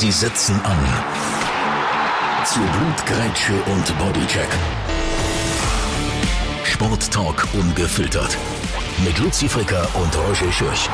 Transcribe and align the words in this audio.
Sie 0.00 0.12
setzen 0.12 0.54
an. 0.62 0.78
Zu 2.44 2.60
Blutgrätsche 2.60 3.52
und 3.66 3.98
Bodycheck. 3.98 4.46
Sporttalk 6.62 7.44
ungefiltert. 7.52 8.38
Mit 9.04 9.18
Luzi 9.18 9.48
Fricker 9.48 9.88
und 10.00 10.16
Roger 10.16 10.52
Schürch. 10.52 10.88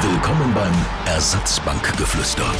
Willkommen 0.00 0.54
beim 0.54 0.72
Ersatzbankgeflüster. 1.04 2.50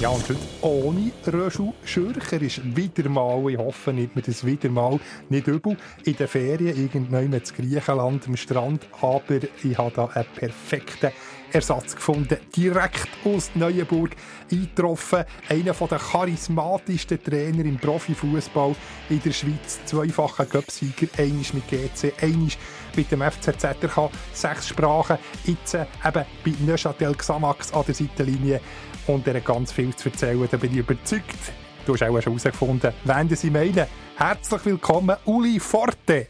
Ja, 0.00 0.10
und 0.10 0.28
heute 0.28 0.36
ohne 0.60 1.10
Röschel 1.26 1.72
Schürcher 1.86 2.42
ist 2.42 2.76
wieder 2.76 3.08
mal, 3.08 3.48
ich 3.48 3.56
hoffe 3.56 3.94
nicht, 3.94 4.14
mir 4.14 4.20
das 4.20 4.44
wieder 4.44 4.68
mal 4.68 5.00
nicht 5.30 5.46
übel, 5.46 5.78
in 6.04 6.14
den 6.14 6.28
Ferien 6.28 6.76
irgendwann 6.76 7.32
in 7.32 7.42
Griechenland 7.56 8.26
am 8.26 8.36
Strand, 8.36 8.86
aber 9.00 9.38
ich 9.62 9.78
habe 9.78 9.92
da 9.96 10.06
einen 10.08 10.26
perfekten 10.34 11.10
Ersatz 11.54 11.94
gefunden, 11.94 12.36
direkt 12.56 13.08
aus 13.24 13.50
Neuenburg 13.54 14.10
eingetroffen. 14.50 15.24
Einer 15.48 15.72
der 15.72 15.98
charismatischsten 15.98 17.22
Trainer 17.22 17.64
im 17.64 17.78
Profifußball 17.78 18.74
in 19.08 19.22
der 19.22 19.32
Schweiz. 19.32 19.78
Zweifacher 19.84 20.46
Göpsieger, 20.46 21.06
einisch 21.16 21.54
mit 21.54 21.68
GC, 21.68 22.12
einisch 22.20 22.58
mit 22.96 23.10
dem 23.12 23.22
FCZ. 23.22 23.64
Er 23.64 23.74
kann 23.74 24.10
sechs 24.32 24.68
Sprachen. 24.68 25.18
Jetzt 25.44 25.74
eben 25.74 25.86
bei 26.02 26.26
Neuchâtel 26.66 27.14
Xamax 27.14 27.72
an 27.72 27.84
der 27.86 27.94
Seitenlinie. 27.94 28.60
Und 29.06 29.26
er 29.28 29.34
hat 29.34 29.44
ganz 29.44 29.70
viel 29.70 29.94
zu 29.94 30.08
erzählen. 30.08 30.48
Da 30.50 30.56
bin 30.56 30.72
ich 30.72 30.78
überzeugt. 30.78 31.52
Du 31.86 31.92
hast 31.92 32.02
auch 32.02 32.20
schon 32.20 32.32
herausgefunden, 32.32 32.92
wen 33.04 33.36
sie 33.36 33.50
meinen. 33.50 33.86
Herzlich 34.16 34.64
willkommen, 34.64 35.16
Uli 35.24 35.60
Forte. 35.60 36.26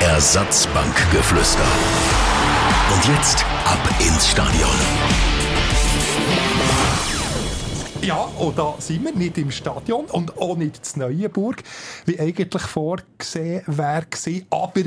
Ersatzbankgeflüster. 0.00 2.29
Und 2.92 3.06
jetzt 3.06 3.44
ab 3.64 3.78
ins 4.00 4.28
Stadion. 4.28 4.68
Ja, 8.02 8.28
und 8.38 8.58
da 8.58 8.74
sind 8.78 9.04
wir 9.04 9.12
nicht 9.12 9.38
im 9.38 9.52
Stadion 9.52 10.06
und 10.06 10.36
auch 10.38 10.56
nicht 10.56 10.80
in 10.94 11.02
Neuenburg, 11.02 11.62
wie 12.06 12.18
eigentlich 12.18 12.62
vorgesehen 12.62 13.62
wäre 13.66 14.06
Aber 14.50 14.80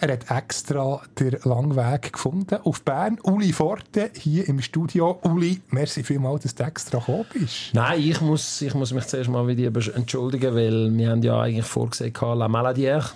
er 0.00 0.12
hat 0.12 0.30
extra 0.30 1.02
den 1.18 1.36
langen 1.44 1.76
Weg 1.76 2.14
gefunden 2.14 2.58
auf 2.64 2.82
Bern. 2.82 3.18
Uli 3.22 3.52
Forte 3.52 4.10
hier 4.16 4.48
im 4.48 4.62
Studio. 4.62 5.18
Uli, 5.22 5.60
merci 5.70 6.02
vielmals, 6.04 6.44
dass 6.44 6.54
du 6.54 6.64
extra 6.64 7.00
gekommen 7.00 7.26
bist. 7.34 7.74
Nein, 7.74 8.00
ich 8.00 8.20
muss, 8.22 8.62
ich 8.62 8.74
muss 8.74 8.94
mich 8.94 9.04
zuerst 9.06 9.28
mal 9.28 9.46
wieder 9.46 9.70
entschuldigen, 9.94 10.54
weil 10.54 10.96
wir 10.96 11.10
haben 11.10 11.22
ja 11.22 11.38
eigentlich 11.38 11.66
vorgesehen, 11.66 12.14
La 12.14 12.46
Maladière 12.46 13.10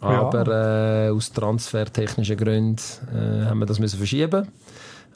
aber 0.00 0.46
ja. 0.46 1.06
äh, 1.06 1.10
aus 1.10 1.32
transfertechnischen 1.32 2.36
Gründen 2.36 2.82
äh, 3.14 3.46
haben 3.46 3.58
wir 3.58 3.66
das 3.66 3.78
müssen 3.78 3.96
verschieben. 3.96 4.48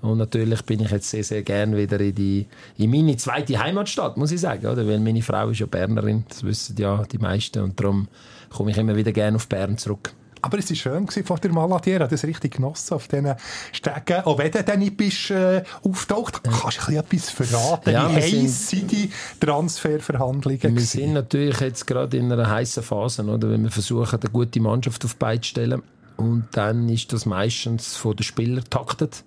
Und 0.03 0.19
natürlich 0.19 0.63
bin 0.63 0.81
ich 0.81 0.91
jetzt 0.91 1.11
sehr, 1.11 1.25
sehr 1.25 1.43
gern 1.43 1.77
wieder 1.77 2.01
in, 2.01 2.15
die, 2.15 2.47
in 2.79 2.91
meine 2.91 3.17
zweite 3.17 3.59
Heimatstadt, 3.59 4.17
muss 4.17 4.33
ich 4.33 4.41
sagen. 4.41 4.67
Oder? 4.67 4.87
Weil 4.87 4.99
meine 4.99 5.21
Frau 5.21 5.51
ist 5.51 5.59
ja 5.59 5.67
Bernerin, 5.67 6.25
das 6.29 6.43
wissen 6.43 6.77
ja 6.79 7.05
die 7.05 7.19
meisten. 7.19 7.63
Und 7.63 7.79
darum 7.79 8.09
komme 8.49 8.71
ich 8.71 8.79
immer 8.79 8.97
wieder 8.97 9.13
gerne 9.13 9.37
auf 9.37 9.47
Bern 9.47 9.77
zurück. 9.77 10.15
Aber 10.43 10.59
es 10.59 10.71
war 10.71 10.77
schön 10.77 11.09
vor 11.25 11.39
der 11.39 11.53
Maladier, 11.53 11.99
das 12.01 12.25
richtig 12.25 12.57
genossen 12.57 12.95
auf 12.95 13.09
diesen 13.09 13.35
Stegen. 13.73 14.25
Auch 14.25 14.39
wenn 14.39 14.51
du 14.51 14.63
dann 14.63 14.79
nicht 14.79 14.97
bist, 14.97 15.31
äh, 15.31 15.63
auftaucht, 15.83 16.43
kannst 16.43 16.89
du 16.89 16.97
etwas 16.97 17.31
verraten. 17.31 17.91
Ja, 17.91 18.11
Wie 18.11 18.17
heiß 18.17 18.69
sind 18.71 18.91
die 18.91 19.11
Transferverhandlungen? 19.39 20.63
Wir 20.63 20.71
gewesen? 20.71 20.87
sind 20.87 21.13
natürlich 21.13 21.61
jetzt 21.61 21.87
gerade 21.87 22.17
in 22.17 22.33
einer 22.33 22.49
heißen 22.49 22.83
Phase, 22.83 23.25
oder? 23.25 23.51
wenn 23.51 23.65
wir 23.65 23.71
versuchen, 23.71 24.21
eine 24.21 24.31
gute 24.31 24.61
Mannschaft 24.61 25.05
auf 25.05 25.13
die 25.13 25.19
Beine 25.19 25.41
zu 25.41 25.49
stellen. 25.49 25.83
Und 26.17 26.49
dann 26.53 26.89
ist 26.89 27.13
das 27.13 27.27
meistens 27.27 27.97
von 27.97 28.17
den 28.17 28.25
Spielern 28.25 28.65
taktet. 28.69 29.25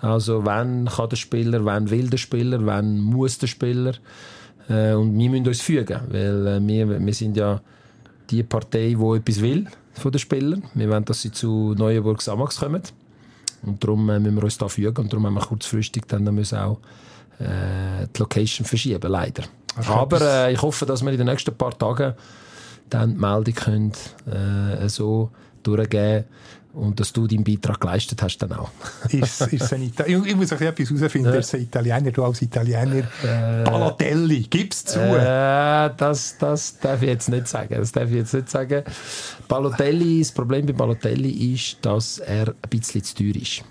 Also, 0.00 0.44
wann 0.44 0.86
kann 0.86 1.08
der 1.08 1.16
Spieler, 1.16 1.64
wann 1.64 1.90
will 1.90 2.10
der 2.10 2.18
Spieler, 2.18 2.64
wann 2.66 2.98
muss 2.98 3.38
der 3.38 3.46
Spieler. 3.46 3.94
Äh, 4.68 4.94
und 4.94 5.16
wir 5.16 5.30
müssen 5.30 5.46
uns 5.46 5.60
fügen, 5.60 6.00
weil 6.08 6.46
äh, 6.46 6.66
wir, 6.66 7.04
wir 7.04 7.14
sind 7.14 7.36
ja 7.36 7.60
die 8.30 8.42
Partei, 8.42 8.96
die 8.98 9.16
etwas 9.16 9.40
will 9.40 9.68
von 9.94 10.12
den 10.12 10.18
Spielern. 10.18 10.62
Wir 10.74 10.88
wollen, 10.88 11.04
dass 11.04 11.22
sie 11.22 11.32
zu 11.32 11.74
Neuenburg 11.76 12.22
Samax 12.22 12.58
kommen. 12.58 12.82
Und 13.64 13.82
darum 13.82 14.08
äh, 14.10 14.18
müssen 14.18 14.36
wir 14.36 14.44
uns 14.44 14.58
da 14.58 14.68
fügen. 14.68 14.96
Und 14.96 15.12
darum 15.12 15.26
haben 15.26 15.34
wir 15.34 15.40
kurzfristig 15.40 16.04
dann 16.08 16.24
müssen 16.34 16.58
auch 16.58 16.78
äh, 17.38 18.06
die 18.14 18.18
Location 18.18 18.66
verschieben, 18.66 19.10
leider. 19.10 19.44
Okay. 19.76 19.88
Aber 19.88 20.20
äh, 20.20 20.52
ich 20.52 20.60
hoffe, 20.60 20.86
dass 20.86 21.02
wir 21.02 21.12
in 21.12 21.18
den 21.18 21.26
nächsten 21.26 21.54
paar 21.54 21.76
Tagen 21.76 22.14
dann 22.90 23.14
die 23.14 23.20
Meldung 23.20 23.54
können, 23.54 23.92
äh, 24.26 24.88
so 24.88 25.30
durchgeben 25.62 26.24
und 26.74 26.98
dass 26.98 27.12
du 27.12 27.26
deinen 27.26 27.44
Beitrag 27.44 27.80
geleistet 27.80 28.22
hast 28.22 28.38
dann 28.38 28.52
auch. 28.52 28.70
ist, 29.10 29.40
ist 29.40 29.72
ein 29.72 29.82
Ita 29.82 30.06
ich, 30.06 30.26
ich 30.26 30.36
muss 30.36 30.52
auch 30.52 30.60
etwas 30.60 30.90
herausfinden, 30.90 31.32
ja. 31.32 31.38
ist 31.38 31.54
ein 31.54 31.62
Italiener, 31.62 32.10
du 32.10 32.24
als 32.24 32.40
Italiener. 32.40 33.08
Äh, 33.22 33.64
Balotelli, 33.64 34.42
gib's 34.44 34.84
zu. 34.84 34.98
Äh, 34.98 35.90
das, 35.96 36.36
das 36.38 36.78
darf 36.78 37.02
ich 37.02 37.08
jetzt 37.08 37.28
nicht 37.28 37.48
sagen. 37.48 37.74
Das 37.74 37.92
darf 37.92 38.08
ich 38.08 38.16
jetzt 38.16 38.32
nicht 38.32 38.48
sagen. 38.48 38.84
Balotelli, 39.48 40.20
das 40.20 40.32
Problem 40.32 40.64
bei 40.66 40.72
Balotelli 40.72 41.54
ist, 41.54 41.76
dass 41.82 42.18
er 42.18 42.48
ein 42.48 42.70
bisschen 42.70 43.02
zu 43.04 43.16
teuer 43.16 43.36
ist. 43.36 43.62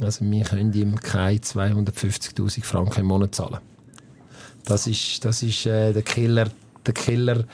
Also 0.00 0.24
wir 0.24 0.44
können 0.44 0.72
ihm 0.72 0.98
keine 1.00 1.38
250'000 1.38 2.64
Franken 2.64 3.00
im 3.00 3.06
Monat 3.06 3.34
zahlen. 3.34 3.58
Das 4.64 4.86
ist, 4.86 5.24
das 5.24 5.42
ist 5.42 5.66
äh, 5.66 5.92
der 5.92 6.02
Killer, 6.02 6.48
der 6.86 6.94
Killer, 6.94 7.44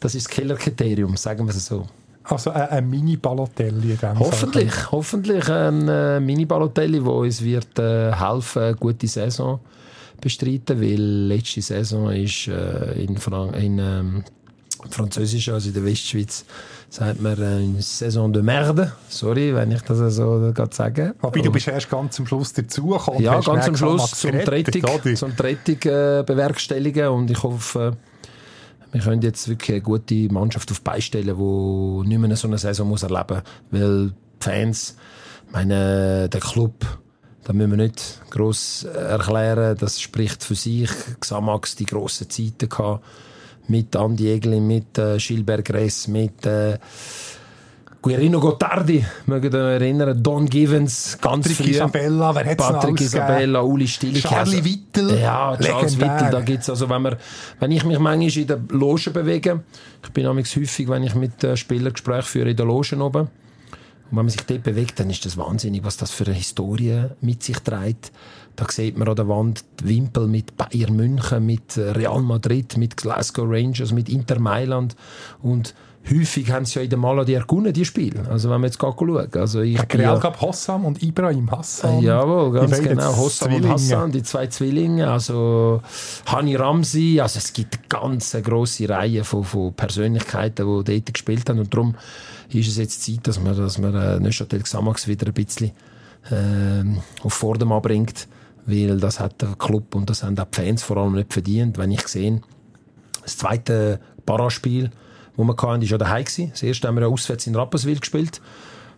das 0.00 0.14
ist 0.14 0.26
das 0.26 0.34
Killerkriterium, 0.34 1.16
sagen 1.16 1.46
wir 1.46 1.54
es 1.54 1.66
so. 1.66 1.86
Also 2.24 2.50
ein, 2.50 2.68
ein 2.68 2.90
Mini-Balotelli 2.90 3.98
Hoffentlich, 4.18 4.72
Fall. 4.72 4.92
hoffentlich 4.92 5.48
ein 5.48 5.88
äh, 5.88 6.20
Mini-Balotelli, 6.20 7.04
wo 7.04 7.20
uns 7.20 7.42
wird 7.42 7.78
äh, 7.78 8.12
helfen, 8.12 8.62
eine 8.62 8.74
gute 8.74 9.06
Saison 9.06 9.60
bestreiten, 10.20 10.80
weil 10.80 11.28
letzte 11.28 11.60
Saison 11.60 12.10
ist 12.10 12.48
äh, 12.48 13.02
in, 13.02 13.18
Fran 13.18 13.52
in 13.54 13.78
ähm, 13.78 14.24
Französisch, 14.88 15.50
also 15.50 15.68
in 15.68 15.74
der 15.74 15.84
Westschweiz, 15.84 16.46
sagt 16.88 17.20
man 17.20 17.40
äh, 17.40 17.44
eine 17.44 17.82
Saison 17.82 18.32
de 18.32 18.42
Merde. 18.42 18.92
Sorry, 19.08 19.54
wenn 19.54 19.72
ich 19.72 19.82
das 19.82 20.14
so 20.14 20.50
gerade 20.54 20.74
sage. 20.74 21.14
Aber 21.20 21.38
du 21.38 21.52
bist 21.52 21.68
erst 21.68 21.90
ganz 21.90 22.18
am 22.18 22.26
Schluss 22.26 22.54
dazugekommen. 22.54 23.22
Ja, 23.22 23.38
ganz 23.40 23.68
am 23.68 23.76
Schluss 23.76 24.12
zum 24.12 24.30
Rettung, 24.30 25.16
zum 25.16 25.32
Rettung 25.32 25.92
äh, 25.92 26.22
bewerkstelligen 26.22 27.08
und 27.08 27.30
ich 27.30 27.42
hoffe, 27.42 27.96
wir 28.94 29.00
können 29.00 29.22
jetzt 29.22 29.48
wirklich 29.48 29.72
eine 29.72 29.82
gute 29.82 30.32
Mannschaft 30.32 30.70
auf 30.70 30.80
beistellen, 30.80 31.36
die 31.36 32.08
nicht 32.08 32.18
mehr 32.20 32.36
so 32.36 32.46
eine 32.46 32.58
Saison 32.58 32.88
muss 32.88 33.02
erleben 33.02 33.42
muss. 33.42 33.42
Weil 33.72 34.10
die 34.10 34.14
Fans, 34.38 34.96
meine, 35.50 36.28
der 36.28 36.40
Club, 36.40 36.86
da 37.42 37.52
müssen 37.52 37.72
wir 37.72 37.76
nicht 37.76 38.22
gross 38.30 38.84
erklären, 38.84 39.76
das 39.80 40.00
spricht 40.00 40.44
für 40.44 40.54
sich. 40.54 40.90
Xamax 41.18 41.74
die 41.74 41.86
grossen 41.86 42.30
Zeiten 42.30 42.68
gehabt. 42.68 43.04
Mit 43.66 43.96
Andi 43.96 44.30
Egli, 44.30 44.60
mit 44.60 44.96
äh, 44.96 45.16
Gilbert 45.18 45.64
Gress, 45.64 46.06
mit 46.06 46.46
äh, 46.46 46.78
Guerino 48.04 48.38
Gottardi, 48.38 49.02
mögt 49.24 49.54
ihr 49.54 49.58
erinnern, 49.58 50.22
Don 50.22 50.44
Givens, 50.44 51.16
ganz 51.22 51.48
Patrick 51.48 51.56
früh. 51.56 51.70
Isabella, 51.70 52.34
wer 52.34 52.44
hat's 52.44 52.68
Patrick 52.68 53.00
Isabella, 53.00 53.62
Uli 53.62 53.88
Stille. 53.88 54.20
Charlie 54.20 54.62
Wittel. 54.62 55.18
Ja, 55.18 55.56
Charles 55.56 55.96
Legendär. 55.96 56.14
Wittel, 56.16 56.30
da 56.30 56.40
gibt's 56.42 56.68
also, 56.68 56.90
wenn 56.90 57.00
wir, 57.00 57.16
wenn 57.60 57.70
ich 57.70 57.82
mich 57.82 57.98
manchmal 57.98 58.36
in 58.36 58.46
der 58.46 58.60
Loge 58.68 59.10
bewege, 59.10 59.62
ich 60.02 60.10
bin 60.10 60.26
nämlich 60.26 60.54
häufig, 60.54 60.86
wenn 60.86 61.02
ich 61.02 61.14
mit 61.14 61.42
äh, 61.44 61.56
Spielern 61.56 61.94
Gespräche 61.94 62.24
führe, 62.24 62.50
in 62.50 62.56
der 62.58 62.66
Loge 62.66 62.94
oben, 63.00 63.20
und 63.22 63.30
wenn 64.10 64.26
man 64.26 64.28
sich 64.28 64.42
dort 64.42 64.64
bewegt, 64.64 65.00
dann 65.00 65.08
ist 65.08 65.24
das 65.24 65.38
wahnsinnig, 65.38 65.82
was 65.82 65.96
das 65.96 66.10
für 66.10 66.26
eine 66.26 66.34
Historie 66.34 67.04
mit 67.22 67.42
sich 67.42 67.58
trägt. 67.60 68.12
Da 68.54 68.66
sieht 68.68 68.98
man 68.98 69.08
an 69.08 69.16
der 69.16 69.28
Wand 69.28 69.64
die 69.80 69.88
Wimpel 69.88 70.26
mit 70.26 70.58
Bayern 70.58 70.94
München, 70.94 71.46
mit 71.46 71.78
Real 71.78 72.20
Madrid, 72.20 72.76
mit 72.76 72.98
Glasgow 72.98 73.46
Rangers, 73.48 73.92
mit 73.92 74.10
Inter 74.10 74.38
Mailand 74.38 74.94
und 75.42 75.74
häufig 76.10 76.50
haben 76.50 76.64
sie 76.64 76.78
ja 76.78 76.82
in 76.82 76.90
der 76.90 76.98
Maladier 76.98 77.40
gewonnen, 77.40 77.72
die 77.72 77.84
Spiele. 77.84 78.28
Also 78.28 78.50
wenn 78.50 78.60
wir 78.60 78.66
jetzt 78.66 78.80
schauen. 78.80 79.28
Also 79.34 79.60
ich 79.60 79.76
ja, 79.76 79.84
Real 79.92 80.18
gab 80.20 80.40
Hossam 80.40 80.84
und 80.84 81.02
Ibrahim 81.02 81.50
Hassan. 81.50 82.02
Jawohl, 82.02 82.52
ganz 82.52 82.82
genau. 82.82 83.16
Hossam 83.16 83.48
Zwillinge. 83.48 83.66
und 83.66 83.72
Hassan, 83.72 84.12
die 84.12 84.22
zwei 84.22 84.46
Zwillinge. 84.48 85.10
Also 85.10 85.80
Hani 86.26 86.56
Ramsi. 86.56 87.20
Also 87.20 87.38
es 87.38 87.52
gibt 87.52 87.74
eine 87.74 87.84
ganz 87.88 88.36
grosse 88.42 88.88
Reihe 88.88 89.24
von, 89.24 89.44
von 89.44 89.72
Persönlichkeiten, 89.72 90.66
die 90.66 90.92
dort 90.92 91.14
gespielt 91.14 91.48
haben. 91.48 91.60
Und 91.60 91.72
darum 91.72 91.94
ist 92.52 92.68
es 92.68 92.76
jetzt 92.76 93.02
Zeit, 93.02 93.26
dass 93.26 93.40
man, 93.40 93.56
dass 93.56 93.78
man 93.78 93.94
äh, 93.94 94.20
Neuchâtel 94.20 94.62
Xamax 94.62 95.08
wieder 95.08 95.26
ein 95.26 95.32
bisschen 95.32 95.70
äh, 96.30 97.24
auf 97.24 97.32
Vordermann 97.32 97.82
bringt. 97.82 98.28
Weil 98.66 98.98
das 98.98 99.20
hat 99.20 99.42
der 99.42 99.54
Club 99.58 99.94
und 99.94 100.08
das 100.08 100.22
haben 100.22 100.38
auch 100.38 100.46
die 100.50 100.62
Fans 100.62 100.82
vor 100.82 100.96
allem 100.96 101.14
nicht 101.14 101.32
verdient. 101.32 101.76
Wenn 101.76 101.90
ich 101.90 102.06
sehe, 102.08 102.40
das 103.22 103.36
zweite 103.36 104.00
Paraspiel, 104.24 104.90
wo 105.36 105.44
wir 105.44 105.52
hatten, 105.52 105.62
war 105.62 105.82
ja 105.82 105.98
daheim. 105.98 106.24
Das 106.24 106.62
erste 106.62 106.88
haben 106.88 106.96
wir 106.96 107.08
auswärts 107.08 107.46
in 107.46 107.54
Rapperswil 107.54 107.98
gespielt. 107.98 108.40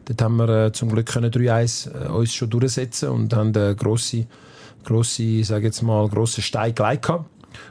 Dort 0.06 0.22
haben 0.22 0.36
wir 0.36 0.48
äh, 0.48 0.72
zum 0.72 0.90
Glück 0.90 1.08
3-1 1.08 1.90
äh, 1.90 2.08
uns 2.08 2.34
schon 2.34 2.50
durchsetzen 2.50 3.08
und 3.08 3.34
haben 3.34 3.54
eine 3.54 3.74
grosse, 3.74 4.26
grosse, 4.84 5.42
sag 5.42 5.64
jetzt 5.64 5.82
mal, 5.82 6.08
grosse 6.08 6.42
Stein 6.42 6.74
gleich 6.74 7.00
gehabt. 7.00 7.28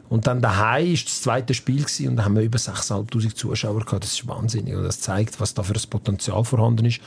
Und 0.09 0.27
dann 0.27 0.41
daheim 0.41 0.93
ist 0.93 1.07
das 1.07 1.21
zweite 1.21 1.53
Spiel 1.53 1.83
gewesen, 1.83 2.09
und 2.09 2.15
da 2.17 2.25
haben 2.25 2.35
wir 2.35 2.41
über 2.41 2.57
6'500 2.57 3.35
Zuschauer 3.35 3.85
gehabt. 3.85 4.03
Das 4.03 4.13
ist 4.13 4.27
wahnsinnig. 4.27 4.73
Das 4.73 4.99
zeigt, 4.99 5.39
was 5.39 5.53
da 5.53 5.63
für 5.63 5.73
ein 5.73 5.89
Potenzial 5.89 6.43
vorhanden 6.43 6.85
ist. 6.85 6.99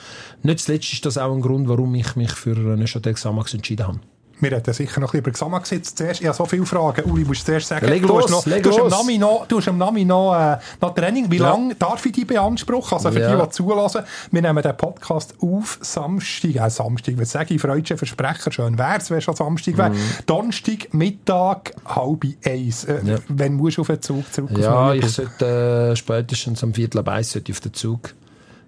Nicht 0.42 0.60
zuletzt 0.60 0.92
ist 0.92 1.04
das 1.04 1.18
auch 1.18 1.34
ein 1.34 1.42
Grund, 1.42 1.68
warum 1.68 1.94
ich 1.94 2.16
mich 2.16 2.30
für 2.30 2.54
Neuchâtel 2.54 3.14
Xamax 3.14 3.54
entschieden 3.54 3.86
habe. 3.86 4.00
Wir 4.40 4.50
hätten 4.50 4.72
sicher 4.72 5.00
noch 5.00 5.08
ein 5.14 5.22
bisschen 5.22 5.24
über 5.24 5.30
Xamax 5.32 5.70
gesetzt. 5.70 5.98
Zuerst, 5.98 6.20
ich 6.20 6.26
habe 6.26 6.36
so 6.36 6.44
viele 6.46 6.64
Fragen. 6.66 7.10
Uli, 7.10 7.24
musst 7.24 7.42
du 7.42 7.46
zuerst 7.46 7.68
sagen, 7.68 7.86
leg 7.88 8.02
du, 8.02 8.08
los, 8.08 8.24
hast 8.24 8.30
noch, 8.30 8.46
leg 8.46 8.62
du, 8.62 8.70
hast 8.70 8.78
los. 8.78 8.90
Nami 8.92 9.18
noch, 9.18 9.46
du 9.46 9.58
hast 9.58 9.68
am 9.68 9.78
Nami 9.78 10.04
noch, 10.04 10.34
äh, 10.34 10.58
noch 10.80 10.94
Training. 10.94 11.30
Wie 11.30 11.36
Ja. 11.38 11.50
lange 11.50 11.74
darf 11.74 12.04
ich 12.06 12.12
die 12.12 12.24
beanspruchen? 12.24 12.94
Also 12.96 13.10
für 13.10 13.20
Ja. 13.20 13.36
die, 13.36 13.42
die 13.42 13.48
zulassen, 13.50 14.02
wir 14.30 14.42
nehmen 14.42 14.62
den 14.62 14.76
Podcast 14.76 15.34
auf 15.40 15.78
Samstag, 15.80 16.56
äh, 16.56 16.70
Samstag, 16.70 17.14
was 17.18 17.30
sage 17.32 17.54
ich, 17.54 17.60
freudsche 17.60 17.96
Versprecher, 17.96 18.52
schön 18.52 18.78
wär's, 18.78 19.10
wenn 19.10 19.20
schon 19.20 19.36
Samstag 19.36 19.76
wäre. 19.78 19.90
Mhm. 19.90 19.96
Donnerstag, 20.26 20.92
Mittag, 20.92 21.74
halb 21.86 22.24
eins. 22.46 22.84
Äh, 22.84 23.00
Ja. 23.04 23.16
Wenn 23.28 23.54
musst 23.54 23.76
du 23.78 23.82
auf 23.82 23.86
den 23.88 24.02
Zug 24.02 24.32
zurück? 24.32 24.50
Ja, 24.58 24.92
ich 24.94 25.06
sollte 25.08 25.90
äh, 25.92 25.96
spätestens 25.96 26.62
am 26.62 26.74
Viertel 26.74 26.98
ab 26.98 27.08
eins 27.08 27.30
sollte 27.32 27.50
ich 27.52 27.56
auf 27.56 27.60
den 27.60 27.74
Zug. 27.74 28.14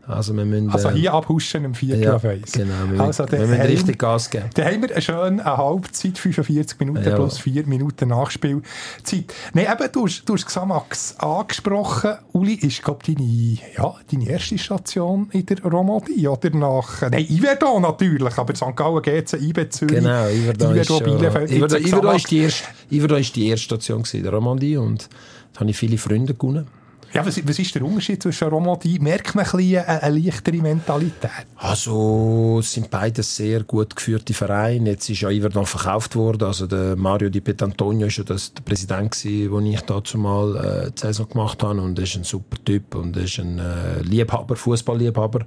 Also 0.07 0.35
wir 0.37 0.45
müssen... 0.45 0.71
Also 0.71 0.89
äh, 0.89 0.93
hier 0.95 1.15
abhuschen 1.15 1.65
im 1.65 1.75
Viertel 1.75 2.03
ja, 2.03 2.17
auf 2.17 2.25
eins. 2.25 2.53
genau, 2.53 2.75
wir 2.91 3.01
Also, 3.01 3.31
wir 3.31 3.39
müssen 3.41 3.61
richtig 3.61 3.99
Gas 3.99 4.29
geben. 4.31 4.47
Dann 4.55 4.65
haben 4.67 4.83
wir 4.83 4.91
eine 4.91 5.03
schöne 5.03 5.45
Halbzeit, 5.45 6.19
45 6.19 6.79
Minuten 6.81 7.05
Ja. 7.09 7.15
plus 7.15 7.39
4 7.39 7.67
Minuten 7.67 8.09
Nachspielzeit. 8.09 9.33
Nein, 9.55 9.67
eben, 9.71 9.93
du 9.93 10.07
hast, 10.07 10.25
du 10.25 10.35
hast 10.35 10.47
Xamax 10.47 11.15
angesprochen. 11.19 12.15
Uli, 12.33 12.55
ist, 12.55 12.83
glaube 12.83 13.01
ich, 13.07 13.15
deine, 13.15 13.59
ja, 13.77 13.95
deine 14.11 14.29
erste 14.29 14.59
Station 14.59 15.29
in 15.33 15.47
der 15.47 15.63
Romandie, 15.63 16.27
oder 16.27 16.51
nach, 16.51 17.03
nein, 17.03 17.27
Iverdon 17.29 17.83
natürlich, 17.83 18.37
aber 18.37 18.55
St. 18.55 18.75
Gallen, 18.75 19.03
GC, 19.03 19.35
IB 19.41 19.69
Zürich, 19.71 19.97
Genau, 19.99 20.27
Iverdon 20.29 20.77
ist, 20.77 20.87
schon- 20.89 21.05
Bielefeld, 21.05 21.51
Iverdon, 21.53 21.83
Iverdon 21.85 22.17
ist 22.17 22.31
die 22.31 22.39
erste, 22.39 22.65
Iverdon 22.91 23.19
ist 23.21 23.37
die 23.37 23.49
erste 23.49 23.65
Station 23.65 24.03
in 24.13 24.23
der 24.23 24.33
Romandie 24.33 24.77
und 24.77 25.09
da 25.53 25.61
habe 25.61 25.71
ich 25.71 25.77
viele 25.77 25.99
Freunde 25.99 26.35
gewonnen. 26.35 26.67
Ja, 27.13 27.27
was, 27.27 27.45
was 27.47 27.59
ist 27.59 27.75
der 27.75 27.83
Unterschied 27.83 28.23
zwischen 28.23 28.49
Romandie? 28.49 29.01
Merkt 29.01 29.35
man 29.35 29.45
ein 29.45 29.59
eine, 29.59 30.03
eine 30.03 30.19
leichtere 30.19 30.59
Mentalität? 30.59 31.47
Also 31.57 32.59
es 32.61 32.73
sind 32.73 32.89
beides 32.89 33.35
sehr 33.35 33.65
gut 33.65 33.97
geführte 33.97 34.33
Vereine. 34.33 34.91
Jetzt 34.91 35.11
ist 35.11 35.23
ja 35.23 35.31
Iverdon 35.31 35.67
verkauft 35.67 36.15
worden. 36.15 36.45
Also 36.45 36.69
der 36.69 36.95
Mario 36.95 37.29
Di 37.29 37.41
Petantonio 37.41 38.07
ist 38.07 38.19
ja 38.19 38.25
das, 38.25 38.55
der 38.55 38.63
Präsident 38.63 39.11
wo 39.51 39.59
ich 39.59 39.81
dazu 39.81 40.19
mal 40.19 40.57
äh, 40.57 40.91
die 40.93 41.01
Saison 41.01 41.29
gemacht 41.29 41.61
habe 41.65 41.81
und 41.81 41.99
ist 41.99 42.15
ein 42.15 42.23
super 42.23 42.57
Typ 42.65 42.95
und 42.95 43.17
ist 43.17 43.39
ein 43.41 43.59
äh, 43.59 44.03
Liebhaber, 44.03 44.55
Fußballliebhaber. 44.55 45.47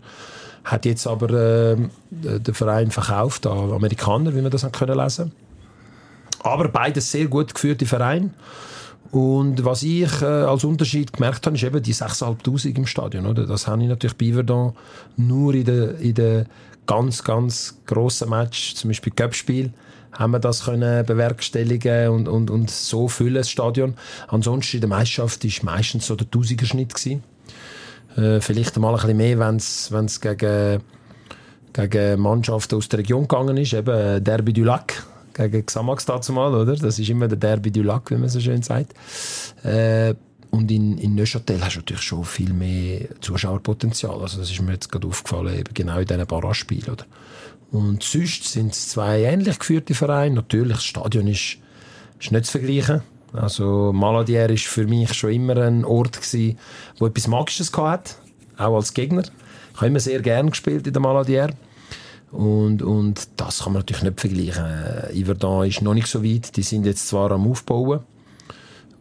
Hat 0.66 0.86
jetzt 0.86 1.08
aber 1.08 1.30
äh, 1.30 1.78
den 2.12 2.54
Verein 2.54 2.92
verkauft 2.92 3.48
an 3.48 3.72
Amerikaner, 3.72 4.36
wie 4.36 4.42
man 4.42 4.52
das 4.52 4.66
haben 4.66 4.74
können 4.74 4.98
lesen. 4.98 5.32
Aber 6.42 6.68
beides 6.68 7.10
sehr 7.10 7.28
gut 7.28 7.54
geführte 7.54 7.86
Vereine. 7.86 8.32
Und 9.14 9.64
was 9.64 9.84
ich 9.84 10.24
äh, 10.24 10.26
als 10.26 10.64
Unterschied 10.64 11.14
gemerkt 11.14 11.46
habe, 11.46 11.56
ist 11.56 11.62
eben 11.62 11.84
die 11.84 11.94
6'500 11.94 12.76
im 12.76 12.88
Stadion. 12.88 13.28
Oder? 13.28 13.46
Das 13.46 13.68
habe 13.68 13.84
ich 13.84 13.88
natürlich 13.88 14.18
bei 14.18 14.26
Iverdon 14.26 14.74
nur 15.18 15.54
in 15.54 15.66
den 15.66 15.96
in 16.00 16.16
der 16.16 16.46
ganz, 16.88 17.24
ganz 17.24 17.78
grossen 17.86 18.32
Match, 18.32 18.74
zum 18.74 18.90
Beispiel 18.90 19.14
Cup-Spiel, 19.14 19.72
haben 20.14 20.32
wir 20.32 20.40
das 20.40 20.66
können 20.66 21.06
bewerkstelligen 21.06 22.10
und, 22.10 22.28
und, 22.28 22.50
und 22.50 22.72
so 22.72 23.08
füllen 23.08 23.36
das 23.36 23.52
Stadion. 23.52 23.94
Ansonsten 24.30 24.78
in 24.78 24.82
der 24.82 24.90
Meisterschaft 24.90 25.44
war 25.44 25.76
meistens 25.76 26.08
so 26.08 26.16
der 26.16 26.32
Tausiger-Schnitt. 26.32 26.94
Äh, 28.18 28.42
vielleicht 28.42 28.80
mal 28.80 28.96
ein 28.96 28.96
bisschen 28.96 29.18
mehr, 29.18 29.38
wenn 29.38 29.58
es 30.06 30.22
gegen, 30.22 30.82
gegen 31.72 32.20
Mannschaften 32.20 32.78
aus 32.78 32.90
der 32.90 32.98
Region 32.98 33.28
gegangen 33.28 33.58
ist, 33.58 33.74
eben 33.74 33.96
äh, 33.96 34.20
Derby 34.20 34.54
du 34.54 34.64
Lac 34.64 35.06
gegen 35.34 35.66
Xamax 35.66 36.06
dazu 36.06 36.34
mal, 36.34 36.54
oder? 36.54 36.76
Das 36.76 37.00
ist 37.00 37.10
immer 37.10 37.28
der 37.28 37.38
Derby 37.38 37.72
du 37.72 37.84
Lac, 37.84 38.12
wie 38.12 38.16
man 38.16 38.30
so 38.30 38.40
schön 38.40 38.62
sagt. 38.62 38.94
Äh, 39.64 40.16
und 40.52 40.70
in, 40.70 41.00
in 41.00 41.16
Neuchâtel 41.16 41.64
hast 41.64 41.76
du 41.76 41.80
natürlich 41.80 42.04
schon 42.04 42.24
viel 42.24 42.54
mehr 42.54 43.08
Zuschauerpotenzial. 43.22 44.22
Also 44.22 44.38
das 44.40 44.52
ist 44.52 44.62
mir 44.62 44.74
jetzt 44.74 44.92
gerade 44.92 45.08
aufgefallen, 45.08 45.58
eben 45.58 45.74
genau 45.74 45.98
in 45.98 46.06
diesen 46.06 46.28
Barrage-Spielen, 46.28 46.92
oder? 46.92 47.06
Und 47.72 48.04
sonst 48.04 48.44
sind 48.44 48.72
es 48.72 48.90
zwei 48.90 49.24
ähnlich 49.24 49.58
geführte 49.58 49.96
Vereine. 49.96 50.36
Natürlich, 50.36 50.78
das 50.78 50.84
Stadion 50.84 51.26
ist, 51.26 51.58
ist 52.20 52.32
nicht 52.32 52.46
zu 52.46 52.52
vergleichen. 52.52 53.02
Also 53.34 53.92
Maladier 53.92 54.48
ist 54.52 54.66
für 54.66 54.86
mich 54.86 55.12
schon 55.16 55.32
immer 55.32 55.58
ein 55.58 55.84
Ort 55.84 56.22
gewesen, 56.22 56.60
wo 57.00 57.08
etwas 57.08 57.28
Magisches 57.28 57.76
hatte, 57.76 58.14
auch 58.58 58.76
als 58.76 58.94
Gegner. 58.94 59.24
Ich 59.74 59.78
habe 59.78 59.88
immer 59.88 60.00
sehr 60.00 60.22
gerne 60.22 60.52
gespielt 60.52 60.86
in 60.86 60.94
der 60.94 61.02
Maladier. 61.02 61.50
Und, 62.34 62.82
und 62.82 63.30
das 63.38 63.60
kann 63.60 63.74
man 63.74 63.82
natürlich 63.82 64.04
nicht 64.04 64.20
vergleichen. 64.20 64.66
Äh, 64.66 65.14
Iverdon 65.14 65.68
ist 65.68 65.84
noch 65.84 65.94
nicht 65.94 66.08
so 66.08 66.24
weit. 66.24 66.58
Die 66.58 66.64
sind 66.64 66.86
jetzt 66.86 67.08
zwar 67.08 67.32
am 67.32 67.50
Aufbauen. 67.50 68.00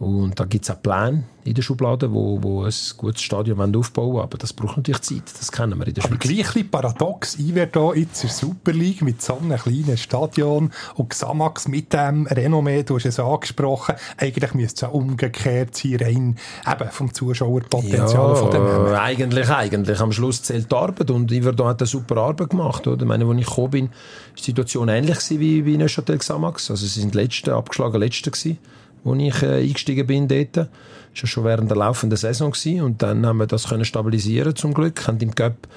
Und 0.02 0.40
da 0.40 0.46
gibt 0.46 0.64
es 0.64 0.70
auch 0.72 0.82
Pläne 0.82 1.22
in 1.44 1.54
der 1.54 1.62
Schublade, 1.62 2.12
wo, 2.12 2.42
wo 2.42 2.64
ein 2.64 2.72
gutes 2.96 3.22
Stadion 3.22 3.76
aufbauen 3.76 4.14
wollen. 4.14 4.24
Aber 4.24 4.36
das 4.36 4.52
braucht 4.52 4.76
natürlich 4.76 5.00
Zeit. 5.02 5.22
Das 5.38 5.52
kennen 5.52 5.78
wir 5.78 5.86
in 5.86 5.94
der 5.94 6.04
Aber 6.04 6.16
Schweiz. 6.16 6.28
gleich 6.28 6.56
ein 6.56 6.70
paradox, 6.72 7.38
Iverdon 7.38 7.96
jetzt 7.96 8.24
in 8.24 8.28
der 8.28 8.36
Super 8.36 8.72
League 8.72 9.02
mit 9.02 9.22
so 9.22 9.38
einem 9.38 9.56
kleinen 9.56 9.96
Stadion 9.96 10.72
und 10.96 11.10
Xamax 11.10 11.68
mit 11.68 11.92
dem 11.92 12.26
Renommee, 12.26 12.82
du 12.82 12.96
hast 12.96 13.06
es 13.06 13.20
angesprochen, 13.20 13.94
eigentlich 14.16 14.54
müsste 14.54 14.74
es 14.74 14.80
ja 14.80 14.88
umgekehrt 14.88 15.76
sein, 15.76 15.96
rein 16.00 16.36
eben 16.68 16.90
vom 16.90 17.14
Zuschauerpotenzial 17.14 18.34
von 18.34 18.50
dem 18.50 18.66
äh, 18.66 18.96
eigentlich, 18.96 19.48
eigentlich. 19.50 20.00
Am 20.00 20.10
Schluss 20.10 20.42
zählt 20.42 20.72
die 20.72 20.74
Arbeit 20.74 21.12
und 21.12 21.30
Iverdon 21.30 21.68
hat 21.68 21.80
eine 21.80 21.86
super 21.86 22.16
Arbeit 22.16 22.50
gemacht. 22.50 22.84
Oder? 22.88 23.02
Ich 23.02 23.08
meine, 23.08 23.24
als 23.24 23.38
ich 23.38 23.46
gekommen 23.46 23.70
bin, 23.70 23.86
war 23.86 23.94
die 24.36 24.42
Situation 24.42 24.88
ähnlich 24.88 25.18
wie 25.30 25.64
wie 25.64 25.76
Neuchâtel 25.76 26.18
Xamax. 26.18 26.72
Also 26.72 26.86
sie 26.86 27.00
sind 27.00 27.14
letzte, 27.14 27.54
abgeschlagen 27.54 28.00
Letzte 28.00 28.32
gewesen, 28.32 28.58
wo 29.04 29.14
ich 29.14 29.42
äh, 29.42 29.60
eingestiegen 29.60 30.06
bin 30.06 30.28
dort. 30.28 30.56
Das 30.56 30.66
war 30.66 30.72
ja 31.14 31.26
schon 31.26 31.44
während 31.44 31.70
der 31.70 31.76
laufenden 31.76 32.16
Saison 32.16 32.50
gewesen. 32.50 32.82
und 32.82 33.02
dann 33.02 33.26
haben 33.26 33.38
wir 33.38 33.46
das 33.46 33.68
können 33.68 33.84
stabilisieren 33.84 34.56
zum 34.56 34.74
Glück, 34.74 35.06
haben 35.06 35.18
im 35.18 35.34
Cup 35.34 35.68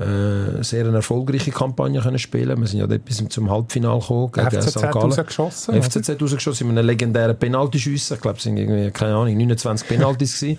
äh, 0.00 0.62
sehr 0.62 0.86
eine 0.86 0.96
erfolgreiche 0.96 1.50
Kampagne 1.50 2.00
können 2.00 2.18
spielen. 2.18 2.58
Wir 2.58 2.66
sind 2.66 2.80
ja 2.80 2.86
dort 2.86 3.04
bis 3.04 3.22
zum 3.28 3.50
Halbfinale 3.50 4.00
gekommen 4.00 4.32
gegen 4.32 4.50
FCZ 4.50 4.70
St. 4.70 4.80
Gallen. 4.80 4.96
rausgeschossen, 4.96 5.74
oder? 5.74 5.82
FCZ 5.82 6.22
rausgeschossen 6.22 6.68
mit 6.68 6.78
einem 6.78 6.86
legendären 6.86 7.38
Penaltyschüssen. 7.38 8.16
Ich 8.16 8.22
glaube, 8.22 8.38
es 8.38 8.44
sind 8.44 8.56
irgendwie, 8.56 8.90
keine 8.92 9.14
Ahnung, 9.14 9.36
29 9.36 9.86
Penaltys 9.86 10.40
gewesen. 10.40 10.58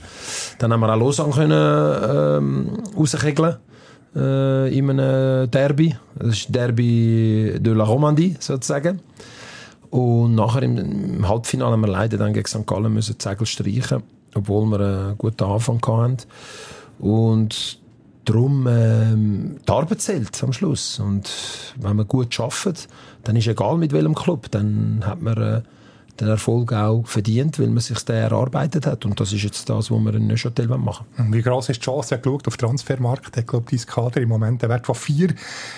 Dann 0.60 0.72
haben 0.72 0.80
wir 0.82 0.94
auch 0.94 1.00
Lausanne 1.00 1.34
können, 1.34 2.38
ähm, 2.38 2.84
rauskegeln 2.96 3.56
äh, 4.16 4.78
in 4.78 4.90
einem 4.92 5.50
Derby. 5.50 5.96
Das 6.20 6.30
ist 6.30 6.54
Derby 6.54 7.56
de 7.60 7.74
la 7.74 7.84
Romandie, 7.84 8.36
sozusagen. 8.40 9.02
Und 9.92 10.36
nachher 10.36 10.64
im, 10.64 11.28
Halbfinale 11.28 11.74
haben 11.74 11.82
wir 11.82 11.88
leider 11.88 12.18
dann 12.18 12.34
gegen 12.34 12.48
St. 12.48 12.66
Gallen 12.66 12.94
müssen 12.94 13.18
die 13.18 13.24
Segel 13.24 13.46
streichen, 13.46 14.04
obwohl 14.34 14.66
wir 14.68 14.80
einen 14.80 15.18
guten 15.18 15.44
Anfang 15.44 15.82
hatten. 15.86 16.18
Und 17.00 17.78
darum, 18.24 18.68
ähm, 18.68 19.58
die 19.68 19.72
Arbeit 19.72 20.02
zählt 20.02 20.42
am 20.44 20.54
Schluss. 20.54 21.00
Und 21.00 21.30
wenn 21.78 21.98
man 21.98 22.08
gut 22.08 22.40
arbeitet, 22.40 22.88
dann 23.24 23.36
ist 23.36 23.48
egal 23.48 23.78
mit 23.78 23.92
welchem 23.92 24.16
Club, 24.16 24.50
dann 24.52 25.04
hat 25.06 25.22
man 25.22 25.38
äh, 25.38 25.62
den 26.22 26.30
Erfolg 26.30 26.72
auch 26.74 27.06
verdient, 27.08 27.60
weil 27.60 27.68
man 27.68 27.80
sich 27.80 28.00
den 28.06 28.16
erarbeitet 28.16 28.86
hat. 28.86 29.06
Und 29.06 29.20
das 29.20 29.34
ist 29.34 29.44
jetzt 29.44 29.70
das, 29.70 29.90
was 29.90 30.00
wir 30.00 30.14
in 30.14 30.28
Neuchâtel 30.28 30.68
machen 30.68 31.06
wollen. 31.18 31.34
Wie 31.34 31.42
gross 31.42 31.70
ist 31.70 31.82
die 31.82 31.86
Chance? 31.86 32.16
Ich 32.16 32.22
geschaut 32.22 32.48
auf 32.48 32.58
den 32.58 32.68
Transfermarkt, 32.68 33.36
hat, 33.36 33.48
glaube 33.48 33.66
ich, 33.72 33.86
dein 33.86 33.94
Kader 33.94 34.22
im 34.22 34.30
Moment 34.30 34.64
einen 34.64 34.72
Wert 34.72 34.86
von 34.86 34.96
4 34.96 35.34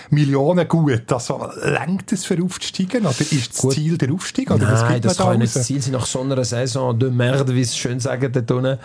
Millionen 0.10 0.68
gut. 0.68 1.12
Also, 1.12 1.48
lenkt 1.64 2.12
es 2.12 2.26
für 2.26 2.42
aufzusteigen? 2.44 3.06
Oder 3.06 3.22
ist 3.22 3.54
das 3.54 3.58
Gut. 3.58 3.74
Ziel 3.74 3.98
der 3.98 4.12
Aufstieg? 4.12 4.52
Oder 4.52 4.66
Nein, 4.66 5.02
das 5.02 5.18
man 5.18 5.28
kann 5.28 5.36
da 5.36 5.40
nicht 5.40 5.56
das? 5.56 5.66
Ziel 5.66 5.82
sein. 5.82 5.94
Nach 5.94 6.06
so 6.06 6.22
einer 6.22 6.44
Saison 6.44 6.98
de 7.00 7.10
Merde, 7.10 7.56
wie 7.56 7.62
es 7.62 7.78
schön 7.78 8.00
sagen, 8.00 8.32
dort 8.32 8.52
unten, 8.52 8.78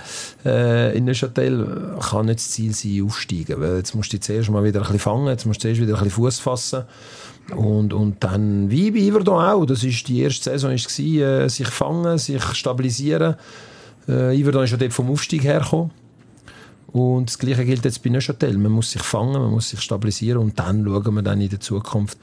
äh, 0.45 0.97
in 0.97 1.07
Neuchâtel, 1.07 1.97
kann 2.09 2.27
nicht 2.27 2.39
das 2.39 2.51
Ziel 2.51 2.73
sein, 2.73 3.03
aufsteigen. 3.05 3.61
Weil 3.61 3.79
jetzt 3.79 3.95
musst 3.95 4.13
du 4.13 4.17
dich 4.17 4.25
zuerst 4.25 4.51
mal 4.51 4.63
wieder 4.63 4.81
ein 4.81 4.83
bisschen 4.83 5.01
fangen, 5.01 5.27
jetzt 5.27 5.45
musst 5.45 5.59
du 5.59 5.63
zuerst 5.63 5.81
wieder 5.81 5.95
ein 5.95 6.05
bisschen 6.05 6.23
Fuß 6.23 6.39
fassen. 6.39 6.85
Und, 7.55 7.93
und 7.93 8.23
dann, 8.23 8.71
wie 8.71 8.91
bei 8.91 8.99
Iverdon 8.99 9.43
auch, 9.43 9.65
das 9.65 9.83
ist 9.83 10.09
die 10.09 10.21
erste 10.21 10.51
Saison, 10.51 10.73
ist 10.73 10.89
gewesen, 10.89 11.23
äh, 11.23 11.49
sich 11.49 11.69
fangen, 11.69 12.19
sich 12.19 12.43
stabilisieren. 12.55 13.37
Äh, 14.07 14.39
Iverdon 14.39 14.65
ist 14.65 14.73
ja 14.73 14.77
dort 14.77 14.93
vom 14.93 15.11
Aufstieg 15.11 15.45
hergekommen. 15.45 15.91
Und 16.89 17.29
das 17.29 17.39
Gleiche 17.39 17.65
gilt 17.65 17.85
jetzt 17.85 18.03
bei 18.03 18.11
Neuchâtel. 18.11 18.57
Man 18.57 18.73
muss 18.73 18.91
sich 18.91 19.03
fangen, 19.03 19.41
man 19.41 19.51
muss 19.51 19.69
sich 19.71 19.81
stabilisieren 19.81 20.41
und 20.43 20.59
dann 20.59 20.85
schauen 20.85 21.15
wir 21.15 21.23
dann 21.23 21.41
in 21.41 21.51
der 21.51 21.61
Zukunft, 21.61 22.19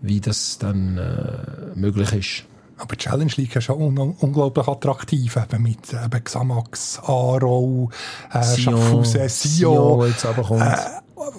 wie 0.00 0.20
das 0.20 0.58
dann 0.58 0.98
äh, 0.98 1.78
möglich 1.78 2.12
ist. 2.12 2.44
Aber 2.78 2.96
die 2.96 3.04
Challenge 3.04 3.32
League 3.36 3.54
ist 3.54 3.64
schon 3.64 3.80
un 3.80 4.14
unglaublich 4.18 4.66
attraktiv, 4.66 5.36
eben 5.36 5.62
mit 5.62 5.92
eben 5.92 6.24
Xamax, 6.24 6.98
Aarau, 6.98 7.90
äh, 8.32 8.42
Schaffhausen, 8.56 9.28
Sion. 9.28 9.98
wo 9.98 10.04
jetzt 10.04 10.24
runterkommt. 10.26 10.62
Äh, 10.62 10.76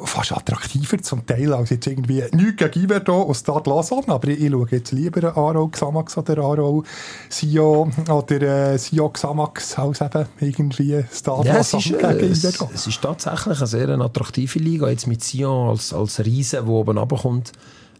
fast 0.05 0.31
attraktiver 0.31 1.01
zum 1.01 1.25
Teil 1.25 1.53
als 1.53 1.69
jetzt 1.69 1.87
irgendwie 1.87 2.23
nichts 2.31 2.57
gegen 2.57 2.85
Iverdon 2.85 3.27
aus 3.27 3.39
Stade 3.39 3.69
Lausanne, 3.69 4.07
aber 4.07 4.27
ich, 4.29 4.41
ich 4.41 4.51
schaue 4.51 4.67
jetzt 4.71 4.91
lieber 4.91 5.35
Aarau, 5.35 5.67
Xamax 5.67 6.17
oder 6.17 6.37
Aarau, 6.39 6.83
Sion 7.29 7.91
oder 8.09 8.41
äh, 8.73 8.77
Sion, 8.77 9.11
Xamax 9.13 9.77
als 9.77 10.01
eben 10.01 10.25
irgendwie 10.39 11.03
Stade 11.11 11.47
Ja, 11.47 11.57
es 11.57 11.73
Lausanne 11.73 11.97
ist, 11.97 12.03
äh, 12.03 12.19
gegen 12.19 12.31
es, 12.31 12.43
es 12.73 12.87
ist 12.87 13.01
tatsächlich 13.01 13.57
eine 13.57 13.67
sehr 13.67 13.89
attraktive 13.89 14.59
Liga. 14.59 14.89
Jetzt 14.89 15.07
mit 15.07 15.23
Sion 15.23 15.69
als, 15.69 15.93
als 15.93 16.23
Riese, 16.23 16.65
wo 16.67 16.79
oben 16.79 16.97
runterkommt, 16.97 17.51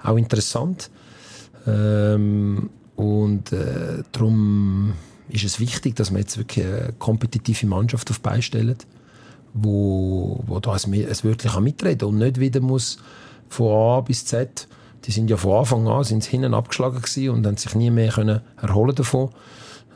auch 0.04 0.18
interessant. 0.18 0.90
Ähm, 1.66 2.70
und 2.96 3.52
äh, 3.52 4.04
darum 4.12 4.94
ist 5.30 5.44
es 5.44 5.60
wichtig, 5.60 5.96
dass 5.96 6.12
man 6.12 6.22
jetzt 6.22 6.38
wirklich 6.38 6.66
eine 6.66 6.94
kompetitive 7.00 7.66
Mannschaft 7.66 8.10
auf 8.10 8.18
die 8.18 8.22
Beine 8.22 8.42
stellt, 8.42 8.86
wo, 9.54 10.44
wo 10.46 10.60
da 10.60 10.76
es, 10.76 10.88
es 10.88 11.24
wirklich 11.24 11.54
kann 11.54 11.64
mitreden 11.64 12.08
und 12.08 12.18
nicht 12.18 12.40
wieder 12.40 12.62
muss 12.62 12.98
von 13.50 13.98
A 13.98 14.02
bis 14.02 14.26
Z 14.26 14.68
die 15.06 15.12
sind 15.12 15.30
ja 15.30 15.38
von 15.38 15.60
Anfang 15.60 15.88
an 15.88 16.04
sind 16.04 16.24
hinten 16.24 16.54
abgeschlagen 16.54 17.02
und 17.30 17.46
haben 17.46 17.58
sich 17.58 17.76
nie 17.76 17.92
mehr 17.92 18.12
können 18.12 18.42
erholen 18.62 18.96
davon. 18.96 19.30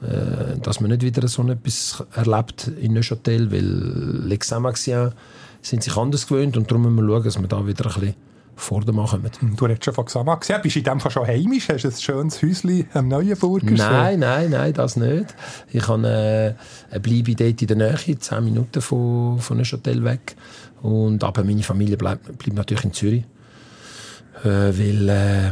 Äh, 0.02 0.60
dass 0.60 0.80
man 0.80 0.92
nicht 0.92 1.02
wieder 1.02 1.28
so 1.28 1.42
etwas 1.48 2.04
erlebt 2.14 2.68
in 2.68 2.94
Neuchâtel, 2.94 3.52
weil 3.52 4.28
Les 4.28 4.54
Amaxiens 4.54 5.14
sind 5.62 5.82
sich 5.82 5.98
anders 5.98 6.28
gewöhnt 6.28 6.56
und 6.56 6.70
darum 6.70 6.84
müssen 6.84 7.08
wir 7.08 7.14
schauen, 7.14 7.24
dass 7.24 7.40
wir 7.40 7.48
da 7.48 7.66
wieder 7.66 7.86
ein 7.86 7.94
bisschen 7.94 8.16
Vordermann 8.58 9.06
kommen. 9.06 9.32
Du 9.56 9.68
hast 9.68 9.86
schon 9.86 9.94
von 9.94 10.06
Xama 10.06 10.36
gesehen. 10.36 10.60
Bist 10.64 10.76
du 10.76 10.80
in 10.80 10.86
dem 10.86 11.00
Fall 11.00 11.12
schon 11.12 11.28
heimisch? 11.28 11.70
Hast 11.70 11.84
du 11.84 11.90
ein 11.90 11.94
schönes 11.96 12.42
Häuschen 12.42 12.88
am 12.94 13.08
Neuenburger? 13.08 13.72
Nein, 13.72 14.20
nein, 14.20 14.50
nein, 14.50 14.74
das 14.74 14.98
nicht. 14.98 15.36
Ich 15.72 15.88
habe 15.88 16.08
äh, 16.08 16.92
eine 16.92 17.00
Bleibe 17.00 17.36
dort 17.36 17.62
in 17.62 17.68
der 17.68 17.78
Nähe, 17.78 18.20
10 18.20 18.44
Minuten 18.44 18.82
von, 18.82 19.40
von 19.40 19.58
Neuchâtel 19.58 20.04
weg. 20.04 20.36
Und, 20.82 21.24
aber 21.24 21.44
meine 21.44 21.62
Familie 21.62 21.98
bleibt, 21.98 22.26
bleibt 22.38 22.58
natürlich 22.58 22.84
in 22.84 22.94
Zürich. 22.94 23.24
Äh, 24.44 24.48
weil, 24.48 25.10
äh, 25.10 25.52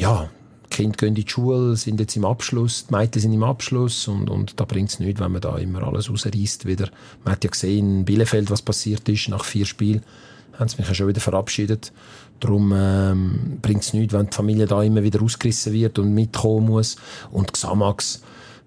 ja, 0.00 0.28
die 0.64 0.68
Kinder 0.76 0.96
gehen 0.96 1.08
in 1.08 1.14
die 1.14 1.28
Schule, 1.28 1.76
sind 1.76 2.00
jetzt 2.00 2.16
im 2.16 2.24
Abschluss, 2.24 2.86
die 2.86 2.94
Mädchen 2.94 3.20
sind 3.20 3.34
im 3.34 3.44
Abschluss 3.44 4.08
und, 4.08 4.30
und 4.30 4.58
da 4.58 4.64
bringt 4.64 4.88
es 4.88 5.00
nichts, 5.00 5.20
wenn 5.20 5.32
man 5.32 5.42
da 5.42 5.58
immer 5.58 5.82
alles 5.82 6.10
rausreißt 6.10 6.64
wieder. 6.64 6.88
Man 7.24 7.32
hat 7.32 7.44
ja 7.44 7.50
gesehen 7.50 7.98
in 7.98 8.04
Bielefeld, 8.06 8.50
was 8.50 8.62
passiert 8.62 9.06
ist 9.10 9.28
nach 9.28 9.44
vier 9.44 9.66
Spielen 9.66 10.02
haben 10.58 10.68
sie 10.68 10.76
mich 10.78 10.88
ja 10.88 10.94
schon 10.94 11.08
wieder 11.08 11.20
verabschiedet. 11.20 11.92
Darum 12.40 12.72
ähm, 12.74 13.58
bringt 13.62 13.82
es 13.82 13.92
nichts, 13.92 14.12
wenn 14.12 14.26
die 14.26 14.34
Familie 14.34 14.66
da 14.66 14.82
immer 14.82 15.02
wieder 15.02 15.22
ausgerissen 15.22 15.72
wird 15.72 15.98
und 15.98 16.12
mitkommen 16.12 16.66
muss. 16.66 16.96
Und 17.30 17.52
Xamax, 17.52 18.22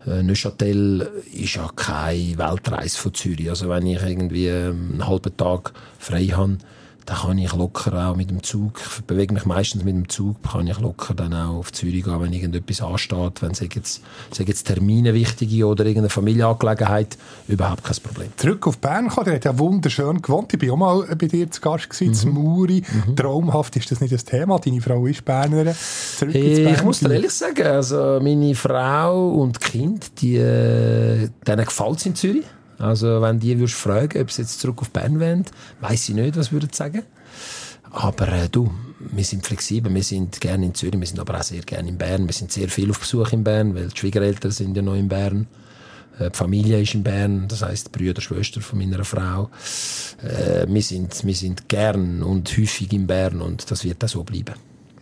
äh, 0.08 0.24
Neuchâtel 0.24 1.10
ist 1.34 1.56
ja 1.56 1.70
keine 1.75 2.38
Weltreise 2.38 2.98
von 2.98 3.13
Zürich. 3.13 3.50
Also 3.50 3.70
wenn 3.70 3.86
ich 3.86 4.01
irgendwie 4.01 4.48
ähm, 4.48 4.92
einen 4.94 5.08
halben 5.08 5.36
Tag 5.36 5.74
frei 6.00 6.27
habe, 6.27 6.58
dann 7.06 7.18
kann 7.18 7.38
ich 7.38 7.54
locker 7.54 8.10
auch 8.10 8.16
mit 8.16 8.32
dem 8.32 8.42
Zug, 8.42 8.80
ich 8.80 9.04
bewege 9.04 9.34
mich 9.34 9.46
meistens 9.46 9.84
mit 9.84 9.94
dem 9.94 10.10
Zug, 10.10 10.42
kann 10.42 10.66
ich 10.66 10.80
locker 10.80 11.14
dann 11.14 11.34
auch 11.34 11.58
auf 11.58 11.72
Zürich 11.72 12.04
gehen, 12.04 12.20
wenn 12.20 12.34
irgendetwas 12.34 12.82
ansteht, 12.82 13.42
wenn 13.42 13.52
es 13.52 13.60
jetzt, 13.60 14.02
jetzt 14.38 14.64
Termine 14.64 15.14
wichtige 15.14 15.68
oder 15.68 15.86
irgendeine 15.86 16.10
Familienangelegenheit, 16.10 17.18
überhaupt 17.48 17.84
kein 17.84 17.98
Problem. 17.98 18.30
Zurück 18.38 18.66
auf 18.66 18.80
Bern 18.80 19.10
kommen, 19.10 19.26
der 19.26 19.36
hat 19.36 19.46
ja 19.46 19.58
wunderschön 19.58 20.20
gewohnt, 20.22 20.52
ich 20.54 20.62
war 20.64 20.74
auch 20.74 20.78
mal 20.78 21.16
bei 21.16 21.28
dir 21.28 21.50
zu 21.52 21.62
Gast 21.62 21.90
gewesen, 21.92 22.30
mhm. 22.30 22.36
Muri, 22.36 22.82
mhm. 23.08 23.16
traumhaft, 23.16 23.76
ist 23.76 23.92
das 23.92 24.02
nicht 24.02 24.14
das 24.14 24.26
Thema, 24.26 24.58
deine 24.58 24.82
Frau 24.82 25.06
ist 25.06 25.24
Bernerin, 25.24 25.76
zurück 26.18 26.34
hey, 26.34 26.74
Ich 26.74 26.84
muss 26.84 27.02
dir 27.02 27.12
ehrlich 27.12 27.32
sagen, 27.32 27.68
also 27.68 28.20
meine 28.20 28.56
Frau 28.56 29.30
und 29.30 29.62
Kind, 29.62 30.22
die, 30.22 30.38
äh, 30.38 31.30
denen 31.46 31.66
gefällt 31.66 31.98
es 31.98 32.06
in 32.08 32.16
Zürich, 32.16 32.46
also 32.77 33.22
wenn 33.22 33.39
die 33.39 33.58
würdest 33.58 33.75
fragen, 33.75 34.22
ob 34.22 34.32
sie 34.32 34.41
jetzt 34.41 34.60
zurück 34.60 34.82
auf 34.82 34.89
Bern 34.89 35.20
wollen, 35.20 35.46
weiß 35.82 36.10
ich 36.10 36.15
nicht, 36.15 36.38
was 36.38 36.51
würden 36.51 36.70
sie 36.72 36.77
sagen. 36.77 37.03
Aber 37.91 38.27
äh, 38.27 38.50
du, 38.50 38.70
wir 39.00 39.24
sind 39.24 39.46
flexibel, 39.46 39.94
wir 39.94 40.03
sind 40.03 40.41
gerne 40.41 40.65
in 40.65 40.75
Zürich, 40.75 41.00
wir 41.00 41.08
sind 41.08 41.20
aber 41.20 41.39
auch 41.39 41.44
sehr 41.44 41.62
gerne 41.62 41.89
in 41.89 41.98
Bern. 41.98 42.27
Wir 42.27 42.34
sind 42.34 42.51
sehr 42.51 42.67
viel 42.67 42.89
auf 42.89 43.00
Besuch 43.00 43.32
in 43.32 43.44
Bern, 43.44 43.74
weil 43.74 43.88
die 43.88 43.98
Schwiegereltern 43.98 44.51
sind 44.51 44.75
ja 44.75 44.82
noch 44.82 44.96
in 44.96 45.08
Bern. 45.08 45.48
Äh, 46.20 46.29
die 46.29 46.38
Familie 46.38 46.82
ist 46.82 46.94
in 46.94 47.03
Bern, 47.03 47.48
das 47.48 47.62
heißt 47.62 47.91
Brüder, 47.91 48.22
Schwester 48.22 48.62
von 48.62 48.79
meiner 48.79 49.05
Frau. 49.05 49.50
Äh, 50.22 50.65
wir, 50.67 50.82
sind, 50.82 51.25
wir 51.25 51.36
sind 51.36 51.70
gern 51.70 52.22
und 52.22 52.50
häufig 52.58 52.91
in 52.91 53.08
Bern 53.08 53.41
und 53.41 53.70
das 53.72 53.84
wird 53.86 54.03
auch 54.03 54.10
so 54.10 54.24
bleiben. 54.24 54.55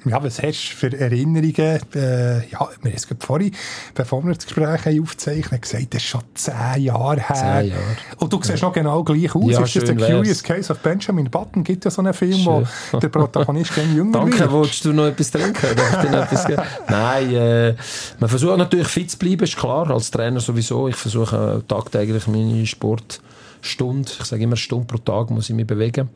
Ja, 0.05 0.21
was 0.21 0.41
hast 0.41 0.71
du 0.71 0.75
für 0.75 0.99
Erinnerungen? 0.99 1.79
Äh, 1.95 2.47
ja, 2.49 2.59
wir 2.59 2.59
haben 2.59 2.93
es 2.93 3.07
vorhin, 3.19 3.55
bevor 3.95 4.23
wir 4.23 4.33
das 4.33 4.45
Gespräch 4.45 4.85
haben 4.85 5.01
aufzeichnen, 5.01 5.61
gesagt, 5.61 5.93
das 5.93 6.01
ist 6.01 6.07
schon 6.09 6.21
zehn 6.33 6.83
Jahre 6.83 7.19
her. 7.21 7.35
Zehn 7.35 7.69
Jahre. 7.69 7.97
Und 8.17 8.33
du 8.33 8.41
siehst 8.41 8.61
ja. 8.61 8.67
noch 8.67 8.73
genau 8.73 9.03
gleich 9.03 9.33
aus. 9.33 9.51
Ja, 9.51 9.63
ist 9.63 9.75
das 9.75 9.83
der 9.85 9.95
Curious 9.95 10.43
Case 10.43 10.71
of 10.71 10.79
Benjamin 10.79 11.29
Button? 11.29 11.63
Gibt 11.63 11.85
ja 11.85 11.91
so 11.91 12.01
einen 12.01 12.13
Film, 12.13 12.33
schön. 12.33 12.67
wo 12.91 12.99
der 12.99 13.09
Protagonist 13.09 13.73
gerne 13.73 13.93
jünger 13.93 14.11
Danke, 14.19 14.39
wird. 14.39 14.51
wolltest 14.51 14.85
du 14.85 14.93
noch 14.93 15.05
etwas 15.05 15.31
trinken? 15.31 15.65
etwas 15.65 16.47
Nein, 16.89 17.33
äh, 17.33 17.75
man 18.19 18.29
versucht 18.29 18.57
natürlich 18.57 18.87
fit 18.87 19.11
zu 19.11 19.17
bleiben, 19.17 19.43
ist 19.43 19.55
klar, 19.55 19.89
als 19.89 20.11
Trainer 20.11 20.39
sowieso. 20.39 20.87
Ich 20.87 20.95
versuche 20.95 21.63
tagtäglich 21.67 22.27
meine 22.27 22.65
Sportstunde, 22.65 24.11
ich 24.19 24.25
sage 24.25 24.43
immer 24.43 24.57
Stunde 24.57 24.85
pro 24.85 24.97
Tag 24.97 25.29
muss 25.29 25.49
ich 25.49 25.55
mich 25.55 25.67
bewegen. 25.67 26.09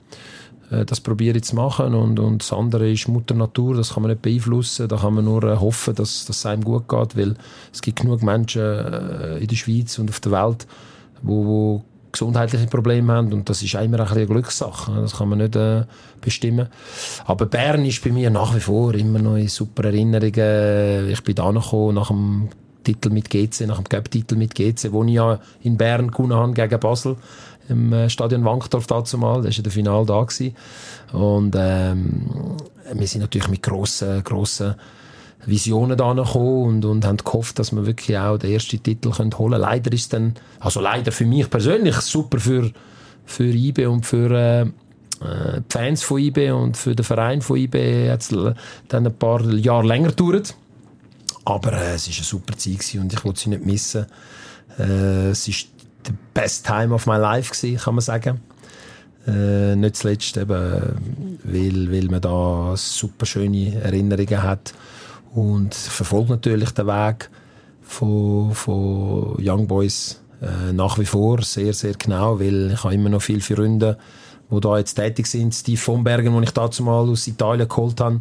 Äh, 0.72 0.86
das 0.86 1.02
probiere 1.02 1.38
ich 1.38 1.44
zu 1.44 1.56
machen 1.56 1.94
und, 1.94 2.20
und 2.20 2.42
das 2.42 2.54
andere 2.54 2.92
ist 2.92 3.08
Mutter 3.08 3.36
Natur, 3.36 3.76
das 3.76 3.94
kann 3.94 4.04
man 4.04 4.12
nicht 4.12 4.22
beeinflussen, 4.22 4.88
da 4.88 4.98
kann 4.98 5.16
man 5.16 5.26
nur 5.26 5.44
äh, 5.44 5.58
hoffen, 5.58 5.96
dass, 5.96 6.26
dass 6.26 6.38
es 6.38 6.46
einem 6.46 6.64
gut 6.64 6.88
geht, 6.88 7.18
weil 7.18 7.36
es 7.74 7.82
gibt 7.82 8.02
genug 8.02 8.24
Menschen 8.24 8.62
äh, 8.62 9.38
in 9.38 9.48
der 9.48 9.56
Schweiz 9.56 9.98
und 10.00 10.10
auf 10.10 10.20
der 10.20 10.32
Welt, 10.32 10.68
wo, 11.22 11.46
wo 11.46 11.84
gesundheitliche 12.12 12.68
Probleme 12.68 13.14
haben 13.14 13.34
und 13.34 13.50
das 13.50 13.62
ist 13.62 13.76
immer 13.76 14.00
ein 14.00 14.08
eine 14.08 14.26
Glückssache, 14.26 14.92
das 14.94 15.18
kann 15.18 15.30
man 15.30 15.40
nicht 15.40 15.56
äh, 15.56 15.84
bestimmen. 16.22 16.68
Aber 17.26 17.46
Bern 17.46 17.86
ist 17.86 18.04
bei 18.04 18.12
mir 18.12 18.30
nach 18.30 18.56
wie 18.56 18.60
vor 18.60 18.94
immer 18.94 19.20
noch 19.20 19.36
in 19.36 19.48
super 19.50 19.86
Erinnerungen. 19.86 21.10
Ich 21.10 21.24
bin 21.24 21.36
da 21.36 21.52
nach 21.52 21.72
dem 21.72 22.50
Titel 22.88 23.10
mit 23.10 23.30
GC, 23.30 23.68
nach 23.68 23.78
dem 23.78 23.90
Cup-Titel 23.90 24.36
mit 24.36 24.56
GC, 24.56 24.92
wo 24.92 25.04
ich 25.04 25.12
ja 25.12 25.40
in 25.62 25.76
Bern 25.76 26.10
gewonnen 26.10 26.34
habe 26.34 26.54
gegen 26.54 26.80
Basel 26.80 27.18
im 27.68 27.92
äh, 27.92 28.10
Stadion 28.10 28.46
Wankdorf 28.46 28.88
dazu 28.88 29.18
mal. 29.18 29.42
Da 29.42 29.50
war 29.50 29.64
der 29.64 29.72
Final 29.72 30.06
da 30.06 30.24
gewesen. 30.24 30.56
Und 31.12 31.54
ähm, 31.58 32.56
wir 32.94 33.08
sind 33.08 33.22
natürlich 33.22 33.50
mit 33.50 33.62
grossen, 33.62 34.24
grossen 34.24 34.76
Visionen 35.46 35.98
da 35.98 36.12
und, 36.12 36.86
und 36.86 37.06
haben 37.06 37.18
gehofft, 37.18 37.60
dass 37.60 37.74
wir 37.74 37.86
wirklich 37.86 38.18
auch 38.18 38.38
den 38.38 38.52
ersten 38.52 38.82
Titel 38.82 39.12
holen 39.18 39.32
können. 39.32 39.62
Leider 39.62 39.92
ist 39.92 40.14
dann, 40.14 40.36
also 40.60 40.80
leider 40.80 41.12
für 41.12 41.26
mich 41.26 41.50
persönlich, 41.50 41.96
super 41.98 42.40
für, 42.40 42.72
für 43.26 43.44
IBE 43.44 43.90
und 43.90 44.06
für 44.06 44.32
äh, 44.32 44.62
äh, 44.62 45.62
die 45.62 45.64
Fans 45.70 46.04
von 46.04 46.20
IBE 46.20 46.56
und 46.56 46.78
für 46.78 46.96
den 46.96 47.04
Verein 47.04 47.42
von 47.42 47.58
IBE 47.58 48.12
hat 48.12 48.22
es 48.22 48.36
dann 48.88 49.06
ein 49.06 49.14
paar 49.14 49.44
Jahre 49.44 49.86
länger 49.86 50.10
gedauert. 50.10 50.56
Aber 51.48 51.72
äh, 51.72 51.94
es 51.94 52.08
war 52.10 52.16
eine 52.16 52.26
super 52.26 52.58
Zeit 52.58 53.00
und 53.00 53.14
ich 53.14 53.24
wollte 53.24 53.40
sie 53.40 53.50
nicht 53.50 53.66
missen. 53.66 54.06
Äh, 54.78 55.30
es 55.30 55.48
ist 55.48 55.70
the 56.06 56.14
best 56.34 56.66
time 56.66 56.94
of 56.94 57.08
my 57.08 57.16
life 57.16 57.54
gewesen, 57.54 57.82
kann 57.82 57.96
man 57.96 58.02
sagen. 58.02 58.42
Äh, 59.26 59.78
nicht 59.78 59.96
zuletzt 59.96 60.36
eben, 60.36 61.40
weil, 61.46 61.92
weil 61.92 62.06
man 62.10 62.20
da 62.20 62.74
super 62.76 63.26
schöne 63.26 63.76
Erinnerungen 63.82 64.44
hat 64.44 64.74
und 65.34 65.74
verfolgt 65.74 66.30
natürlich 66.30 66.72
den 66.72 66.88
Weg 66.88 67.30
von, 67.82 68.54
von 68.54 69.38
Young 69.40 69.68
Boys 69.68 70.20
äh, 70.42 70.74
nach 70.74 71.00
wie 71.00 71.06
vor 71.06 71.42
sehr, 71.44 71.74
sehr 71.74 71.94
genau, 71.94 72.42
weil 72.42 72.72
ich 72.74 72.84
habe 72.84 72.94
immer 72.94 73.10
noch 73.10 73.22
viele 73.22 73.40
Freunde, 73.40 73.98
die 74.52 74.60
da 74.60 74.78
jetzt 74.78 74.96
tätig 74.96 75.28
sind. 75.28 75.56
Steve 75.56 75.78
von 75.78 76.04
Bergen, 76.04 76.34
den 76.34 76.44
ich 76.44 76.52
dazu 76.52 76.84
mal 76.84 77.08
aus 77.08 77.26
Italien 77.26 77.70
geholt 77.70 78.02
habe 78.02 78.20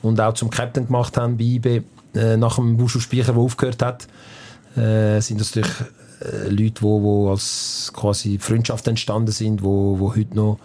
und 0.00 0.18
auch 0.22 0.32
zum 0.32 0.48
Captain 0.48 0.86
gemacht 0.86 1.18
habe 1.18 1.34
bei 1.34 1.44
IB, 1.44 1.82
äh, 2.14 2.36
nach 2.36 2.56
dem 2.56 2.76
Buschu 2.76 3.00
Speicher, 3.00 3.32
der 3.32 3.42
aufgehört 3.42 3.82
hat, 3.82 4.06
äh, 4.76 5.20
sind 5.20 5.40
das 5.40 5.54
natürlich 5.54 5.74
äh, 6.20 6.48
Leute, 6.48 6.82
wo, 6.82 7.02
wo 7.02 7.30
als 7.30 7.92
quasi 7.94 8.38
Freundschaft 8.38 8.86
entstanden 8.88 9.32
sind, 9.32 9.62
wo, 9.62 9.98
wo 9.98 10.14
heute 10.14 10.36
noch 10.36 10.58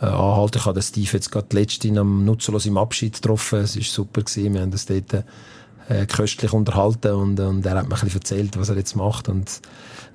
äh, 0.00 0.06
anhalten. 0.06 0.58
Ich 0.58 0.66
habe 0.66 0.80
den 0.80 0.82
Steve 0.82 1.10
jetzt 1.12 1.30
gerade 1.30 1.46
letztens 1.50 1.98
am 1.98 2.24
Nutzlos 2.24 2.66
im 2.66 2.76
Abschied 2.76 3.14
getroffen. 3.14 3.60
Es 3.60 3.76
war 3.76 3.82
super 3.82 4.22
gewesen. 4.22 4.54
Wir 4.54 4.62
haben 4.62 4.70
das 4.70 4.86
dort 4.86 5.24
äh, 5.88 6.06
köstlich 6.06 6.52
unterhalten 6.52 7.12
und, 7.12 7.40
und 7.40 7.66
er 7.66 7.76
hat 7.76 7.88
mir 7.88 7.94
ein 7.94 8.00
bisschen 8.00 8.14
erzählt, 8.14 8.58
was 8.58 8.68
er 8.68 8.76
jetzt 8.76 8.96
macht 8.96 9.28
und 9.28 9.60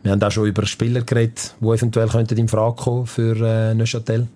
wir 0.01 0.11
haben 0.11 0.23
auch 0.23 0.31
schon 0.31 0.47
über 0.47 0.65
Spieler 0.65 1.01
geredet, 1.01 1.55
die 1.59 1.65
eventuell 1.65 2.07
könnten 2.07 2.37
in 2.37 2.47
Frage 2.47 2.75
kommen 2.75 3.05
für 3.05 3.35
äh, 3.35 3.73
Neuchâtel. 3.73 4.27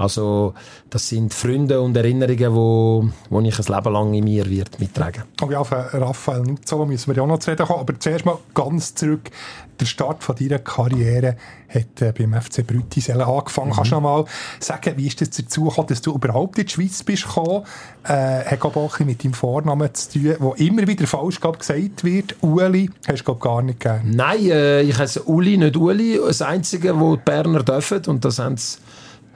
Also 0.00 0.54
das 0.88 1.08
sind 1.08 1.34
Freunde 1.34 1.78
und 1.80 1.94
Erinnerungen, 1.94 2.54
wo, 2.54 3.04
wo 3.28 3.40
ich 3.42 3.58
ein 3.58 3.74
Leben 3.74 3.92
lang 3.92 4.14
in 4.14 4.24
mir 4.24 4.48
wird 4.48 4.80
mittragen. 4.80 5.24
Ja, 5.50 5.62
für 5.62 5.90
Raphael 5.92 6.40
Nuzzo 6.40 6.86
müssen 6.86 7.08
wir 7.08 7.16
ja 7.16 7.22
auch 7.22 7.26
noch 7.26 7.38
zu 7.38 7.50
reden 7.50 7.66
kommen, 7.66 7.80
aber 7.80 8.00
zuerst 8.00 8.24
mal 8.24 8.38
ganz 8.54 8.94
zurück. 8.94 9.30
Der 9.78 9.84
Start 9.84 10.24
von 10.24 10.36
deiner 10.36 10.58
Karriere 10.58 11.36
hat 11.68 12.00
äh, 12.00 12.12
beim 12.16 12.32
FC 12.34 12.66
Brüttisellen 12.66 13.22
angefangen. 13.22 13.68
Mhm. 13.68 13.74
Kannst 13.74 13.90
du 13.90 13.94
noch 13.96 14.02
mal 14.02 14.24
sagen, 14.58 14.94
wie 14.96 15.06
ist 15.06 15.20
es 15.20 15.30
dazu 15.30 15.64
gekommen, 15.64 15.88
dass 15.88 16.00
du 16.00 16.14
überhaupt 16.14 16.58
in 16.58 16.66
die 16.66 16.72
Schweiz 16.72 17.02
bist 17.02 17.26
gekommen? 17.26 17.64
Äh, 18.04 18.44
hat 18.44 18.64
auch 18.64 19.00
ein 19.00 19.06
mit 19.06 19.22
deinem 19.22 19.34
Vornamen 19.34 19.94
zu 19.94 20.12
tun, 20.18 20.36
wo 20.38 20.54
immer 20.54 20.86
wieder 20.86 21.06
falsch 21.06 21.40
glaub, 21.40 21.58
gesagt 21.58 22.04
wird. 22.04 22.36
Uli 22.42 22.90
hast 23.06 23.24
du 23.24 23.34
gar 23.34 23.60
nicht 23.60 23.80
gern. 23.80 24.10
Nein, 24.10 24.50
äh, 24.50 24.82
ich 24.82 24.98
heiße 24.98 25.22
Uli, 25.24 25.58
nicht 25.58 25.76
Uli. 25.76 26.18
Das 26.26 26.40
Einzige, 26.40 26.98
was 26.98 27.18
die 27.18 27.22
Berner 27.24 27.62
dürfen, 27.62 28.02
und 28.06 28.24
das 28.24 28.38
haben 28.38 28.56
sie 28.56 28.78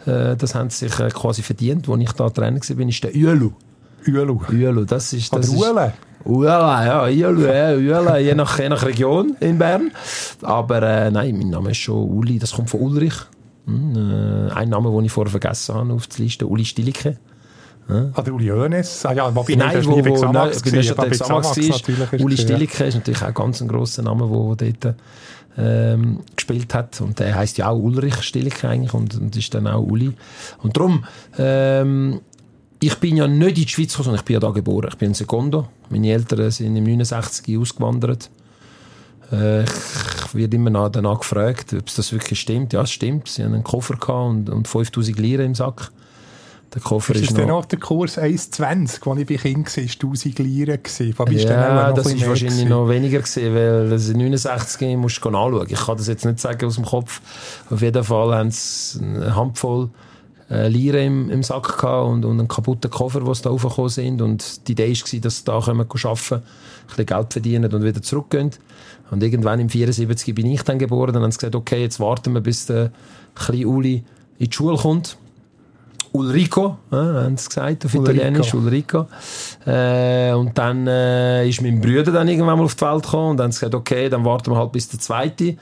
äh, 0.06 0.36
das 0.36 0.54
haben 0.54 0.70
sie 0.70 0.88
sich 0.88 1.00
äh, 1.00 1.08
quasi 1.08 1.42
verdient. 1.42 1.88
Als 1.88 2.00
ich 2.00 2.12
da 2.12 2.30
Trainer 2.30 2.60
war, 2.60 2.88
ist 2.88 3.04
der 3.04 3.14
Uelu. 3.14 3.52
Uelu. 4.06 4.40
Uelu, 4.50 4.84
das 4.84 5.12
ist... 5.12 5.32
Das 5.32 5.50
Oder 5.50 5.58
Uele. 5.58 5.92
Uela, 6.24 6.86
ja, 6.86 7.02
Uelu, 7.04 7.42
ja, 7.42 7.74
Uela, 7.74 8.18
je 8.18 8.34
nach, 8.34 8.58
je 8.58 8.68
nach 8.68 8.82
Region 8.84 9.36
in 9.40 9.58
Bern. 9.58 9.90
Aber 10.42 10.82
äh, 10.82 11.10
nein, 11.10 11.36
mein 11.36 11.50
Name 11.50 11.70
ist 11.72 11.78
schon 11.78 12.08
Uli, 12.08 12.38
das 12.38 12.52
kommt 12.52 12.70
von 12.70 12.80
Ulrich. 12.80 13.14
Hm, 13.66 14.48
äh, 14.48 14.52
ein 14.52 14.70
Name, 14.70 14.90
den 14.90 15.04
ich 15.04 15.12
vorher 15.12 15.30
vergessen 15.30 15.74
habe 15.74 15.92
auf 15.92 16.06
der 16.06 16.24
Liste, 16.24 16.46
Uli 16.46 16.64
Stilike. 16.64 17.18
Ja. 17.88 18.10
Ah, 18.14 18.22
der 18.22 18.32
Uli 18.32 18.48
Hoeneß? 18.48 19.04
Ah 19.04 19.12
ja, 19.12 19.34
wobei 19.34 19.54
nein, 19.56 19.84
wo, 19.84 19.92
wo, 19.92 20.32
nein, 20.32 20.50
bei 20.96 21.10
Xamax 21.10 21.56
war. 21.58 22.20
Uli 22.20 22.36
Stilike 22.38 22.84
ist 22.84 22.94
natürlich 22.94 23.22
auch 23.22 23.28
ein 23.28 23.34
ganz 23.34 23.66
grosser 23.66 24.02
Name, 24.02 24.56
der 24.56 24.72
dort 24.72 24.96
ähm, 25.56 26.20
gespielt 26.34 26.74
hat. 26.74 27.00
Und 27.00 27.18
der 27.18 27.34
heißt 27.34 27.58
ja 27.58 27.68
auch 27.68 27.78
Ulrich 27.78 28.22
Stilike 28.22 28.68
eigentlich 28.68 28.94
und, 28.94 29.14
und 29.16 29.36
ist 29.36 29.54
dann 29.54 29.66
auch 29.66 29.82
Uli. 29.82 30.12
Und 30.62 30.76
darum 30.76 31.04
ähm, 31.38 32.20
ich 32.80 32.96
bin 32.96 33.16
ja 33.16 33.26
nicht 33.26 33.58
in 33.58 33.64
die 33.64 33.68
Schweiz 33.68 33.92
gekommen, 33.92 34.04
sondern 34.04 34.20
ich 34.20 34.24
bin 34.24 34.34
ja 34.34 34.40
da 34.40 34.50
geboren. 34.50 34.88
Ich 34.90 34.98
bin 34.98 35.08
in 35.08 35.14
Secondo. 35.14 35.68
Meine 35.88 36.10
Eltern 36.10 36.50
sind 36.50 36.76
im 36.76 36.84
69 36.84 37.58
ausgewandert. 37.58 38.30
Äh, 39.32 39.62
ich 39.62 40.34
werde 40.34 40.56
immer 40.56 40.90
danach 40.90 41.20
gefragt, 41.20 41.72
ob 41.72 41.94
das 41.94 42.12
wirklich 42.12 42.38
stimmt. 42.38 42.72
Ja, 42.72 42.82
es 42.82 42.90
stimmt. 42.90 43.28
Sie 43.28 43.42
haben 43.42 43.54
einen 43.54 43.64
Koffer 43.64 43.96
und, 44.26 44.50
und 44.50 44.68
5000 44.68 45.18
Lira 45.18 45.44
im 45.44 45.54
Sack. 45.54 45.92
Der 46.74 46.82
Koffer 46.82 47.14
ist, 47.14 47.22
ist 47.22 47.38
das 47.38 47.46
noch... 47.46 47.64
der 47.66 47.78
Kurs 47.78 48.18
1,20, 48.18 49.08
als 49.08 49.20
ich 49.20 49.26
bei 49.26 49.36
Kind 49.36 49.76
war, 49.76 49.82
1000 49.84 50.38
Lira 50.40 50.76
Ja, 51.52 51.92
das 51.92 52.06
ist 52.06 52.26
wahrscheinlich 52.26 52.56
gewesen? 52.56 52.68
noch 52.68 52.88
weniger 52.88 53.18
gewesen, 53.20 53.54
weil 53.54 53.90
das 53.90 54.08
in 54.08 54.18
69 54.18 54.96
musst 54.96 55.24
du 55.24 55.28
anschauen. 55.28 55.66
Ich 55.68 55.78
kann 55.78 55.96
das 55.96 56.08
jetzt 56.08 56.24
nicht 56.24 56.40
sagen 56.40 56.66
aus 56.66 56.74
dem 56.74 56.84
Kopf. 56.84 57.20
Auf 57.70 57.80
jeden 57.80 58.02
Fall 58.02 58.34
haben 58.34 58.50
sie 58.50 59.00
eine 59.00 59.36
Handvoll 59.36 59.90
äh, 60.50 60.66
Lira 60.68 60.98
im, 60.98 61.30
im 61.30 61.44
Sack 61.44 61.78
gehabt 61.78 62.08
und, 62.08 62.24
und 62.24 62.40
einen 62.40 62.48
kaputten 62.48 62.90
Koffer, 62.90 63.20
die 63.20 63.42
da 63.42 63.50
raufgekommen 63.50 63.90
sind. 63.90 64.20
Und 64.20 64.66
die 64.66 64.72
Idee 64.72 64.88
war, 64.88 65.20
dass 65.20 65.38
sie 65.38 65.44
da 65.44 65.60
können 65.60 65.80
arbeiten 65.80 66.34
ein 66.34 66.42
bisschen 66.88 67.06
Geld 67.06 67.32
verdienen 67.32 67.72
und 67.72 67.84
wieder 67.84 68.02
zurückgehen. 68.02 68.50
Und 69.12 69.22
irgendwann 69.22 69.60
im 69.60 69.68
74 69.68 70.34
bin 70.34 70.46
ich 70.46 70.62
dann 70.62 70.80
geboren. 70.80 71.12
Dann 71.12 71.22
haben 71.22 71.30
sie 71.30 71.38
gesagt, 71.38 71.54
okay, 71.54 71.80
jetzt 71.82 72.00
warten 72.00 72.32
wir, 72.34 72.40
bis 72.40 72.66
der 72.66 72.90
kleine 73.36 73.68
Uli 73.68 74.02
in 74.38 74.50
die 74.50 74.52
Schule 74.52 74.76
kommt. 74.76 75.16
Ulrico, 76.16 76.78
äh, 76.92 76.94
haben 76.94 77.36
sie 77.36 77.48
gesagt, 77.48 77.84
auf. 77.84 77.94
Italienisch, 77.94 78.54
Ulrico. 78.54 79.06
Äh, 79.66 80.32
und 80.32 80.56
dann 80.56 80.86
äh, 80.86 81.48
ist 81.48 81.60
mein 81.60 81.80
Bruder 81.80 82.12
dann 82.12 82.28
irgendwann 82.28 82.56
mal 82.56 82.64
auf 82.64 82.76
die 82.76 82.82
Welt 82.82 83.02
gekommen 83.02 83.30
und 83.32 83.36
dann 83.38 83.46
haben 83.46 83.52
sie 83.52 83.58
gesagt, 83.58 83.74
okay, 83.74 84.08
dann 84.08 84.24
warten 84.24 84.52
wir 84.52 84.56
halt 84.56 84.70
bis 84.70 84.88
der 84.88 85.00
zweite 85.00 85.56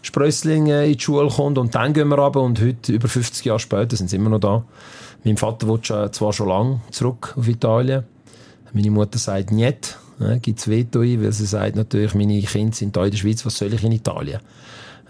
Sprössling 0.00 0.68
äh, 0.68 0.86
in 0.86 0.94
die 0.94 1.00
Schule 1.00 1.28
kommt 1.28 1.58
und 1.58 1.74
dann 1.74 1.92
gehen 1.92 2.08
wir 2.08 2.18
runter 2.18 2.40
und 2.40 2.58
heute, 2.58 2.90
über 2.90 3.06
50 3.06 3.44
Jahre 3.44 3.58
später, 3.58 3.96
sind 3.96 4.08
sie 4.08 4.16
immer 4.16 4.30
noch 4.30 4.40
da. 4.40 4.64
Mein 5.24 5.36
Vater 5.36 5.68
will 5.68 5.80
zwar 5.82 6.32
schon 6.32 6.48
lange 6.48 6.80
zurück 6.90 7.34
auf 7.36 7.46
Italien. 7.46 8.04
Meine 8.72 8.90
Mutter 8.90 9.18
sagt 9.18 9.52
nicht, 9.52 9.98
äh, 10.20 10.38
gibt 10.38 10.58
es 10.58 10.68
Veto 10.68 11.00
ein, 11.00 11.22
weil 11.22 11.32
sie 11.32 11.44
sagt 11.44 11.76
natürlich, 11.76 12.14
meine 12.14 12.40
Kinder 12.40 12.74
sind 12.74 12.96
da 12.96 13.04
in 13.04 13.10
der 13.10 13.18
Schweiz, 13.18 13.44
was 13.44 13.58
soll 13.58 13.74
ich 13.74 13.84
in 13.84 13.92
Italien? 13.92 14.40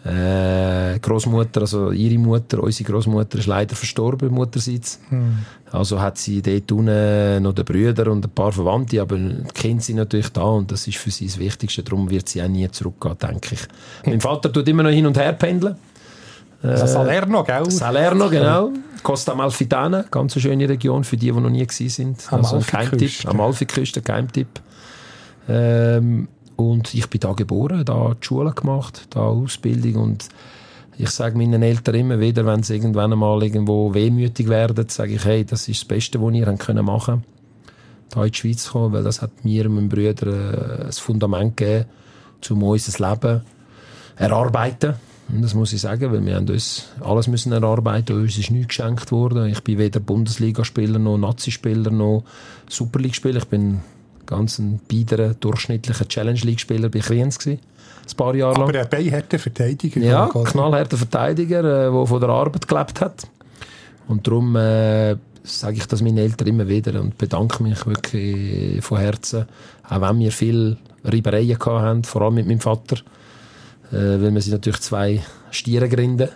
Äh, 0.08 0.98
Großmutter, 1.00 1.62
also 1.62 1.90
ihre 1.90 2.18
Mutter, 2.18 2.62
unsere 2.62 2.90
Großmutter 2.90 3.38
ist 3.38 3.46
leider 3.46 3.76
verstorben, 3.76 4.32
Mutterseits. 4.32 5.00
Hm. 5.10 5.38
Also 5.70 6.00
hat 6.00 6.16
sie 6.16 6.40
dort 6.40 6.72
unten 6.72 7.42
noch 7.42 7.52
den 7.52 7.64
Brüder 7.64 8.10
und 8.10 8.24
ein 8.24 8.30
paar 8.30 8.52
Verwandte, 8.52 9.02
aber 9.02 9.18
Kinder 9.52 9.82
sind 9.82 9.96
natürlich 9.96 10.30
da 10.30 10.42
und 10.42 10.72
das 10.72 10.86
ist 10.86 10.96
für 10.96 11.10
sie 11.10 11.26
das 11.26 11.38
Wichtigste. 11.38 11.82
Darum 11.82 12.08
wird 12.08 12.28
sie 12.28 12.42
auch 12.42 12.48
nie 12.48 12.68
zurückgehen, 12.70 13.18
denke 13.18 13.54
ich. 13.54 13.60
Hm. 14.04 14.12
Mein 14.12 14.20
Vater 14.20 14.50
tut 14.50 14.66
immer 14.68 14.82
noch 14.82 14.90
hin 14.90 15.06
und 15.06 15.18
her 15.18 15.34
pendeln. 15.34 15.76
Äh, 16.62 16.76
Salerno, 16.76 17.44
gell? 17.44 17.70
Salerno, 17.70 18.28
genau. 18.30 18.70
Costa 19.02 19.34
Malfitana, 19.34 20.06
ganz 20.10 20.34
eine 20.34 20.42
schöne 20.42 20.68
Region 20.68 21.04
für 21.04 21.16
die, 21.16 21.30
die 21.30 21.40
noch 21.40 21.50
nie 21.50 21.66
gewesen 21.66 21.88
sind. 21.88 22.32
Am 22.32 22.40
also 22.40 22.56
ein 22.56 22.62
Geheimtipp. 22.62 23.28
Amalfiküste, 23.28 24.02
Geheimtipp. 24.02 24.48
Ähm, 25.48 26.28
und 26.58 26.92
ich 26.92 27.08
bin 27.08 27.20
da 27.20 27.34
geboren, 27.34 27.84
da 27.84 28.16
die 28.20 28.26
Schule 28.26 28.50
gemacht, 28.50 29.06
da 29.10 29.20
Ausbildung 29.20 30.02
und 30.02 30.28
ich 30.98 31.10
sage 31.10 31.38
meinen 31.38 31.62
Eltern 31.62 31.94
immer 31.94 32.18
wieder, 32.18 32.44
wenn 32.44 32.64
sie 32.64 32.74
irgendwann 32.74 33.12
einmal 33.12 33.40
irgendwo 33.44 33.94
wehmütig 33.94 34.48
werden, 34.48 34.88
sage 34.88 35.14
ich, 35.14 35.24
hey, 35.24 35.44
das 35.44 35.68
ist 35.68 35.82
das 35.82 35.88
Beste, 35.88 36.20
was 36.20 36.34
ihr 36.34 36.46
machen 36.46 36.58
können, 36.58 37.24
da 38.10 38.24
in 38.24 38.32
die 38.32 38.36
Schweiz 38.36 38.64
zu 38.64 38.72
kommen, 38.72 38.92
weil 38.92 39.04
das 39.04 39.22
hat 39.22 39.44
mir 39.44 39.66
und 39.66 39.76
meinem 39.76 39.88
Bruder 39.88 40.26
äh, 40.26 40.86
ein 40.86 40.92
Fundament 40.92 41.56
gegeben, 41.56 41.84
um 42.50 42.62
unser 42.64 43.08
Leben 43.08 43.42
erarbeiten. 44.16 44.94
Und 45.28 45.42
das 45.42 45.54
muss 45.54 45.72
ich 45.72 45.80
sagen, 45.80 46.10
weil 46.10 46.26
wir 46.26 46.34
haben 46.34 46.48
uns 46.48 46.86
alles 47.00 47.28
müssen 47.28 47.52
erarbeiten, 47.52 48.20
uns 48.20 48.36
ist 48.36 48.50
nichts 48.50 48.68
geschenkt 48.68 49.12
worden. 49.12 49.46
Ich 49.46 49.62
bin 49.62 49.78
weder 49.78 50.00
Bundesligaspieler 50.00 50.98
noch 50.98 51.18
Nazi-Spieler 51.18 51.92
noch 51.92 52.24
Superliga-Spieler. 52.68 53.38
Ich 53.38 53.48
bin 53.48 53.80
ganz 54.28 54.58
ein 54.58 54.78
biederer, 54.86 55.34
durchschnittlicher 55.34 56.06
Challenge 56.06 56.38
League-Spieler 56.38 56.88
bei 56.90 57.00
Kriens 57.00 57.38
gewesen. 57.38 57.60
Ein 58.08 58.16
paar 58.16 58.34
Jahre 58.34 58.54
lang. 58.54 58.68
Aber 58.68 58.80
ein 58.80 58.88
beinharter 58.88 59.38
Verteidiger. 59.38 60.00
Ja, 60.00 60.28
knallharter 60.28 60.96
Verteidiger, 60.96 61.62
der 61.62 61.88
äh, 61.88 62.06
von 62.06 62.20
der 62.20 62.28
Arbeit 62.28 62.68
gelebt 62.68 63.00
hat. 63.00 63.26
Und 64.06 64.26
darum 64.26 64.54
äh, 64.56 65.16
sage 65.42 65.76
ich 65.78 65.86
das 65.86 66.02
meinen 66.02 66.18
Eltern 66.18 66.48
immer 66.48 66.68
wieder 66.68 67.00
und 67.00 67.18
bedanke 67.18 67.62
mich 67.62 67.84
wirklich 67.86 68.82
von 68.82 68.98
Herzen. 68.98 69.46
Auch 69.88 70.00
wenn 70.00 70.18
wir 70.20 70.32
viel 70.32 70.76
Reibereien 71.04 71.58
hatten, 71.58 72.04
vor 72.04 72.22
allem 72.22 72.34
mit 72.34 72.46
meinem 72.46 72.60
Vater. 72.60 72.96
Äh, 73.90 74.20
weil 74.20 74.32
wir 74.32 74.42
sind 74.42 74.52
natürlich 74.52 74.80
zwei 74.80 75.22
Stiere 75.50 75.88
gründen. 75.88 76.28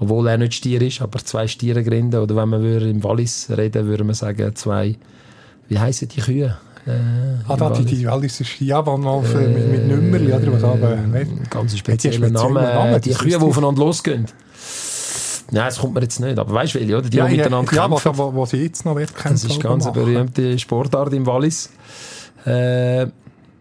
Obwohl 0.00 0.28
er 0.28 0.38
nicht 0.38 0.54
Stier 0.54 0.80
ist, 0.80 1.02
aber 1.02 1.18
zwei 1.18 1.46
Stiere 1.46 1.84
gründen. 1.84 2.20
Oder 2.20 2.36
wenn 2.36 2.62
wir 2.62 2.82
im 2.82 3.02
Wallis 3.04 3.48
reden, 3.50 3.86
würde 3.86 4.04
man 4.04 4.14
sagen, 4.14 4.54
zwei, 4.54 4.96
wie 5.68 5.78
heißen 5.78 6.08
die 6.08 6.20
Kühe? 6.20 6.56
Äh, 6.88 7.50
ah, 7.52 7.56
da 7.56 7.70
die, 7.70 7.84
die 7.84 8.04
mal 8.04 9.22
für, 9.22 9.42
äh, 9.42 9.48
mit, 9.48 9.68
mit 9.68 9.88
Nummerli, 9.88 10.32
oder 10.32 10.52
was 10.52 10.64
aber... 10.64 10.92
Äh, 10.92 11.26
ganz 11.50 11.76
spezieller 11.76 12.30
Name, 12.30 12.62
Name, 12.62 13.00
die 13.00 13.10
Kühe, 13.10 13.30
die 13.30 13.36
aufeinander 13.36 13.80
losgehen. 13.80 14.26
Nein, 15.50 15.64
das 15.64 15.78
kommt 15.78 15.94
mir 15.94 16.02
jetzt 16.02 16.20
nicht. 16.20 16.38
Aber 16.38 16.52
weißt 16.52 16.74
du, 16.74 16.80
welche, 16.80 16.98
oder? 16.98 17.08
Die, 17.08 17.16
ja, 17.16 17.26
die 17.26 17.36
miteinander 17.36 17.72
ja, 17.74 17.88
kämpfen. 17.88 18.12
Ja, 18.16 18.34
wo 18.34 18.46
sie 18.46 18.58
jetzt 18.58 18.84
noch 18.84 18.96
Wettkämpfe 18.96 19.46
Das 19.46 19.56
ist 19.56 19.62
ganz 19.62 19.84
eine 19.84 19.94
berühmte 19.94 20.58
Sportart 20.58 21.12
im 21.12 21.26
Wallis. 21.26 21.70
Äh, 22.44 23.06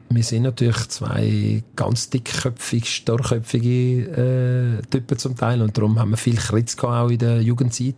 wir 0.09 0.23
sind 0.23 0.43
natürlich 0.43 0.87
zwei 0.87 1.63
ganz 1.75 2.09
dickköpfige, 2.09 2.85
starrköpfige 2.85 4.79
äh, 4.81 4.85
Typen 4.89 5.17
zum 5.17 5.35
Teil 5.35 5.61
und 5.61 5.77
darum 5.77 5.99
haben 5.99 6.11
wir 6.11 6.17
viel 6.17 6.37
Kritz 6.37 6.77
auch 6.81 7.09
in 7.09 7.17
der 7.17 7.41
Jugendzeit. 7.41 7.95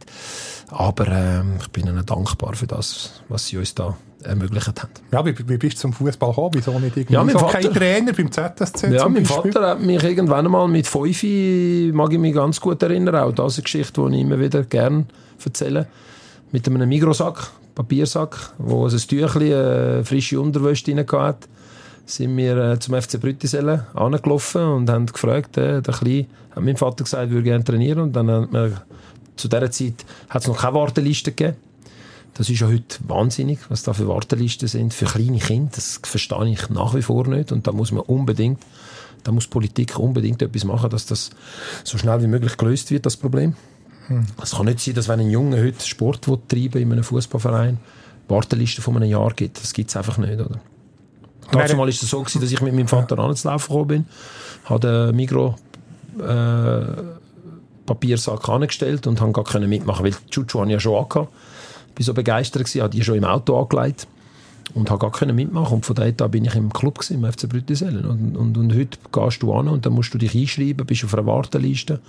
Aber 0.71 1.07
äh, 1.07 1.41
ich 1.59 1.67
bin 1.69 1.87
ihnen 1.87 2.05
dankbar 2.05 2.55
für 2.55 2.67
das, 2.67 3.21
was 3.27 3.47
sie 3.47 3.57
uns 3.57 3.73
da 3.75 3.97
ermöglicht 4.23 4.67
haben. 4.67 4.91
Ja, 5.11 5.25
wie, 5.25 5.35
wie 5.47 5.57
bist 5.57 5.77
du 5.77 5.81
zum 5.81 5.93
Fußball 5.93 6.29
gekommen? 6.29 6.51
Wieso 6.53 6.77
nicht 6.79 6.95
irgendwie 6.95 7.13
ja, 7.13 7.23
mein 7.23 7.33
so 7.33 7.39
Vater, 7.39 7.59
kein 7.59 7.73
Trainer 7.73 8.13
beim 8.13 8.31
ZSC 8.31 8.93
Ja, 8.93 9.07
mein 9.07 9.25
Vater 9.25 9.67
hat 9.67 9.81
mich 9.81 10.03
irgendwann 10.03 10.45
einmal 10.45 10.67
mit 10.67 10.87
fünf, 10.87 11.23
mag 11.93 12.13
ich 12.13 12.19
mich 12.19 12.33
ganz 12.33 12.59
gut 12.59 12.83
erinnern, 12.83 13.15
auch 13.15 13.31
das 13.31 13.53
ist 13.53 13.59
eine 13.59 13.63
Geschichte, 13.63 14.09
die 14.09 14.15
ich 14.15 14.21
immer 14.21 14.39
wieder 14.39 14.63
gerne 14.63 15.05
erzähle, 15.43 15.87
mit 16.51 16.67
einem 16.67 16.89
Migrosack, 16.89 17.51
Papiersack, 17.75 18.53
wo 18.57 18.87
ein 18.87 18.97
Tüchlein 18.97 19.51
äh, 19.51 20.03
frische 20.03 20.39
Unterwäsche 20.39 20.85
drin 20.85 20.99
hatte 20.99 21.47
sind 22.09 22.35
wir 22.37 22.57
äh, 22.57 22.79
zum 22.79 22.99
FC 22.99 23.19
Brüttisellen 23.19 23.81
angelaufen 23.93 24.63
und 24.63 24.89
haben 24.89 25.05
gefragt, 25.05 25.57
äh, 25.57 25.81
der 25.81 25.93
Kleine, 25.93 26.25
hat 26.51 26.63
mein 26.63 26.77
Vater 26.77 27.03
gesagt, 27.03 27.29
würde 27.29 27.43
gerne 27.43 27.63
trainieren 27.63 27.99
und 27.99 28.13
dann 28.13 28.29
hat 28.29 28.51
man, 28.51 28.77
zu 29.39 29.47
dieser 29.47 29.71
Zeit 29.71 30.05
hat 30.29 30.41
es 30.41 30.47
noch 30.47 30.59
keine 30.59 30.75
Warteliste 30.75 31.31
gegeben. 31.31 31.57
Das 32.35 32.49
ist 32.49 32.59
ja 32.59 32.67
heute 32.67 32.97
wahnsinnig, 33.07 33.59
was 33.69 33.83
da 33.83 33.93
für 33.93 34.07
Wartelisten 34.07 34.67
sind 34.67 34.93
für 34.93 35.05
kleine 35.05 35.39
Kinder. 35.39 35.71
Das 35.73 35.99
verstehe 36.03 36.49
ich 36.49 36.69
nach 36.69 36.93
wie 36.93 37.01
vor 37.01 37.27
nicht 37.27 37.51
und 37.51 37.65
da 37.67 37.71
muss 37.71 37.91
man 37.91 38.03
unbedingt, 38.03 38.61
da 39.23 39.31
muss 39.31 39.47
Politik 39.47 39.97
unbedingt 39.97 40.41
etwas 40.41 40.63
machen, 40.63 40.89
dass 40.89 41.05
das 41.05 41.31
so 41.83 41.97
schnell 41.97 42.21
wie 42.21 42.27
möglich 42.27 42.55
gelöst 42.57 42.91
wird, 42.91 43.05
das 43.05 43.17
Problem. 43.17 43.55
Hm. 44.07 44.25
Es 44.41 44.51
kann 44.51 44.65
nicht 44.65 44.79
sein, 44.79 44.93
dass 44.93 45.07
wenn 45.07 45.19
ein 45.19 45.29
Junge 45.29 45.61
heute 45.61 45.85
Sport 45.85 46.23
treiben 46.47 46.81
in 46.81 46.91
einem 46.91 47.03
Fußballverein, 47.03 47.77
Warteliste 48.27 48.81
von 48.81 48.95
einem 48.95 49.09
Jahr 49.09 49.33
gibt. 49.33 49.61
Das 49.61 49.73
gibt 49.73 49.89
es 49.89 49.97
einfach 49.97 50.17
nicht, 50.17 50.39
oder? 50.39 50.59
Dazu 51.51 51.77
war 51.77 51.87
es 51.87 51.99
so, 51.99 52.19
gewesen, 52.21 52.41
dass 52.41 52.51
ich 52.51 52.61
mit 52.61 52.75
meinem 52.75 52.87
Vater 52.87 53.17
ja. 53.17 53.23
anzulaufen 53.23 53.67
gekommen 53.67 53.87
bin, 53.87 54.05
habe 54.65 55.11
Migro 55.13 55.55
äh, 56.19 57.19
Papiersack 57.89 58.47
angestellt 58.47 59.07
und 59.07 59.19
habe 59.19 59.31
gar 59.31 59.43
können 59.43 59.69
mitmachen, 59.69 60.05
weil 60.05 60.11
die 60.11 60.29
Chuchu 60.29 60.63
ja 60.65 60.79
schon 60.79 61.03
angehabt. 61.03 61.29
Ich 61.93 61.99
war 61.99 62.05
so 62.05 62.13
begeistert, 62.13 62.63
gewesen, 62.63 62.81
habe 62.81 62.91
die 62.91 63.03
schon 63.03 63.15
im 63.15 63.25
Auto 63.25 63.59
angelegt 63.59 64.07
und 64.73 64.89
habe 64.89 64.99
gar 64.99 65.11
können 65.11 65.35
mitmachen 65.35 65.75
und 65.77 65.85
von 65.85 65.95
dort 65.95 66.21
an 66.21 66.31
bin 66.31 66.45
ich 66.45 66.55
im 66.55 66.71
Club 66.71 66.99
gewesen, 66.99 67.23
im 67.23 67.31
FC 67.31 67.49
Brüttisellen 67.49 68.05
und, 68.05 68.37
und, 68.37 68.57
und 68.57 68.73
heute 68.73 68.97
gehst 69.11 69.41
du 69.41 69.53
an 69.53 69.67
und 69.67 69.85
dann 69.85 69.93
musst 69.93 70.13
du 70.13 70.17
dich 70.17 70.35
einschreiben, 70.35 70.85
bist 70.85 71.03
auf 71.03 71.13
einer 71.13 71.25
Warteliste. 71.25 71.99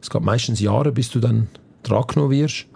Es 0.00 0.10
geht 0.10 0.22
meistens 0.22 0.60
Jahre, 0.60 0.90
bis 0.90 1.10
du 1.10 1.20
dann 1.20 1.48
dran 1.84 2.04
wirst. 2.30 2.66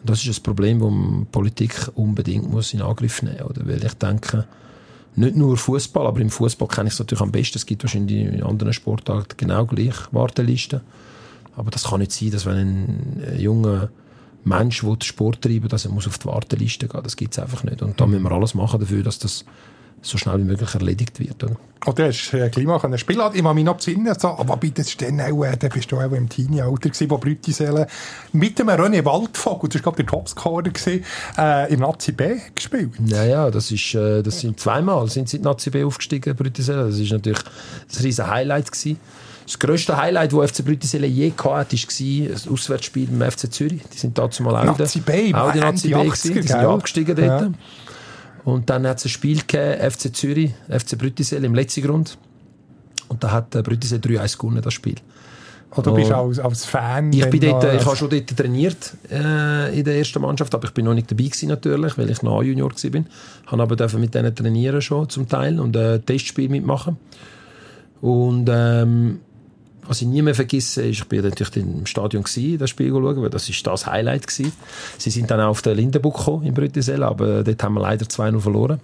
Und 0.00 0.08
das 0.08 0.20
ist 0.20 0.28
das 0.28 0.40
Problem, 0.40 0.78
das 0.78 0.90
die 0.90 1.26
Politik 1.32 1.90
unbedingt 1.96 2.48
muss 2.48 2.72
in 2.72 2.82
Angriff 2.82 3.20
nehmen 3.22 3.38
muss. 3.42 3.66
Weil 3.66 3.84
ich 3.84 3.94
denke, 3.94 4.46
nicht 5.16 5.34
nur 5.34 5.56
Fußball, 5.56 6.06
aber 6.06 6.20
im 6.20 6.30
Fußball 6.30 6.68
kenne 6.68 6.88
ich 6.88 6.94
es 6.94 7.00
natürlich 7.00 7.22
am 7.22 7.32
besten. 7.32 7.58
Es 7.58 7.66
gibt 7.66 7.82
wahrscheinlich 7.82 8.18
in 8.18 8.42
anderen 8.44 8.72
Sportarten 8.72 9.36
genau 9.36 9.66
gleich 9.66 9.96
Wartelisten. 10.12 10.80
Aber 11.58 11.70
das 11.70 11.84
kann 11.84 12.00
nicht 12.00 12.12
sein, 12.12 12.30
dass 12.30 12.46
wenn 12.46 12.56
ein 12.56 13.36
junger 13.38 13.90
Mensch 14.44 14.84
will 14.84 14.96
Sport 15.02 15.42
treiben 15.42 15.68
dass 15.68 15.84
er 15.84 15.90
muss 15.90 16.06
auf 16.06 16.18
die 16.18 16.26
Warteliste 16.26 16.88
gehen 16.88 17.02
Das 17.02 17.16
gibt 17.16 17.34
es 17.34 17.38
einfach 17.38 17.64
nicht. 17.64 17.82
Und 17.82 18.00
da 18.00 18.06
müssen 18.06 18.22
wir 18.22 18.32
alles 18.32 18.54
machen 18.54 18.80
dafür, 18.80 19.02
dass 19.02 19.18
das 19.18 19.44
so 20.00 20.16
schnell 20.16 20.38
wie 20.38 20.44
möglich 20.44 20.72
erledigt 20.74 21.18
wird. 21.18 21.42
Oder? 21.42 21.56
Du 21.94 22.02
hast 22.04 22.32
äh, 22.32 22.48
Klima 22.50 22.78
können 22.78 22.98
spielen. 22.98 23.20
Ich 23.34 23.42
kann 23.42 23.54
mich 23.54 23.64
noch 23.64 23.76
besinnen, 23.76 24.14
so, 24.18 24.28
aber 24.28 24.56
bitte, 24.56 24.82
das 24.82 24.88
ist 24.88 25.02
dann 25.02 25.20
auch, 25.20 25.44
äh, 25.44 25.56
da 25.56 25.68
bist 25.68 25.90
du 25.90 25.96
auch 25.96 26.12
im 26.12 26.28
Teenie-Alter 26.28 26.90
gewesen, 26.90 27.10
wo 27.10 27.18
Brütiselen 27.18 27.86
mit 28.32 28.58
dem 28.58 28.68
René 28.68 29.04
Waldvogel, 29.04 29.68
das 29.68 29.76
war 29.76 29.92
glaube 29.92 29.96
der 29.96 30.06
Topscorer 30.06 30.62
gewesen, 30.62 31.04
äh, 31.36 31.72
im 31.72 31.80
Nazi 31.80 32.12
B 32.12 32.36
gespielt. 32.54 32.92
Ja, 33.06 33.24
ja, 33.24 33.50
das 33.50 33.70
ist, 33.70 33.94
äh, 33.94 34.22
das 34.22 34.40
sind 34.40 34.60
zweimal, 34.60 35.08
sind 35.08 35.28
sie 35.28 35.38
in 35.38 35.42
Nazi 35.42 35.70
B 35.70 35.84
aufgestiegen, 35.84 36.36
Brütiselen. 36.36 36.86
Das 36.86 36.98
ist 36.98 37.10
natürlich 37.10 37.40
ein 37.40 38.02
riesen 38.02 38.26
Highlight 38.28 38.70
gewesen. 38.70 38.98
Das 39.48 39.58
grösste 39.58 39.96
Highlight, 39.96 40.34
das 40.34 40.50
FC 40.50 40.62
Brütisele 40.62 41.06
je 41.06 41.30
hatte, 41.30 41.46
war 41.46 41.58
ein 41.58 42.52
Auswärtsspiel 42.52 43.08
beim 43.08 43.30
FC 43.30 43.50
Zürich. 43.50 43.80
Die 43.90 43.96
sind 43.96 44.18
dazu 44.18 44.42
mal 44.42 44.54
auch, 44.54 44.78
Nazi 44.78 45.00
B, 45.00 45.32
auch 45.32 45.52
die 45.52 45.60
Nazi 45.60 45.88
B 45.88 45.94
gewesen. 46.04 46.34
Die 46.34 46.42
sind 46.42 46.50
ja 46.50 46.70
abgestiegen 46.70 47.16
dort. 47.16 47.42
Ja. 47.42 47.50
Und 48.44 48.68
dann 48.68 48.86
hat 48.86 48.98
es 48.98 49.06
ein 49.06 49.08
Spiel 49.08 49.38
gegeben, 49.38 49.90
FC 49.90 50.14
Zürich, 50.14 50.50
FC 50.68 50.98
Brütisele 50.98 51.46
im 51.46 51.54
letzten 51.54 51.80
Grund. 51.80 52.18
Und 53.08 53.24
da 53.24 53.30
hat 53.30 53.54
äh, 53.54 53.62
Brütisele 53.62 54.02
3-1 54.02 54.38
gewonnen, 54.38 54.60
das 54.60 54.74
Spiel. 54.74 54.96
Und 55.70 55.86
du 55.86 55.94
bist 55.94 56.12
als, 56.12 56.38
als 56.40 56.66
Fan? 56.66 57.10
Ich, 57.14 57.24
bin 57.30 57.40
dort, 57.40 57.64
ich 57.64 57.86
habe 57.86 57.96
schon 57.96 58.10
dort 58.10 58.36
trainiert 58.36 58.98
äh, 59.10 59.78
in 59.78 59.82
der 59.82 59.96
ersten 59.96 60.20
Mannschaft, 60.20 60.54
aber 60.54 60.66
ich 60.66 60.74
bin 60.74 60.84
noch 60.84 60.94
nicht 60.94 61.10
dabei 61.10 61.24
gewesen 61.24 61.48
natürlich, 61.48 61.96
weil 61.96 62.10
ich 62.10 62.20
noch 62.20 62.42
Junior 62.42 62.70
war. 62.70 62.76
Ich 62.76 63.50
habe 63.50 63.62
aber 63.62 63.98
mit 63.98 64.14
denen 64.14 64.34
trainieren 64.34 64.82
schon 64.82 65.08
zum 65.08 65.26
Teil 65.26 65.58
und 65.58 65.74
äh, 65.74 66.00
Testspiel 66.00 66.50
mitmachen. 66.50 66.98
Und 68.02 68.48
ähm, 68.52 69.20
was 69.88 70.02
ich 70.02 70.06
nie 70.06 70.22
mehr 70.22 70.34
vergesse, 70.34 70.82
ist, 70.82 70.98
ich 70.98 71.04
bin 71.06 71.22
natürlich 71.22 71.56
im 71.56 71.86
Stadion 71.86 72.22
gewesen, 72.22 72.58
das 72.58 72.70
Spiel 72.70 72.90
schauen, 72.90 73.22
weil 73.22 73.30
das 73.30 73.48
ist 73.48 73.66
das 73.66 73.86
Highlight 73.86 74.26
gewesen. 74.26 74.52
Sie 74.98 75.10
sind 75.10 75.30
dann 75.30 75.40
auch 75.40 75.48
auf 75.48 75.62
den 75.62 75.76
Lindenburg 75.76 76.16
gekommen, 76.16 76.44
in 76.44 76.54
Brüttisell, 76.54 77.02
aber 77.02 77.42
dort 77.42 77.62
haben 77.62 77.74
wir 77.74 77.80
leider 77.80 78.04
2-0 78.04 78.38
verloren. 78.38 78.80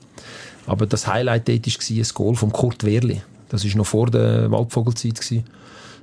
Aber 0.67 0.87
das 0.87 1.07
Highlight 1.07 1.47
dort 1.47 1.67
war 1.67 1.97
ein 1.97 2.07
Goal 2.15 2.35
von 2.35 2.53
Kurt 2.53 2.85
Wehrli. 2.85 3.23
Das 3.51 3.69
war 3.69 3.77
noch 3.77 3.87
vor 3.87 4.11
der 4.11 4.51
Waldvogelzeit. 4.51 5.21
Gewesen. 5.21 5.45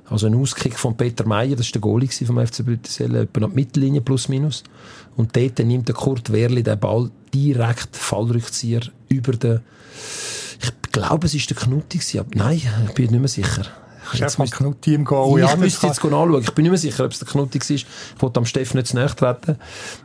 Also 0.08 0.26
ein 0.26 0.34
Auskick 0.34 0.78
von 0.78 0.96
Peter 0.96 1.26
Meyer, 1.26 1.56
das 1.56 1.66
war 1.68 1.72
der 1.72 1.80
Goalie 1.80 2.08
vom 2.08 2.46
FC 2.46 2.64
Brüttisell, 2.64 3.14
etwa 3.16 3.46
die 3.46 3.54
Mittellinie 3.54 4.00
plus 4.02 4.28
minus. 4.28 4.62
Und 5.16 5.36
dort 5.36 5.58
nimmt 5.58 5.88
der 5.88 5.94
Kurt 5.94 6.32
Wehrli 6.32 6.62
den 6.62 6.78
Ball 6.78 7.10
direkt 7.34 7.96
Fallrückzieher 7.96 8.82
über 9.08 9.32
den 9.32 9.60
ich 10.62 10.92
glaube, 10.92 11.26
es 11.26 11.34
war 11.34 11.40
der 11.48 11.56
Knutti. 11.56 12.18
Aber 12.18 12.28
nein, 12.34 12.60
ich 12.86 12.94
bin 12.94 13.10
nicht 13.10 13.20
mehr 13.20 13.28
sicher. 13.28 13.64
Chef 14.12 14.34
von 14.34 14.50
Knutti 14.50 14.94
im 14.94 15.04
Goal. 15.04 15.40
Ich 15.40 15.48
ja, 15.48 15.56
müsste 15.56 15.86
jetzt 15.86 16.04
anschauen. 16.04 16.40
Ich 16.42 16.50
bin 16.52 16.62
nicht 16.64 16.70
mehr 16.70 16.78
sicher, 16.78 17.04
ob 17.04 17.12
es 17.12 17.18
der 17.18 17.28
Knutti 17.28 17.60
war. 17.60 17.70
Ich 17.70 17.86
wollte 18.18 18.40
am 18.40 18.46
Steffen 18.46 18.76
nicht 18.76 18.88
zu 18.88 18.96
nahe 18.96 19.14
treten. 19.14 19.56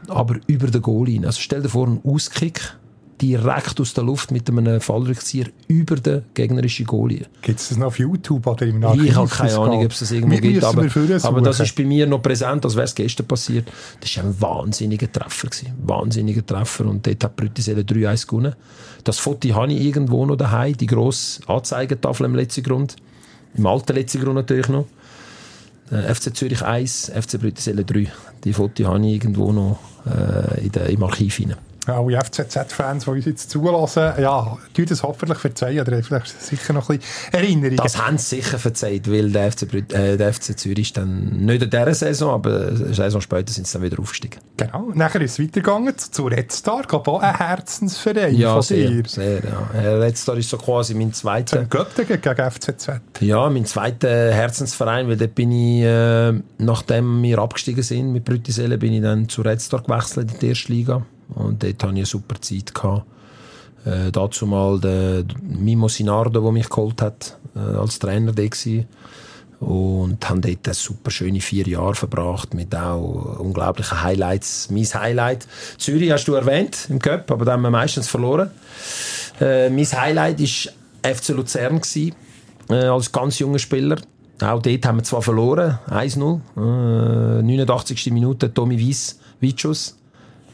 Aber 0.08 0.36
über 0.48 0.68
den 0.68 0.82
Goal 0.82 1.08
rein. 1.08 1.26
Also 1.26 1.40
stell 1.42 1.62
dir 1.62 1.70
vor, 1.70 1.88
einen 1.88 2.02
Auskick 2.04 2.78
direkt 3.22 3.80
aus 3.80 3.94
der 3.94 4.04
Luft 4.04 4.32
mit 4.32 4.50
einem 4.50 4.80
Fallrückzieher 4.80 5.48
über 5.68 5.96
den 5.96 6.24
gegnerischen 6.34 6.86
Goalie. 6.86 7.26
Gibt 7.42 7.60
es 7.60 7.70
das 7.70 7.78
noch 7.78 7.88
auf 7.88 8.00
YouTube 8.00 8.46
oder 8.46 8.66
im 8.66 8.84
Archiv? 8.84 9.06
Ich 9.06 9.16
habe 9.16 9.28
keine 9.28 9.58
Ahnung, 9.58 9.86
ob 9.86 9.92
es 9.92 10.00
das 10.00 10.12
irgendwo 10.12 10.38
gibt, 10.38 10.64
aber, 10.64 10.88
aber 11.24 11.42
das 11.42 11.60
ist 11.60 11.76
bei 11.76 11.84
mir 11.84 12.06
noch 12.06 12.22
präsent, 12.22 12.64
als 12.66 12.76
wäre 12.76 12.86
es 12.86 12.96
gestern 12.96 13.28
passiert. 13.28 13.68
Das 14.02 14.16
war 14.18 14.24
ein 14.24 14.42
wahnsinniger 14.42 15.12
Treffer. 15.12 15.48
Gewesen. 15.48 15.74
Wahnsinniger 15.84 16.46
Treffer 16.46 16.86
und 16.86 17.06
dort 17.06 17.24
hat 17.24 17.36
Brüttiselle 17.36 17.82
3-1 17.82 18.28
gewonnen. 18.28 18.56
Das 19.04 19.20
Foto 19.20 19.54
habe 19.56 19.74
ich 19.74 19.82
irgendwo 19.82 20.26
noch 20.26 20.36
daheim, 20.36 20.78
die 20.78 20.88
grosse 20.88 21.42
Anzeigetafel 21.48 22.26
im 22.26 22.36
letzten 22.36 22.64
Grund. 22.64 22.98
Im 23.58 23.66
alten 23.66 23.94
letzten 23.94 24.22
Grund 24.22 24.36
natürlich 24.36 24.70
noch. 24.70 24.86
Äh, 25.92 26.14
FC 26.14 26.36
Zürich 26.36 26.62
1, 26.62 27.12
FC 27.16 27.40
Brüttiselle 27.40 27.84
3. 27.84 28.08
Die 28.44 28.54
Foto 28.54 28.86
habe 28.86 29.06
ich 29.06 29.14
irgendwo 29.14 29.52
noch 29.52 29.80
äh, 30.06 30.66
in 30.66 30.72
der, 30.72 30.88
im 30.88 31.04
Archiv 31.04 31.36
hinein 31.36 31.58
alle 31.94 32.20
FCZ-Fans, 32.20 33.06
die 33.06 33.10
uns 33.10 33.26
jetzt 33.26 33.50
zulassen, 33.50 34.14
ja, 34.20 34.58
die 34.76 34.86
das 34.86 35.04
hoffentlich 35.04 35.38
verzeihen, 35.40 35.80
oder 35.80 36.02
vielleicht 36.04 36.42
sicher 36.42 36.74
noch 36.74 36.90
ein 36.90 37.00
bisschen 37.00 37.34
Erinnerungen. 37.34 37.78
Das 37.78 37.98
haben 37.98 38.18
sie 38.18 38.38
sicher 38.38 38.60
verzeiht, 38.60 39.10
weil 39.12 39.32
der 39.32 39.52
FC, 39.52 39.74
äh, 39.94 40.18
der 40.18 40.34
FC 40.34 40.58
Zürich 40.58 40.88
ist 40.88 40.98
dann 40.98 41.46
nicht 41.46 41.64
in 41.64 41.70
dieser 41.70 41.94
Saison, 41.94 42.34
aber 42.34 42.68
eine 42.68 42.94
Saison 42.94 43.22
später 43.22 43.52
sind 43.52 43.68
sie 43.68 43.74
dann 43.74 43.84
wieder 43.84 44.00
aufgestiegen. 44.00 44.40
Genau, 44.58 44.92
nachher 44.94 45.22
ist 45.22 45.34
es 45.34 45.40
weitergegangen 45.40 45.98
zu, 45.98 46.28
Red 46.28 46.52
Star, 46.52 46.84
gab 46.84 47.08
auch 47.08 47.22
ein 47.22 47.36
Herzensverein 47.36 48.36
ja, 48.36 48.54
von 48.54 48.62
sehr, 48.62 48.90
dir. 48.90 49.04
sehr, 49.08 49.42
ja. 49.44 49.98
Red 49.98 50.18
Star 50.18 50.38
ist 50.38 50.50
so 50.50 50.58
quasi 50.58 50.94
mein 50.94 51.14
zweiter... 51.14 51.60
Zum 51.60 51.70
Göttingen 51.70 52.22
gegen 52.22 52.52
FCZ. 52.52 52.90
Ja, 53.20 53.50
mein 53.50 53.66
zweiter 53.66 54.34
Herzensverein, 54.34 55.08
weil 55.08 55.18
dort 55.18 55.36
bin 55.36 55.52
ich, 55.52 55.84
äh, 55.84 56.34
nachdem 56.58 57.22
wir 57.24 57.40
abgestiegen 57.40 57.84
sind 57.84 58.12
mit 58.12 58.26
Brüttiselle, 58.26 58.78
bin 58.78 58.94
ich 58.94 59.02
dann 59.02 59.30
zu 59.30 59.42
Red 59.42 59.62
Star 59.62 59.82
gewechselt 59.82 60.32
in 60.34 60.40
die 60.40 60.48
erste 60.50 60.72
Liga. 60.72 61.06
Und 61.34 61.64
dort 61.64 61.84
hatte 61.84 61.94
ich 61.94 61.98
eine 61.98 62.06
super 62.06 62.42
Zeit. 62.42 62.74
Äh, 63.86 64.12
dazu 64.12 64.46
mal 64.46 64.80
der 64.80 65.24
Mimo 65.42 65.88
Sinardo, 65.88 66.42
der 66.42 66.52
mich 66.52 66.70
geholt 66.70 67.02
hat, 67.02 67.38
äh, 67.56 67.60
als 67.60 68.00
Trainer 68.00 68.34
da 68.34 68.44
war. 68.44 68.84
Und 69.60 70.30
haben 70.30 70.42
dort 70.42 70.76
super 70.76 71.10
schöne 71.10 71.42
vier 71.42 71.68
Jahre 71.68 71.96
verbracht 71.96 72.54
mit 72.54 72.76
auch 72.76 73.40
unglaublichen 73.40 74.04
Highlights. 74.04 74.70
Mein 74.70 74.86
Highlight, 74.86 75.48
Zürich 75.78 76.12
hast 76.12 76.28
du 76.28 76.34
erwähnt 76.34 76.88
im 76.90 77.00
Cup, 77.00 77.32
aber 77.32 77.44
da 77.44 77.54
haben 77.54 77.64
wir 77.64 77.72
meistens 77.72 78.08
verloren. 78.08 78.52
Äh, 79.40 79.70
mein 79.70 79.86
Highlight 79.86 80.40
war 80.40 81.14
FC 81.14 81.30
Luzern, 81.30 81.82
gewesen, 81.82 82.14
äh, 82.70 82.86
als 82.86 83.12
ganz 83.12 83.40
junger 83.40 83.60
Spieler. 83.60 83.98
Auch 84.42 84.62
dort 84.62 84.86
haben 84.86 84.98
wir 84.98 85.04
zwar 85.04 85.24
verloren, 85.24 85.80
1-0. 85.90 86.40
Äh, 87.40 87.42
89. 87.42 88.12
Minute, 88.12 88.54
Tommy 88.54 88.80
Weiss, 88.80 89.18
Witschuss 89.40 89.98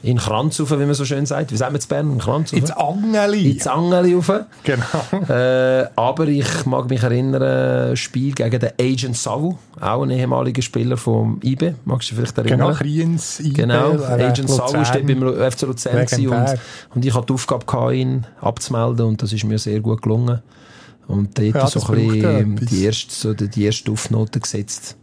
in 0.04 0.18
Kranz 0.18 0.60
rauf, 0.60 0.72
wie 0.72 0.86
man 0.86 0.94
so 0.94 1.06
schön 1.06 1.26
sagt. 1.26 1.54
Wie 1.54 1.58
sagt 1.58 1.72
man 1.72 1.80
zu 1.80 1.88
Bern? 1.88 2.12
In 2.12 2.18
Kranz 2.20 2.52
rauf? 2.52 2.60
Ins 2.60 2.72
Angeli. 2.72 3.52
Ins 3.52 3.68
Angeli 3.68 4.13
rauf. 4.13 4.32
Genau. 4.63 5.34
Äh, 5.34 5.88
aber 5.96 6.28
ich 6.28 6.66
mag 6.66 6.89
mich 6.89 7.02
erinnern, 7.02 7.42
ein 7.42 7.98
Spiel 7.98 8.34
gegen 8.34 8.60
den 8.60 8.72
Agent 8.80 9.16
Savu, 9.16 9.56
auch 9.80 10.04
ein 10.04 10.10
ehemaliger 10.12 10.62
Spieler 10.62 10.98
vom 10.98 11.39
IBE. 11.42 11.76
Magst 11.86 12.12
du 12.12 12.16
dich 12.16 12.18
vielleicht 12.18 12.38
erinnern? 12.38 12.68
Genau, 12.68 12.74
Kriens, 12.74 13.39
IBE. 13.39 13.54
Genau, 13.54 13.92
Agent 14.04 14.50
Savu 14.50 14.74
war 14.74 14.92
beim 14.92 15.52
FC 15.52 15.62
Luzern 15.62 16.06
und, 16.28 16.60
und 16.96 17.06
ich 17.06 17.13
hatte 17.13 17.28
die 17.28 17.34
Aufgabe, 17.34 17.96
ihn 17.96 18.28
abzumelden 18.42 19.06
und 19.06 19.22
das 19.22 19.32
ist 19.32 19.46
mir 19.46 19.58
sehr 19.58 19.80
gut 19.80 20.02
gelungen. 20.02 20.42
Und 21.08 21.38
dort 21.38 21.56
ja, 21.56 21.68
so 21.68 21.80
ein 21.94 22.56
bisschen 22.56 22.56
die 22.56 22.84
erste, 22.84 23.13
so 23.13 23.34
die 23.34 23.63
erste 23.63 23.92
Aufnote 23.92 24.39
gesetzt, 24.39 24.98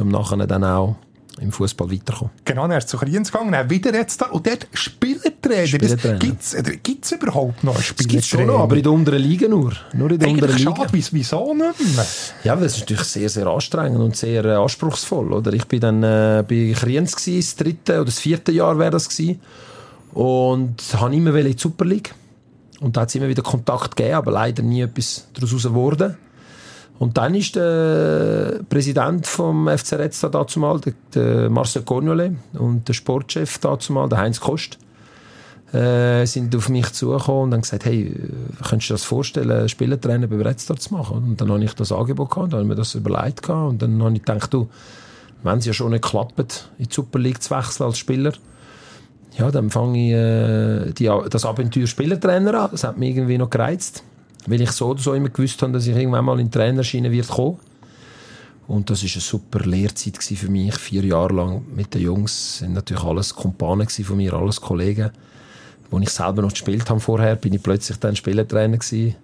um 0.00 0.08
nachher 0.08 0.46
dann 0.46 0.64
auch 0.64 0.96
im 1.40 1.50
Fußball 1.50 1.90
weiterkommen. 1.90 2.32
Genau, 2.44 2.68
dann 2.68 2.78
ist 2.78 2.88
zu 2.88 2.96
Kriens 2.96 3.30
gegangen, 3.30 3.52
dann 3.52 3.68
wieder 3.68 3.92
jetzt 3.92 4.20
da 4.20 4.26
und 4.26 4.46
dort 4.46 4.66
Spielertrainer. 4.72 5.66
Spielertrainer. 5.66 6.18
Gibt 6.18 7.04
es 7.04 7.12
überhaupt 7.12 7.64
noch 7.64 7.80
Spielertrainer? 7.80 8.20
Das 8.20 8.26
schon 8.26 8.46
noch, 8.46 8.60
aber 8.60 8.76
in 8.76 8.82
der 8.82 8.92
unteren 8.92 9.22
Liga 9.22 9.48
nur. 9.48 9.72
Nur 9.92 10.10
in 10.10 10.18
der 10.18 10.28
Eigentlich 10.28 10.42
unteren 10.42 10.58
Liga. 10.58 10.76
Schade, 10.76 11.08
wieso 11.10 11.54
nicht 11.54 11.96
mehr? 11.96 12.06
Ja, 12.44 12.56
das 12.56 12.74
ist 12.74 12.80
natürlich 12.80 13.04
sehr, 13.04 13.28
sehr 13.28 13.46
anstrengend 13.46 14.00
und 14.00 14.16
sehr 14.16 14.44
äh, 14.44 14.54
anspruchsvoll. 14.54 15.32
Oder? 15.32 15.52
Ich 15.52 15.66
bin 15.66 15.80
dann 15.80 16.02
äh, 16.02 16.44
bei 16.48 16.72
Kriens 16.78 17.16
gewesen, 17.16 17.40
das 17.40 17.56
dritte 17.56 17.94
oder 17.94 18.04
das 18.04 18.20
vierte 18.20 18.52
Jahr 18.52 18.78
wäre 18.78 18.92
das 18.92 19.08
gewesen. 19.08 19.40
Und 20.12 20.76
habe 20.94 21.14
immer 21.14 21.34
in 21.34 21.52
die 21.52 21.58
Super 21.58 21.84
League. 21.84 22.14
Und 22.80 22.96
da 22.96 23.02
hat 23.02 23.08
es 23.08 23.14
immer 23.16 23.28
wieder 23.28 23.42
Kontakt 23.42 23.96
gegeben, 23.96 24.14
aber 24.14 24.30
leider 24.30 24.62
nie 24.62 24.82
etwas 24.82 25.26
daraus 25.32 25.62
geworden. 25.62 26.16
Und 26.98 27.18
dann 27.18 27.34
ist 27.34 27.56
der 27.56 28.60
Präsident 28.68 29.26
vom 29.26 29.68
FC 29.68 29.94
Retz 29.94 30.20
da 30.20 30.28
dazu 30.28 30.60
mal, 30.60 30.80
der, 30.80 30.92
der 31.14 31.50
Marcel 31.50 31.82
Cornole 31.82 32.36
und 32.52 32.86
der 32.86 32.92
Sportchef 32.92 33.58
dazu 33.58 33.92
mal, 33.92 34.08
der 34.08 34.18
Heinz 34.18 34.40
Kost, 34.40 34.78
äh, 35.72 36.24
sind 36.24 36.54
auf 36.54 36.68
mich 36.68 36.92
zugekommen 36.92 37.42
und 37.44 37.54
haben 37.54 37.60
gesagt, 37.62 37.84
hey, 37.84 38.14
könntest 38.68 38.90
du 38.90 38.94
dir 38.94 38.98
das 38.98 39.04
vorstellen, 39.04 39.68
Spielertrainer 39.68 40.28
bei 40.28 40.40
Retz 40.40 40.66
zu 40.66 40.94
machen? 40.94 41.16
Und 41.16 41.40
dann 41.40 41.50
habe 41.50 41.64
ich 41.64 41.74
das 41.74 41.90
Angebot 41.90 42.30
gehabt, 42.30 42.52
dann 42.52 42.60
habe 42.60 42.62
ich 42.62 42.68
mir 42.68 42.76
das 42.76 42.94
überlegt 42.94 43.42
gehabt 43.42 43.70
und 43.70 43.82
dann 43.82 44.00
habe 44.02 44.14
ich 44.14 44.22
gedacht, 44.22 44.54
du, 44.54 44.68
wenn 45.42 45.58
es 45.58 45.66
ja 45.66 45.72
schon 45.72 45.90
nicht 45.90 46.04
klappt, 46.04 46.70
in 46.78 46.86
die 46.86 46.94
Super 46.94 47.18
League 47.18 47.42
zu 47.42 47.50
wechseln 47.50 47.86
als 47.86 47.98
Spieler, 47.98 48.32
ja, 49.36 49.50
dann 49.50 49.68
fange 49.70 49.98
ich 49.98 50.12
äh, 50.12 50.92
die, 50.92 51.10
das 51.28 51.44
Abenteuer 51.44 51.88
Spielertrainer 51.88 52.54
an. 52.54 52.68
Das 52.70 52.84
hat 52.84 52.98
mich 52.98 53.16
irgendwie 53.16 53.36
noch 53.36 53.50
gereizt. 53.50 54.04
Weil 54.46 54.60
ich 54.60 54.70
so 54.72 54.88
oder 54.88 55.00
so 55.00 55.14
immer 55.14 55.30
gewusst 55.30 55.60
habe, 55.62 55.72
dass 55.72 55.86
ich 55.86 55.96
irgendwann 55.96 56.24
mal 56.24 56.38
in 56.38 56.50
die 56.50 56.58
Trainerschiene 56.58 57.10
wird 57.10 57.28
kommen. 57.28 57.58
Und 58.66 58.88
das 58.88 59.02
ist 59.02 59.14
eine 59.14 59.22
super 59.22 59.60
Lehrzeit 59.60 60.16
für 60.22 60.48
mich, 60.48 60.74
vier 60.76 61.04
Jahre 61.04 61.34
lang 61.34 61.64
mit 61.74 61.94
den 61.94 62.02
Jungs. 62.02 62.58
sind 62.58 62.72
natürlich 62.72 63.02
alles 63.02 63.34
Kumpanen 63.34 63.88
von 63.88 64.16
mir, 64.16 64.32
alles 64.32 64.60
Kollegen. 64.60 65.10
Wo 65.90 65.98
ich 65.98 66.10
selber 66.10 66.42
noch 66.42 66.50
gespielt 66.50 66.88
habe 66.88 67.00
vorher, 67.00 67.36
bin 67.36 67.52
ich 67.52 67.62
plötzlich 67.62 67.98
dann 67.98 68.16
Spielertrainer 68.16 68.78
gewesen. 68.78 69.16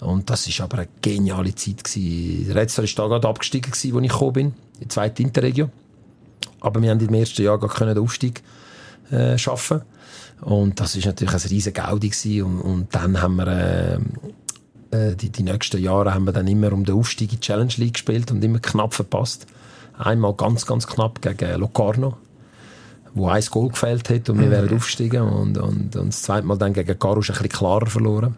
Und 0.00 0.28
das 0.28 0.48
ist 0.48 0.60
aber 0.60 0.78
eine 0.78 0.88
geniale 1.00 1.54
Zeit 1.54 1.84
gewesen. 1.84 2.46
Der 2.48 2.56
Retzler 2.56 2.84
ist 2.84 2.98
da 2.98 3.06
gerade 3.06 3.28
abgestiegen 3.28 3.70
gewesen, 3.70 3.94
wo 3.94 4.00
ich 4.00 4.10
gekommen 4.10 4.32
bin, 4.32 4.46
in 4.46 4.54
die 4.82 4.88
zweite 4.88 5.22
Interregio. 5.22 5.70
Aber 6.60 6.82
wir 6.82 6.90
haben 6.90 7.00
im 7.00 7.14
ersten 7.14 7.42
Jahr 7.42 7.58
gar 7.58 7.86
den 7.86 7.98
Aufstieg 7.98 8.42
äh, 9.10 9.38
schaffen. 9.38 9.82
Und 10.40 10.80
das 10.80 10.96
ist 10.96 11.06
natürlich 11.06 11.34
ein 11.34 11.48
riesen 11.50 11.72
Gaudi. 11.72 12.42
Und, 12.42 12.60
und 12.60 12.94
dann 12.94 13.22
haben 13.22 13.36
wir 13.36 13.46
äh, 13.46 13.98
äh, 14.92 15.16
die, 15.16 15.30
die 15.30 15.42
nächsten 15.42 15.82
Jahre 15.82 16.14
haben 16.14 16.24
wir 16.24 16.32
dann 16.32 16.46
immer 16.46 16.72
um 16.72 16.84
den 16.84 16.94
Aufstieg 16.94 17.32
in 17.32 17.40
die 17.40 17.46
Challenge 17.46 17.72
League 17.76 17.94
gespielt 17.94 18.30
und 18.30 18.44
immer 18.44 18.60
knapp 18.60 18.94
verpasst. 18.94 19.46
Einmal 19.98 20.34
ganz, 20.34 20.66
ganz 20.66 20.86
knapp 20.86 21.20
gegen 21.20 21.60
Locarno, 21.60 22.16
wo 23.14 23.28
ein 23.28 23.44
Goal 23.50 23.70
gefällt 23.70 24.08
hat 24.10 24.28
und 24.28 24.38
wir 24.38 24.46
mhm. 24.46 24.50
wären 24.50 24.76
aufgestiegen 24.76 25.22
und, 25.22 25.58
und, 25.58 25.96
und 25.96 26.08
das 26.08 26.22
zweite 26.22 26.46
Mal 26.46 26.58
dann 26.58 26.72
gegen 26.72 26.98
Garusch 26.98 27.30
ein 27.30 27.34
bisschen 27.34 27.50
klarer 27.50 27.86
verloren. 27.86 28.36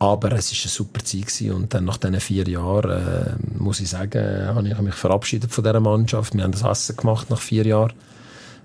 Aber 0.00 0.30
es 0.32 0.52
war 0.52 0.60
eine 0.62 0.70
super 0.70 1.04
Zeit 1.04 1.26
gewesen. 1.26 1.52
und 1.52 1.74
dann 1.74 1.84
nach 1.84 1.96
diesen 1.96 2.20
vier 2.20 2.46
Jahren, 2.46 2.90
äh, 2.90 3.58
muss 3.58 3.80
ich 3.80 3.88
sagen, 3.88 4.46
habe 4.46 4.68
ich 4.68 4.78
mich 4.78 4.94
verabschiedet 4.94 5.50
von 5.50 5.64
dieser 5.64 5.80
Mannschaft. 5.80 6.34
Wir 6.34 6.44
haben 6.44 6.52
das 6.52 6.62
Essen 6.62 6.96
gemacht 6.96 7.30
nach 7.30 7.40
vier 7.40 7.66
Jahren 7.66 7.94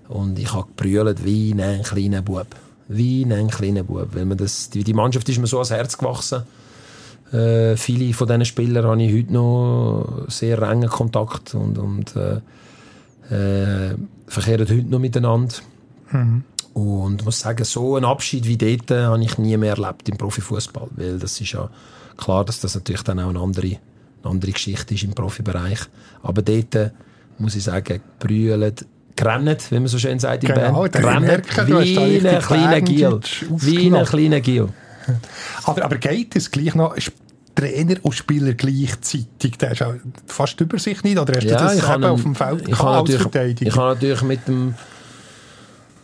und 0.09 0.37
ich 0.37 0.53
habe 0.53 0.67
gebrüllt 0.67 1.25
wie 1.25 1.53
ein 1.53 1.81
kleiner 1.81 2.21
Bub. 2.21 2.47
Wie 2.87 3.23
ein 3.23 3.49
kleiner 3.49 3.83
Bub. 3.83 4.09
Weil 4.13 4.25
man 4.25 4.37
das, 4.37 4.69
die, 4.69 4.83
die 4.83 4.93
Mannschaft 4.93 5.27
ist 5.29 5.39
mir 5.39 5.47
so 5.47 5.57
ans 5.57 5.71
Herz 5.71 5.97
gewachsen 5.97 6.43
Äh, 7.33 7.77
viele 7.77 8.13
von 8.13 8.27
diesen 8.27 8.45
Spielern 8.45 8.85
habe 8.85 9.01
ich 9.01 9.13
heute 9.13 9.33
noch 9.33 10.25
sehr 10.27 10.61
engen 10.61 10.89
Kontakt 10.89 11.55
und, 11.55 11.77
und 11.79 12.15
äh, 12.15 12.41
äh, 13.33 13.95
verkehren 14.27 14.67
heute 14.69 14.89
noch 14.89 14.99
miteinander. 14.99 15.55
Mhm. 16.11 16.43
Und 16.73 17.25
muss 17.25 17.39
sagen, 17.39 17.63
so 17.63 17.95
einen 17.95 18.05
Abschied 18.05 18.47
wie 18.47 18.57
dort 18.57 18.91
äh, 18.91 19.03
habe 19.03 19.23
ich 19.23 19.37
nie 19.37 19.57
mehr 19.57 19.77
erlebt 19.77 20.09
im 20.09 20.17
Profifußball, 20.17 20.89
weil 20.95 21.19
das 21.19 21.39
ist 21.41 21.51
ja 21.51 21.69
klar, 22.17 22.45
dass 22.45 22.59
das 22.59 22.75
natürlich 22.75 23.03
dann 23.03 23.19
auch 23.19 23.29
eine 23.29 23.39
andere, 23.39 23.77
eine 24.21 24.31
andere 24.31 24.51
Geschichte 24.51 24.93
ist 24.93 25.03
im 25.03 25.13
Profibereich. 25.13 25.79
Aber 26.21 26.41
dort 26.41 26.75
äh, 26.75 26.91
muss 27.39 27.55
ich 27.55 27.63
sagen, 27.63 27.99
brüllt, 28.19 28.85
gerannt, 29.15 29.71
wie 29.71 29.79
man 29.79 29.87
so 29.87 29.97
schön 29.97 30.19
sagt 30.19 30.43
in 30.43 30.53
genau, 30.53 30.83
Bern. 30.83 30.91
Gerannt 30.91 31.27
wie 31.67 32.27
ein 32.27 32.41
kleiner 32.41 32.81
Giel. 32.81 33.19
Wie 33.49 33.95
ein 33.95 34.05
kleiner 34.05 34.41
Giel. 34.41 34.69
Aber, 35.63 35.83
aber 35.83 35.97
geht 35.97 36.35
es 36.35 36.49
gleich 36.49 36.75
noch 36.75 36.95
Trainer 37.55 37.95
und 38.01 38.13
Spieler 38.13 38.53
gleichzeitig? 38.53 39.57
Der 39.57 39.71
ist 39.71 39.83
auch 39.83 39.93
fast 40.25 40.59
über 40.61 40.79
sich 40.79 41.03
nicht, 41.03 41.17
oder 41.17 41.33
hast 41.35 41.43
ja, 41.43 41.57
du 41.57 41.63
das 41.63 41.77
eben 41.77 42.03
auf 42.03 42.21
dem 42.21 42.35
Feld 42.35 42.67
ich 42.67 42.79
als 42.79 43.15
Verteidiger? 43.15 43.69
Ich 43.69 43.75
habe 43.75 43.93
natürlich 43.93 44.21
mit 44.23 44.47
dem 44.47 44.75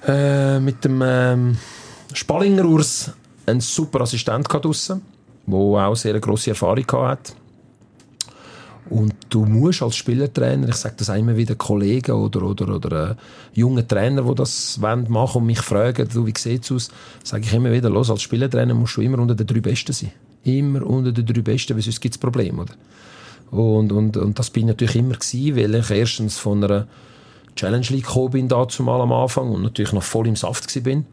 äh, 0.08 0.60
mit 0.60 0.84
dem 0.86 1.02
ähm, 1.04 1.58
Spallinger 2.14 2.66
Urs 2.66 3.12
einen 3.46 3.62
super 3.62 4.02
Assistent 4.02 4.48
draussen, 4.50 5.02
der 5.46 5.58
auch 5.58 5.96
sehr 5.96 6.20
grosse 6.20 6.52
Erfahrung 6.52 6.86
hatte. 6.92 7.34
Und 8.90 9.14
du 9.30 9.46
musst 9.46 9.84
als 9.84 9.98
Spielertrainer, 9.98 10.70
ich 10.70 10.76
sage 10.76 10.96
das 10.98 11.10
immer 11.10 11.38
wieder 11.38 11.54
Kollegen 11.54 12.12
oder, 12.12 12.42
oder, 12.42 12.76
oder 12.76 13.12
äh, 13.12 13.16
junge 13.54 13.88
Trainer, 13.88 14.24
die 14.24 14.36
das 14.36 14.80
machen 14.80 15.14
wollen 15.14 15.30
und 15.36 15.46
mich 15.46 15.62
fragen, 15.62 16.08
du, 16.12 16.26
wie 16.26 16.34
sieht 16.36 16.64
es 16.64 16.72
aus, 16.72 16.92
sage 17.24 17.44
ich 17.44 17.54
immer 17.54 17.72
wieder, 17.72 17.90
los, 17.90 18.10
als 18.10 18.24
Spielertrainer 18.24 18.74
musst 18.74 18.98
du 18.98 19.02
immer 19.02 19.20
unter 19.20 19.36
den 19.36 19.46
drei 19.46 19.60
Besten 19.60 19.94
sein. 19.94 20.12
Immer 20.43 20.86
unter 20.86 21.12
den 21.12 21.25
drei 21.25 21.41
Besten, 21.41 21.75
weil 21.75 21.82
sonst 21.82 21.99
gibt 21.99 22.15
es 22.15 22.19
Probleme. 22.19 22.62
Oder? 22.62 22.73
Und, 23.52 23.91
und, 23.91 24.17
und 24.17 24.38
das 24.38 24.49
bin 24.49 24.63
ich 24.63 24.67
natürlich 24.67 24.95
immer 24.95 25.15
gewesen, 25.15 25.56
weil 25.56 25.75
ich 25.75 25.89
erstens 25.89 26.38
von 26.38 26.63
einer 26.63 26.88
Challenge 27.56 27.86
League 27.89 28.06
gekommen 28.06 28.32
bin, 28.32 28.47
dazu 28.47 28.84
mal 28.84 29.02
am 29.02 29.12
Anfang 29.12 29.49
und 29.52 29.63
natürlich 29.63 29.91
noch 29.91 30.04
voll 30.04 30.28
im 30.28 30.36
Saft 30.36 30.84
bin. 30.84 31.06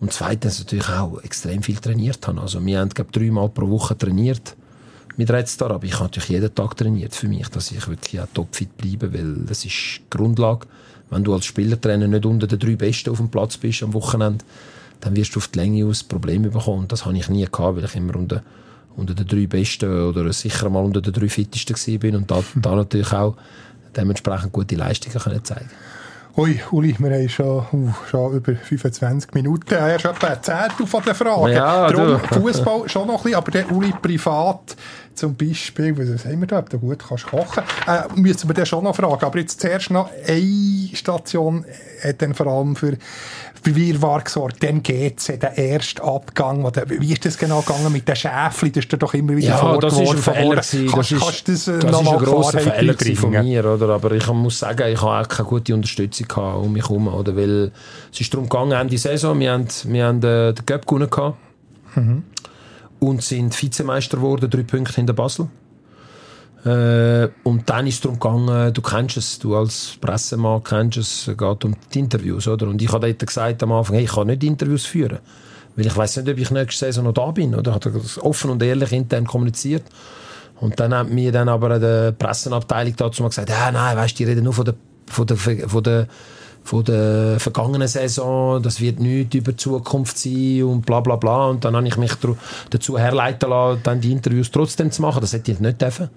Und 0.00 0.12
zweitens 0.12 0.58
natürlich 0.58 0.88
auch 0.88 1.22
extrem 1.22 1.62
viel 1.62 1.76
trainiert 1.76 2.26
habe. 2.26 2.40
Also 2.40 2.64
wir 2.64 2.80
haben, 2.80 2.90
glaube 2.90 3.10
ich, 3.12 3.18
dreimal 3.18 3.48
pro 3.48 3.68
Woche 3.68 3.96
trainiert 3.96 4.56
mit 5.16 5.30
Red 5.30 5.48
Star, 5.48 5.70
aber 5.70 5.84
ich 5.84 5.94
habe 5.94 6.04
natürlich 6.04 6.28
jeden 6.28 6.54
Tag 6.54 6.76
trainiert 6.76 7.14
für 7.14 7.28
mich, 7.28 7.48
dass 7.48 7.70
ich 7.70 7.88
wirklich 7.88 8.20
auch 8.20 8.26
topfit 8.34 8.76
bleibe, 8.76 9.12
weil 9.14 9.34
das 9.46 9.64
ist 9.64 9.74
die 9.74 10.00
Grundlage. 10.10 10.66
Wenn 11.08 11.24
du 11.24 11.32
als 11.32 11.46
Spielertrainer 11.46 12.08
nicht 12.08 12.26
unter 12.26 12.46
den 12.46 12.58
drei 12.58 12.76
Besten 12.76 13.10
auf 13.10 13.18
dem 13.18 13.30
Platz 13.30 13.56
bist 13.56 13.82
am 13.82 13.94
Wochenende, 13.94 14.44
dann 15.00 15.16
wirst 15.16 15.34
du 15.34 15.38
auf 15.38 15.48
die 15.48 15.58
Länge 15.58 15.86
aus 15.86 16.02
Probleme 16.02 16.50
bekommen. 16.50 16.80
Und 16.80 16.92
das 16.92 17.04
habe 17.04 17.16
ich 17.16 17.28
nie 17.28 17.44
gehabt, 17.44 17.76
weil 17.76 17.84
ich 17.84 17.96
immer 17.96 18.16
unter, 18.16 18.42
unter 18.96 19.14
den 19.14 19.26
drei 19.26 19.46
Besten 19.46 20.08
oder 20.08 20.32
sicher 20.32 20.70
mal 20.70 20.84
unter 20.84 21.00
den 21.00 21.12
drei 21.12 21.28
Fittesten 21.28 21.98
bin 21.98 22.16
und 22.16 22.30
da, 22.30 22.42
da 22.54 22.74
natürlich 22.74 23.12
auch 23.12 23.36
dementsprechend 23.96 24.52
gute 24.52 24.76
Leistungen 24.76 25.18
können 25.18 25.44
zeigen 25.44 25.70
Ui, 26.38 26.60
Uli, 26.70 26.94
wir 26.98 27.10
haben 27.14 27.28
schon, 27.30 27.64
uh, 27.72 27.94
schon 28.10 28.34
über 28.34 28.54
25 28.54 29.32
Minuten. 29.32 29.72
Er 29.72 29.96
ist 29.96 30.04
etwa 30.04 30.26
ein 30.26 30.42
Zehntel 30.42 30.86
von 30.86 31.02
den 31.02 31.14
Fragen. 31.14 31.50
Ja, 31.50 31.90
Darum 31.90 32.20
Fußball 32.20 32.86
schon 32.90 33.06
noch 33.06 33.16
ein 33.16 33.22
bisschen, 33.22 33.38
aber 33.38 33.50
der 33.52 33.72
Uli 33.72 33.90
privat 34.02 34.76
zum 35.16 35.34
Beispiel, 35.34 35.96
was 35.96 36.24
haben 36.24 36.40
wir 36.40 36.46
da, 36.46 36.58
ob 36.58 36.70
du 36.70 36.78
gut 36.78 36.98
kannst 37.08 37.26
kochen, 37.26 37.62
äh, 37.86 38.02
müssen 38.14 38.48
wir 38.48 38.54
dann 38.54 38.66
schon 38.66 38.84
noch 38.84 38.96
fragen. 38.96 39.24
Aber 39.24 39.38
jetzt 39.38 39.60
zuerst 39.60 39.90
noch 39.90 40.10
eine 40.26 40.90
Station 40.94 41.64
hat 42.02 42.22
dann 42.22 42.34
vor 42.34 42.46
allem 42.46 42.76
für, 42.76 42.96
Wirrwarr 43.74 44.22
gesorgt. 44.22 44.62
Dann 44.62 44.82
geht's, 44.82 45.26
der 45.26 45.56
erste 45.56 46.02
Abgang. 46.02 46.64
Oder, 46.64 46.88
wie 46.88 47.12
ist 47.12 47.24
das 47.24 47.36
genau 47.36 47.60
gegangen 47.60 47.92
mit 47.92 48.06
den 48.06 48.16
Schäfli? 48.16 48.70
Das 48.70 48.84
ist 48.84 49.02
doch 49.02 49.14
immer 49.14 49.36
wieder 49.36 49.48
ja, 49.48 49.56
vorgeworfen 49.56 50.34
worden. 50.36 50.54
Kannst, 50.54 50.72
das 50.72 51.12
ist, 51.12 51.20
kannst 51.20 51.48
das, 51.48 51.68
äh, 51.68 51.78
das 51.78 52.00
ist 52.00 52.08
ein 52.08 52.18
grosser 52.18 52.60
Fehler 52.60 52.94
von 53.16 53.30
mir, 53.30 53.64
oder? 53.64 53.88
Aber 53.90 54.12
ich 54.12 54.26
muss 54.28 54.58
sagen, 54.58 54.92
ich 54.92 55.00
habe 55.02 55.24
auch 55.24 55.28
keine 55.28 55.48
gute 55.48 55.74
Unterstützung 55.74 56.26
um 56.62 56.72
mich 56.72 56.84
herum, 56.84 57.08
oder? 57.08 57.34
Weil 57.36 57.72
es 58.12 58.20
ist 58.20 58.32
darum 58.32 58.48
gegangen, 58.48 58.72
Ende 58.72 58.98
Saison, 58.98 59.38
wir 59.38 59.52
haben, 59.52 59.66
wir 59.84 60.06
haben 60.06 60.18
äh, 60.18 60.52
den 60.52 60.66
Cup 60.66 60.86
gewonnen 60.86 61.10
gehabt. 61.10 61.36
Mhm 61.94 62.22
und 63.00 63.22
sind 63.22 63.60
Vizemeister 63.60 64.18
geworden, 64.18 64.50
drei 64.50 64.62
Punkte 64.62 64.94
hinter 64.94 65.12
Basel. 65.12 65.48
Äh, 66.64 67.28
und 67.44 67.68
dann 67.70 67.86
ist 67.86 67.94
es 67.94 68.00
darum 68.00 68.18
gegangen, 68.18 68.72
du 68.72 68.82
kennst 68.82 69.16
es, 69.16 69.38
du 69.38 69.54
als 69.56 69.96
Pressemann 70.00 70.64
kennst 70.64 70.98
es, 70.98 71.30
geht 71.36 71.64
um 71.64 71.76
die 71.92 71.98
Interviews, 71.98 72.48
oder? 72.48 72.66
Und 72.66 72.82
ich 72.82 72.92
habe 72.92 73.06
dort 73.06 73.26
gesagt 73.26 73.62
am 73.62 73.72
Anfang, 73.72 73.96
hey, 73.96 74.04
ich 74.04 74.12
kann 74.12 74.26
nicht 74.26 74.42
Interviews 74.42 74.84
führen, 74.84 75.20
weil 75.76 75.86
ich 75.86 75.96
weiß 75.96 76.16
nicht, 76.16 76.28
ob 76.28 76.38
ich 76.38 76.50
nächste 76.50 76.86
Saison 76.86 77.04
noch 77.04 77.12
da 77.12 77.30
bin, 77.30 77.54
oder? 77.54 77.74
Hat 77.74 77.86
das 77.86 78.20
offen 78.20 78.50
und 78.50 78.62
ehrlich 78.62 78.92
intern 78.92 79.26
kommuniziert. 79.26 79.84
Und 80.58 80.80
dann 80.80 80.94
hat 80.94 81.10
mir 81.10 81.30
dann 81.30 81.48
aber 81.48 81.78
die 81.78 82.12
Pressenabteilung 82.16 82.96
dazu 82.96 83.22
mal 83.22 83.28
gesagt, 83.28 83.50
ja, 83.50 83.70
nein, 83.70 83.96
weißt, 83.96 84.18
die 84.18 84.24
reden 84.24 84.44
nur 84.44 84.54
von 84.54 84.64
der, 84.64 84.74
von 85.06 85.26
der, 85.26 85.36
von 85.36 85.82
der 85.82 86.08
von 86.66 86.82
der 86.82 87.38
vergangenen 87.38 87.86
Saison, 87.86 88.60
das 88.60 88.80
wird 88.80 88.98
nicht 88.98 89.32
über 89.34 89.52
die 89.52 89.56
Zukunft 89.56 90.18
sein 90.18 90.64
und 90.64 90.84
bla 90.84 90.98
bla 90.98 91.14
bla. 91.14 91.46
Und 91.46 91.64
dann 91.64 91.76
habe 91.76 91.86
ich 91.86 91.96
mich 91.96 92.12
dazu 92.70 92.98
herleiten 92.98 93.50
lassen, 93.50 93.80
dann 93.84 94.00
die 94.00 94.10
Interviews 94.10 94.50
trotzdem 94.50 94.90
zu 94.90 95.00
machen. 95.00 95.20
Das 95.20 95.32
hätte 95.32 95.52
ich 95.52 95.60
nicht 95.60 95.80
dürfen. 95.80 96.08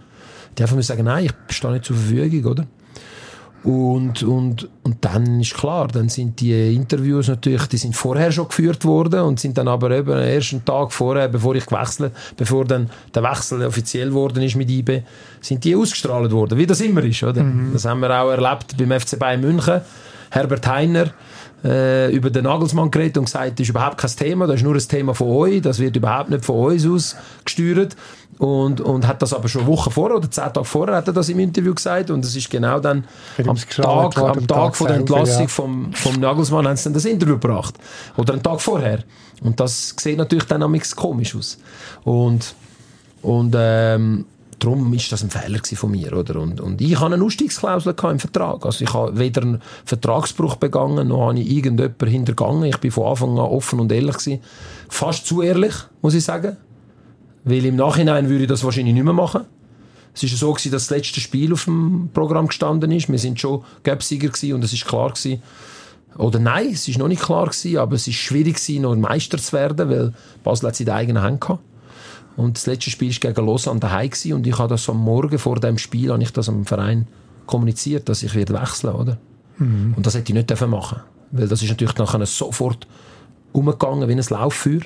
Die 0.58 0.64
einfach 0.64 0.82
sagen, 0.82 1.04
nein, 1.04 1.26
ich 1.26 1.56
stehe 1.56 1.72
nicht 1.72 1.86
zur 1.86 1.96
Verfügung, 1.96 2.52
oder? 2.52 2.66
Und, 3.64 4.24
und, 4.24 4.70
und 4.82 4.98
dann 5.02 5.40
ist 5.40 5.54
klar, 5.54 5.88
dann 5.88 6.10
sind 6.10 6.40
die 6.40 6.74
Interviews 6.74 7.28
natürlich, 7.28 7.68
die 7.68 7.78
sind 7.78 7.96
vorher 7.96 8.32
schon 8.32 8.48
geführt 8.48 8.86
worden 8.86 9.20
und 9.20 9.40
sind 9.40 9.56
dann 9.58 9.68
aber 9.68 9.92
eben 9.92 10.14
am 10.14 10.20
ersten 10.20 10.66
Tag 10.66 10.94
vorher, 10.94 11.28
bevor 11.28 11.54
ich 11.56 11.66
gewechselt, 11.66 12.14
bevor 12.38 12.66
dann 12.66 12.90
der 13.14 13.22
Wechsel 13.22 13.64
offiziell 13.64 14.14
worden 14.14 14.42
ist 14.42 14.56
mit 14.56 14.72
IB, 14.72 15.02
sind 15.42 15.64
die 15.64 15.76
ausgestrahlt 15.76 16.32
worden, 16.32 16.58
wie 16.58 16.66
das 16.66 16.80
immer 16.80 17.04
ist, 17.04 17.22
oder? 17.22 17.44
Mhm. 17.44 17.74
Das 17.74 17.84
haben 17.84 18.00
wir 18.00 18.10
auch 18.10 18.32
erlebt 18.32 18.78
beim 18.78 18.98
FC 18.98 19.20
Bayern 19.20 19.42
München 19.42 19.82
Herbert 20.30 20.68
Heiner 20.68 21.12
äh, 21.64 22.14
über 22.14 22.30
den 22.30 22.44
Nagelsmann 22.44 22.92
geredet 22.92 23.18
und 23.18 23.26
gesagt, 23.26 23.60
das 23.60 23.64
ist 23.64 23.70
überhaupt 23.70 23.98
kein 23.98 24.12
Thema, 24.12 24.48
das 24.48 24.58
ist 24.58 24.64
nur 24.64 24.76
ein 24.76 24.88
Thema 24.88 25.14
von 25.14 25.28
euch, 25.28 25.62
das 25.62 25.80
wird 25.80 25.96
überhaupt 25.96 26.30
nicht 26.30 26.46
von 26.46 26.72
uns 26.72 26.86
aus 26.86 27.16
gesteuert. 27.44 27.96
Und, 28.38 28.80
und 28.80 29.06
hat 29.06 29.22
das 29.22 29.34
aber 29.34 29.50
schon 29.50 29.68
Wochen 29.68 29.92
vorher 29.92 30.16
oder 30.16 30.32
zehn 30.32 30.46
Tage 30.54 30.64
vorher 30.64 30.96
hat 30.96 31.08
er 31.08 31.14
das 31.14 31.28
im 31.28 31.40
Interview 31.40 31.76
gesagt 31.76 32.10
und 32.10 32.24
es 32.24 32.34
ist 32.38 32.50
genau 32.50 32.80
dann 32.80 33.04
am 33.46 33.58
Tag, 33.58 34.18
am 34.18 34.48
Tag 34.48 34.78
von 34.78 34.88
der 34.88 34.96
Entlassung 34.96 35.42
ja. 35.42 35.48
vom, 35.50 35.92
vom 35.92 36.16
Nagelsmann 36.22 36.66
haben 36.66 36.78
sie 36.78 36.86
dann 36.86 36.94
das 36.94 37.04
Interview 37.04 37.34
gebracht. 37.34 37.76
Oder 38.16 38.32
einen 38.32 38.42
Tag 38.42 38.62
vorher. 38.62 39.04
Und 39.42 39.60
das 39.60 39.94
sieht 40.00 40.18
natürlich 40.18 40.46
dann 40.46 40.64
am 40.64 40.80
komisch 40.96 41.36
aus. 41.36 41.58
Und, 42.06 42.56
und 43.22 43.54
ähm, 43.58 44.26
darum 44.60 44.94
ist 44.94 45.12
das 45.12 45.24
ein 45.24 45.30
Fehler 45.30 45.60
von 45.64 45.92
mir, 45.92 46.14
oder? 46.14 46.40
Und, 46.40 46.62
und 46.62 46.82
ich 46.82 47.00
habe 47.00 47.14
eine 47.14 47.24
Ausstiegsklausel 47.24 47.96
im 48.12 48.20
Vertrag. 48.20 48.66
Also 48.66 48.84
ich 48.84 48.94
habe 48.94 49.18
weder 49.18 49.42
einen 49.42 49.62
Vertragsbruch 49.86 50.56
begangen, 50.56 51.08
noch 51.08 51.30
habe 51.30 51.40
ich 51.40 51.50
irgendjemanden 51.50 52.08
hintergangen. 52.08 52.64
Ich 52.66 52.78
bin 52.78 52.92
von 52.92 53.08
Anfang 53.08 53.32
an 53.32 53.40
offen 53.40 53.80
und 53.80 53.92
ehrlich 53.92 54.18
gewesen. 54.18 54.42
Fast 54.90 55.26
zu 55.26 55.42
ehrlich, 55.42 55.74
muss 56.02 56.14
ich 56.14 56.24
sagen. 56.24 56.58
Weil 57.44 57.66
im 57.66 57.76
Nachhinein 57.76 58.30
würde 58.30 58.44
ich 58.44 58.50
das 58.50 58.64
wahrscheinlich 58.64 58.94
nicht 58.94 59.04
mehr 59.04 59.14
machen. 59.14 59.46
Es 60.14 60.24
war 60.24 60.30
so, 60.30 60.54
gewesen, 60.54 60.72
dass 60.72 60.88
das 60.88 60.98
letzte 60.98 61.20
Spiel 61.20 61.54
auf 61.54 61.66
dem 61.66 62.10
Programm 62.14 62.48
gestanden 62.48 62.92
ist. 62.92 63.10
Wir 63.10 63.20
sind 63.20 63.40
schon 63.40 63.64
Gapsieger 63.84 64.32
und 64.56 64.64
es 64.64 64.74
ist 64.74 64.86
klar 64.86 65.10
gewesen, 65.10 65.42
oder 66.18 66.40
nein, 66.40 66.72
es 66.74 66.88
ist 66.88 66.98
noch 66.98 67.08
nicht 67.08 67.22
klar 67.22 67.46
gewesen, 67.46 67.78
aber 67.78 67.96
es 67.96 68.08
ist 68.08 68.16
schwierig 68.16 68.56
gewesen, 68.56 68.82
noch 68.82 68.96
Meister 68.96 69.38
zu 69.38 69.54
werden, 69.54 69.90
weil 69.90 70.14
Basel 70.44 70.68
hat 70.68 70.76
seine 70.76 70.94
eigenen 70.94 71.24
Hände 71.24 71.40
gehabt. 71.40 71.64
Und 72.40 72.58
das 72.58 72.68
letzte 72.68 72.90
Spiel 72.90 73.12
war 73.12 73.20
gegen 73.20 73.46
Lausanne 73.46 73.80
daheim 73.80 74.12
und 74.32 74.48
ich 74.48 74.58
habe 74.58 74.70
das 74.70 74.90
am 74.90 74.98
Morgen 74.98 75.38
vor 75.38 75.60
dem 75.60 75.78
Spiel 75.78 76.12
habe 76.12 76.24
ich 76.24 76.32
das 76.32 76.48
am 76.48 76.66
Verein 76.66 77.08
kommuniziert, 77.46 78.08
dass 78.08 78.24
ich 78.24 78.34
werde 78.34 78.54
wechseln, 78.54 78.94
oder? 78.94 79.18
Mhm. 79.58 79.94
Und 79.98 80.06
das 80.06 80.16
hätte 80.16 80.32
ich 80.32 80.36
nicht 80.36 80.68
machen 80.68 81.02
weil 81.32 81.48
das 81.48 81.62
ist 81.62 81.70
natürlich 81.70 81.96
nachher 81.98 82.26
sofort 82.26 82.88
umgegangen 83.52 84.08
wie 84.08 84.14
ein 84.14 84.26
Lauffeuer. 84.30 84.82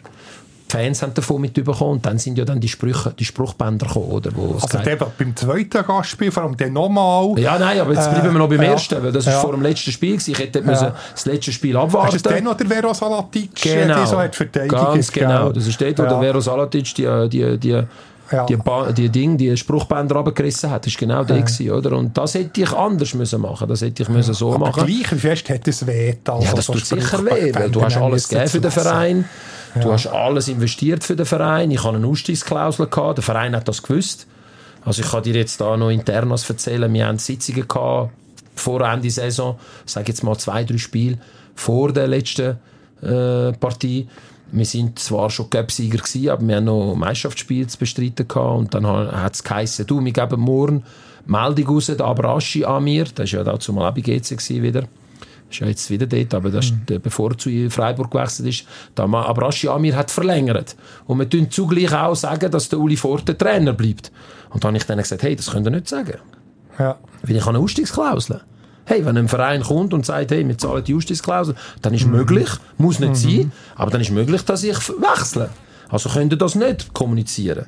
Die 0.74 0.78
Fans 0.78 1.04
haben 1.04 1.14
davon 1.14 1.42
mitbekommen 1.42 1.92
und 1.92 2.06
dann 2.06 2.18
sind 2.18 2.38
ja 2.38 2.46
dann 2.46 2.60
die 2.60 2.68
Sprüche, 2.68 3.14
die 3.18 3.26
Spruchbänder 3.26 3.86
gekommen, 3.86 4.08
oder? 4.08 4.32
Wo 4.36 4.56
also 4.56 4.80
der 4.80 4.96
beim 4.96 5.36
zweiten 5.36 5.86
Gastspiel, 5.86 6.32
vor 6.32 6.44
allem 6.44 6.58
der 6.58 6.72
nochmal. 6.72 7.38
Ja, 7.38 7.60
nein, 7.60 7.80
aber 7.80 7.94
jetzt 7.94 8.10
bleiben 8.10 8.34
wir 8.34 8.40
noch 8.40 8.50
beim 8.50 8.62
äh, 8.62 8.68
ersten, 8.68 9.04
weil 9.04 9.12
das 9.12 9.26
ja. 9.26 9.34
ist 9.34 9.42
vor 9.42 9.52
dem 9.52 9.62
letzten 9.62 9.92
Spiel 9.92 10.14
gewesen. 10.14 10.32
Ich 10.32 10.40
hätte 10.40 10.60
ja. 10.60 10.66
müssen 10.66 10.92
das 11.12 11.26
letzte 11.26 11.52
Spiel 11.52 11.78
abwarten. 11.78 12.16
Ist 12.16 12.26
das 12.26 12.34
der 12.34 12.42
noch 12.42 12.56
der 12.56 12.68
Vero 12.68 12.94
Salatic, 12.94 13.56
genau. 13.56 14.02
die 14.02 14.08
so 14.08 14.20
hat 14.20 14.36
verteidigt? 14.36 14.74
Ganz 14.74 15.12
genau. 15.12 15.52
Das 15.52 15.68
ist 15.68 15.80
dort, 15.80 16.00
wo 16.00 16.04
ja. 16.04 16.10
der 16.10 16.20
Vero 16.20 16.42
Salatic 16.42 16.96
die, 16.96 17.30
die, 17.30 17.58
die 17.60 17.84
ja. 18.32 18.46
die, 18.46 18.94
die 18.94 19.10
Ding, 19.10 19.38
die 19.38 19.56
Spruchbänder 19.56 20.16
runtergerissen 20.16 20.72
hat. 20.72 20.86
War 20.86 20.94
genau 20.98 21.24
der, 21.24 21.42
gewesen, 21.42 21.72
oder? 21.72 21.98
Und 21.98 22.18
das 22.18 22.34
hätte 22.34 22.62
ich 22.62 22.72
anders 22.74 23.14
müssen 23.14 23.42
machen. 23.42 23.68
Das 23.68 23.82
hätte 23.82 24.04
ich 24.04 24.10
ja. 24.10 24.16
müssen 24.16 24.34
so 24.34 24.54
Aber 24.54 24.68
machen. 24.68 24.86
gleich 24.86 25.08
fest 25.08 25.50
hätte 25.50 25.70
es 25.70 25.86
weh. 25.86 26.16
Also 26.26 26.46
ja, 26.46 26.54
das 26.54 26.66
so 26.66 26.74
tut 26.74 26.86
sicher 26.86 27.24
weh, 27.26 27.54
weil 27.54 27.70
du 27.70 27.84
hast 27.84 27.98
alles 27.98 28.28
gegeben 28.28 28.50
für 28.50 28.62
den 28.62 28.72
Verein. 28.72 29.26
Ja. 29.76 29.82
Du 29.82 29.92
hast 29.92 30.08
alles 30.08 30.48
investiert 30.48 31.04
für 31.04 31.16
den 31.16 31.26
Verein. 31.26 31.72
Ich 31.72 31.84
hatte 31.84 31.98
eine 31.98 32.08
Ausstiegsklausel 32.08 32.88
gehabt. 32.88 33.18
Der 33.18 33.24
Verein 33.24 33.56
hat 33.56 33.68
das 33.68 33.82
gewusst. 33.82 34.28
Also 34.86 35.02
ich 35.02 35.10
kann 35.10 35.24
dir 35.24 35.34
jetzt 35.34 35.60
da 35.62 35.78
noch 35.78 35.90
intern 35.90 36.30
was 36.30 36.50
erzählen. 36.50 36.94
Wir 36.94 37.08
hatten 37.08 37.20
Sitzungen 37.20 37.68
gehabt 37.68 38.12
vor 38.56 38.82
Ende 38.82 39.10
Saison. 39.10 39.58
Ich 39.86 39.92
sage 39.92 40.10
jetzt 40.10 40.24
mal 40.24 40.38
zwei, 40.38 40.64
drei 40.64 40.78
Spiele 40.78 41.18
vor 41.56 41.92
der 41.92 42.08
letzten 42.08 42.58
äh, 43.02 43.54
Partie 43.54 44.08
wir 44.54 44.66
sind 44.66 45.00
zwar 45.00 45.32
schon 45.32 45.50
Göpsieger 45.50 45.98
gewesen, 45.98 46.30
aber 46.30 46.48
wir 46.48 46.58
haben 46.58 46.66
noch 46.66 46.96
Meisterschaftsspiele 46.96 47.68
zu 47.68 47.80
bestreiten 47.80 48.28
gehabt. 48.28 48.60
Und 48.60 48.74
dann 48.74 48.86
hat 48.86 49.34
es 49.34 49.44
geheißen, 49.44 49.88
du, 49.88 50.04
wir 50.04 50.12
geben 50.12 50.40
morgen 50.40 50.84
Meldung 51.26 51.68
raus, 51.68 51.88
der 51.88 52.06
Abraschi 52.06 52.64
an 52.64 52.84
mir, 52.84 53.06
das 53.06 53.34
war 53.34 53.40
ja 53.40 53.44
dazu 53.44 53.74
mal 53.74 53.90
auch 53.90 53.96
bei 53.96 54.02
GC 54.02 54.62
wieder. 54.62 54.84
Ist 55.54 55.60
ja 55.60 55.68
jetzt 55.68 55.90
wieder 55.92 56.08
dort, 56.08 56.34
aber 56.34 56.50
das 56.50 56.72
mhm. 56.72 57.00
bevor 57.00 57.32
er 57.32 57.38
zu 57.38 57.70
Freiburg 57.70 58.10
gewechselt 58.10 58.50
ist, 58.50 58.66
da 58.96 59.04
Abraschi 59.04 59.68
Amir 59.68 59.96
hat 59.96 60.10
verlängert. 60.10 60.76
Und 61.06 61.20
wir 61.20 61.30
tun 61.30 61.52
zugleich 61.52 61.94
auch 61.94 62.16
sagen, 62.16 62.50
dass 62.50 62.70
der 62.70 62.80
Uli 62.80 62.98
Forte 62.98 63.38
Trainer 63.38 63.74
bleibt. 63.74 64.12
Und 64.50 64.64
dann 64.64 64.70
habe 64.70 64.78
ich 64.78 64.86
dann 64.86 64.98
gesagt, 64.98 65.22
hey, 65.22 65.36
das 65.36 65.52
könnt 65.52 65.68
ihr 65.68 65.72
nicht 65.72 65.88
sagen. 65.88 66.18
Ja. 66.80 66.98
Weil 67.22 67.36
ich 67.36 67.42
habe 67.42 67.52
eine 67.52 67.60
Ausstiegsklausel. 67.60 68.42
Hey, 68.86 69.06
wenn 69.06 69.16
ein 69.16 69.28
Verein 69.28 69.62
kommt 69.62 69.94
und 69.94 70.08
sagt, 70.08 70.32
hey, 70.32 70.46
wir 70.48 70.58
zahlen 70.58 70.84
die 70.84 70.92
Justizklausel, 70.92 71.54
dann 71.84 71.94
ist 71.94 72.08
mhm. 72.08 72.14
möglich, 72.14 72.50
muss 72.80 73.00
nicht 73.00 73.10
mhm. 73.10 73.16
sein, 73.16 73.52
aber 73.76 73.92
dann 73.92 74.02
ist 74.02 74.10
möglich, 74.10 74.44
dass 74.46 74.64
ich 74.64 74.78
wechsle. 74.90 75.52
Also 75.88 76.10
könnt 76.10 76.34
ihr 76.34 76.38
das 76.38 76.56
nicht 76.56 76.96
kommunizieren. 76.96 77.68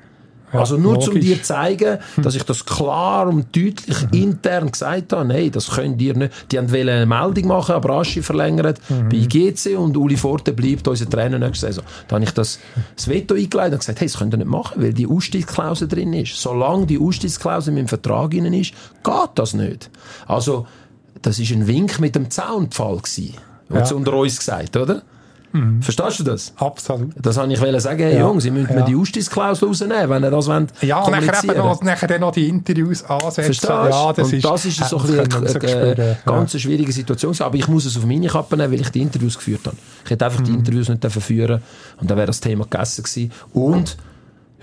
Also 0.60 0.78
nur 0.78 0.94
logisch. 0.94 1.10
um 1.10 1.20
dir 1.20 1.44
zeigen, 1.44 2.00
dass 2.18 2.36
ich 2.36 2.44
das 2.44 2.66
klar 2.66 3.28
und 3.28 3.56
deutlich 3.56 4.02
mhm. 4.04 4.10
intern 4.14 4.72
gesagt 4.72 5.14
habe, 5.14 5.26
nein, 5.26 5.52
das 5.52 5.72
könnt 5.72 6.02
ihr 6.02 6.16
nicht. 6.16 6.52
Die 6.52 6.58
haben 6.58 6.74
eine 6.74 7.06
Meldung 7.06 7.48
machen, 7.48 7.76
aber 7.76 7.92
Aschi 7.96 8.22
verlängert 8.22 8.80
mhm. 8.90 9.10
bei 9.10 9.18
GC 9.18 9.78
und 9.78 9.96
Uli 9.98 10.18
Forte 10.18 10.54
bleibt 10.54 10.88
unser 10.88 11.10
Trainer 11.10 11.40
nächste 11.40 11.68
Saison. 11.68 11.84
Da 12.08 12.16
habe 12.16 12.26
ich 12.26 12.32
das, 12.32 12.60
das 12.96 13.08
Veto 13.08 13.36
eingeleitet 13.36 13.74
und 13.74 13.80
gesagt, 13.80 14.00
hey, 14.00 14.08
das 14.08 14.18
könnt 14.18 14.34
ihr 14.34 14.38
nicht 14.38 14.50
machen, 14.50 14.82
weil 14.82 14.94
die 14.94 15.08
Ausstiegsklausel 15.08 15.88
drin 15.88 16.14
ist. 16.14 16.36
Solange 16.36 16.86
die 16.86 17.00
Ausstiegsklausel 17.00 17.70
in 17.70 17.76
meinem 17.76 17.88
Vertrag 17.88 18.32
drin 18.32 18.54
ist, 18.54 18.74
geht 19.04 19.30
das 19.36 19.54
nicht. 19.54 19.90
Also, 20.28 20.68
das 21.22 21.40
ist 21.40 21.52
ein 21.52 21.68
Wink 21.68 22.00
mit 22.00 22.16
dem 22.16 22.30
Zaunpfahl 22.30 22.98
gewesen. 22.98 23.36
Ja. 23.74 23.92
unter 23.94 24.14
uns 24.14 24.38
gesagt, 24.38 24.78
oder? 24.78 25.02
Mhm. 25.56 25.82
Verstehst 25.82 26.20
du 26.20 26.24
das? 26.24 26.54
Absolut. 26.58 27.14
Das 27.16 27.38
wollte 27.38 27.54
ich 27.54 27.82
sagen, 27.82 28.00
hey 28.00 28.16
ja. 28.16 28.20
Jungs, 28.20 28.44
ihr 28.44 28.52
müsst 28.52 28.70
ja. 28.70 28.76
mir 28.76 28.84
die 28.84 28.96
Ausstiegsklausel 28.96 29.70
rausnehmen, 29.70 30.10
wenn 30.10 30.24
ihr 30.24 30.32
das 30.32 30.48
wollt 30.48 30.74
Ja, 30.82 31.10
nachher 31.10 31.44
eben 31.44 31.58
noch, 31.58 31.82
nachher 31.82 32.08
dann 32.08 32.22
noch 32.22 32.32
die 32.32 32.50
Interviews 32.50 33.04
ansetzen. 33.04 33.44
Verstehst 33.44 33.70
ja, 33.70 34.14
das 34.14 34.28
Und 34.28 34.34
ist, 34.34 34.46
das 34.46 34.66
ist 34.66 34.90
so 34.90 34.98
ein 34.98 35.20
eine, 35.20 35.30
eine, 35.30 35.72
eine 35.72 36.18
ganz 36.26 36.60
schwierige 36.60 36.92
Situation. 36.92 37.34
Aber 37.40 37.56
ich 37.56 37.68
muss 37.70 37.86
es 37.86 37.96
auf 37.96 38.06
meine 38.06 38.28
Kappe 38.28 38.58
nehmen, 38.58 38.74
weil 38.74 38.82
ich 38.82 38.90
die 38.90 39.02
Interviews 39.02 39.38
geführt 39.38 39.66
habe. 39.66 39.78
Ich 40.04 40.12
hätte 40.12 40.26
einfach 40.26 40.42
mhm. 40.42 40.46
die 40.46 40.52
Interviews 40.52 40.90
nicht 40.90 41.06
führen 41.06 41.62
und 42.02 42.12
dann 42.12 42.18
wäre 42.18 42.28
das 42.28 42.42
Thema 42.42 42.66
gegessen 42.66 43.04
gewesen. 43.04 43.32
Und 43.54 43.98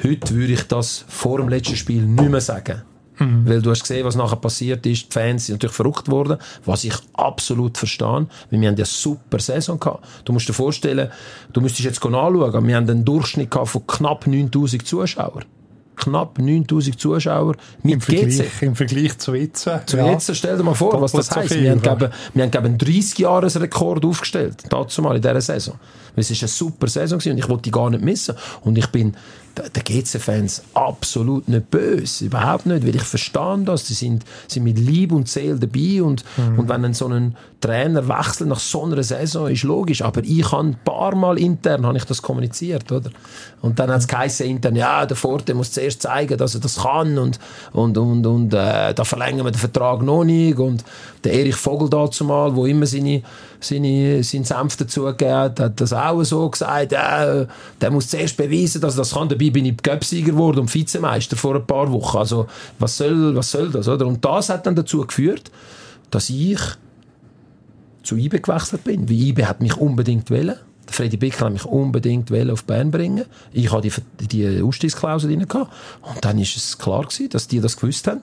heute 0.02 0.34
würde 0.34 0.52
ich 0.52 0.66
das 0.68 1.06
vor 1.08 1.38
dem 1.38 1.48
letzten 1.48 1.76
Spiel 1.76 2.02
nicht 2.02 2.30
mehr 2.30 2.40
sagen. 2.42 2.82
Mhm. 3.22 3.48
Weil 3.48 3.62
du 3.62 3.70
hast 3.70 3.82
gesehen, 3.82 4.04
was 4.04 4.16
nachher 4.16 4.36
passiert 4.36 4.84
ist. 4.86 5.06
Die 5.06 5.12
Fans 5.12 5.46
sind 5.46 5.54
natürlich 5.54 5.76
verrückt 5.76 6.08
worden, 6.10 6.38
was 6.64 6.84
ich 6.84 6.94
absolut 7.14 7.78
verstehe. 7.78 8.02
Weil 8.02 8.26
wir 8.50 8.68
haben 8.68 8.76
ja 8.76 8.84
eine 8.84 8.84
super 8.84 9.38
Saison 9.38 9.78
gehabt. 9.78 10.04
Du 10.24 10.32
musst 10.32 10.48
dir 10.48 10.52
vorstellen, 10.52 11.10
du 11.52 11.60
müsstest 11.60 11.84
jetzt 11.84 12.04
anschauen, 12.04 12.66
wir 12.66 12.76
haben 12.76 12.88
einen 12.88 13.04
Durchschnitt 13.04 13.54
von 13.54 13.86
knapp 13.86 14.26
9000 14.26 14.86
Zuschauern 14.86 15.44
knapp 15.96 16.38
9000 16.38 16.98
Zuschauer 16.98 17.56
mit 17.82 17.94
Im 17.94 18.00
Vergleich, 18.00 18.38
GC. 18.38 18.62
Im 18.62 18.76
Vergleich 18.76 19.18
zu 19.18 19.34
jetzt. 19.34 19.68
Zu 19.86 19.96
ja. 19.96 20.10
jetzt, 20.10 20.34
stell 20.34 20.56
dir 20.56 20.62
mal 20.62 20.74
vor, 20.74 21.00
was 21.00 21.12
das 21.12 21.30
heisst. 21.30 21.54
wir, 21.54 21.70
haben, 21.70 21.82
wir 22.34 22.44
haben 22.44 22.64
einen 22.64 22.78
30-Jahres-Rekord 22.78 24.04
aufgestellt, 24.04 24.56
dazu 24.68 25.02
mal 25.02 25.16
in 25.16 25.22
dieser 25.22 25.40
Saison. 25.40 25.78
Es 26.16 26.30
war 26.30 26.36
eine 26.38 26.48
super 26.48 26.88
Saison 26.88 27.20
und 27.24 27.38
ich 27.38 27.48
wollte 27.48 27.62
die 27.62 27.70
gar 27.70 27.90
nicht 27.90 28.02
missen. 28.02 28.34
Und 28.62 28.76
ich 28.76 28.86
bin 28.88 29.16
den 29.56 29.84
GC-Fans 29.84 30.62
absolut 30.74 31.48
nicht 31.48 31.70
böse, 31.70 32.26
überhaupt 32.26 32.66
nicht, 32.66 32.86
weil 32.86 32.96
ich 32.96 33.02
verstehe 33.02 33.62
das, 33.64 33.86
sie 33.86 33.94
sind, 33.94 34.24
sind 34.48 34.64
mit 34.64 34.78
Liebe 34.78 35.14
und 35.14 35.28
Seele 35.28 35.58
dabei 35.58 36.02
und, 36.02 36.24
mhm. 36.36 36.58
und 36.58 36.68
wenn 36.68 36.84
ein 36.84 36.94
so 36.94 37.08
ein 37.08 37.36
Trainer 37.60 38.08
wechselt 38.08 38.48
nach 38.48 38.58
so 38.58 38.82
einer 38.84 39.02
Saison, 39.02 39.48
ist 39.48 39.62
logisch, 39.62 40.02
aber 40.02 40.22
ich 40.24 40.50
habe 40.50 40.68
ein 40.68 40.76
paar 40.84 41.14
Mal 41.14 41.38
intern 41.38 41.86
habe 41.86 41.96
ich 41.96 42.04
das 42.04 42.20
kommuniziert, 42.20 42.90
oder? 42.90 43.10
Und 43.60 43.78
dann 43.78 43.90
hat 43.90 44.00
es 44.00 44.08
geheißen 44.08 44.46
intern, 44.46 44.74
ja, 44.74 45.06
der 45.06 45.16
Forte 45.16 45.54
muss 45.54 45.70
zuerst 45.70 46.02
zeigen, 46.02 46.36
dass 46.36 46.54
er 46.54 46.60
das 46.60 46.76
kann 46.82 47.18
und, 47.18 47.38
und, 47.72 47.96
und, 47.96 48.26
und 48.26 48.54
äh, 48.54 48.92
da 48.92 49.04
verlängern 49.04 49.46
wir 49.46 49.52
den 49.52 49.58
Vertrag 49.58 50.02
noch 50.02 50.24
nicht 50.24 50.58
und 50.58 50.84
der 51.22 51.34
Erich 51.34 51.56
Vogel 51.56 51.88
dazu 51.88 52.24
mal, 52.24 52.54
wo 52.56 52.66
immer 52.66 52.86
seine, 52.86 53.22
seine, 53.64 54.22
seinen 54.22 54.44
Senf 54.44 54.76
dazugegeben 54.76 55.34
hat, 55.34 55.60
hat 55.60 55.80
das 55.80 55.92
auch 55.92 56.22
so 56.24 56.48
gesagt, 56.48 56.92
äh, 56.92 57.46
der 57.80 57.90
muss 57.90 58.08
zuerst 58.08 58.36
beweisen, 58.36 58.80
dass 58.80 58.94
er 58.94 58.98
das 58.98 59.14
kann. 59.14 59.28
Dabei 59.28 59.50
bin 59.50 59.64
ich 59.64 59.76
Göpsieger 59.82 60.32
geworden 60.32 60.60
und 60.60 60.74
Vizemeister 60.74 61.36
vor 61.36 61.56
ein 61.56 61.66
paar 61.66 61.90
Wochen. 61.92 62.18
Also, 62.18 62.46
was 62.78 62.96
soll, 62.96 63.34
was 63.34 63.50
soll 63.50 63.70
das, 63.70 63.88
oder? 63.88 64.06
Und 64.06 64.24
das 64.24 64.48
hat 64.48 64.66
dann 64.66 64.76
dazu 64.76 65.06
geführt, 65.06 65.50
dass 66.10 66.30
ich 66.30 66.60
zu 68.02 68.16
IBE 68.16 68.40
gewechselt 68.40 68.84
bin. 68.84 69.08
Wie 69.08 69.28
IBE 69.28 69.48
hat 69.48 69.60
mich 69.60 69.76
unbedingt 69.76 70.30
wählen. 70.30 70.56
Freddy 70.88 71.16
Bicker 71.16 71.46
hat 71.46 71.52
mich 71.52 71.64
unbedingt 71.64 72.30
auf 72.50 72.64
Bern 72.64 72.90
bringen. 72.90 73.24
Ich 73.52 73.72
hatte 73.72 73.88
die, 74.20 74.26
die 74.26 74.62
Ausstiegsklausel 74.62 75.30
drin. 75.30 75.46
Und 75.50 75.68
dann 76.20 76.38
ist 76.38 76.56
es 76.56 76.76
klar 76.76 77.02
gewesen, 77.02 77.30
dass 77.30 77.48
die 77.48 77.60
das 77.60 77.76
gewusst 77.76 78.06
haben 78.08 78.20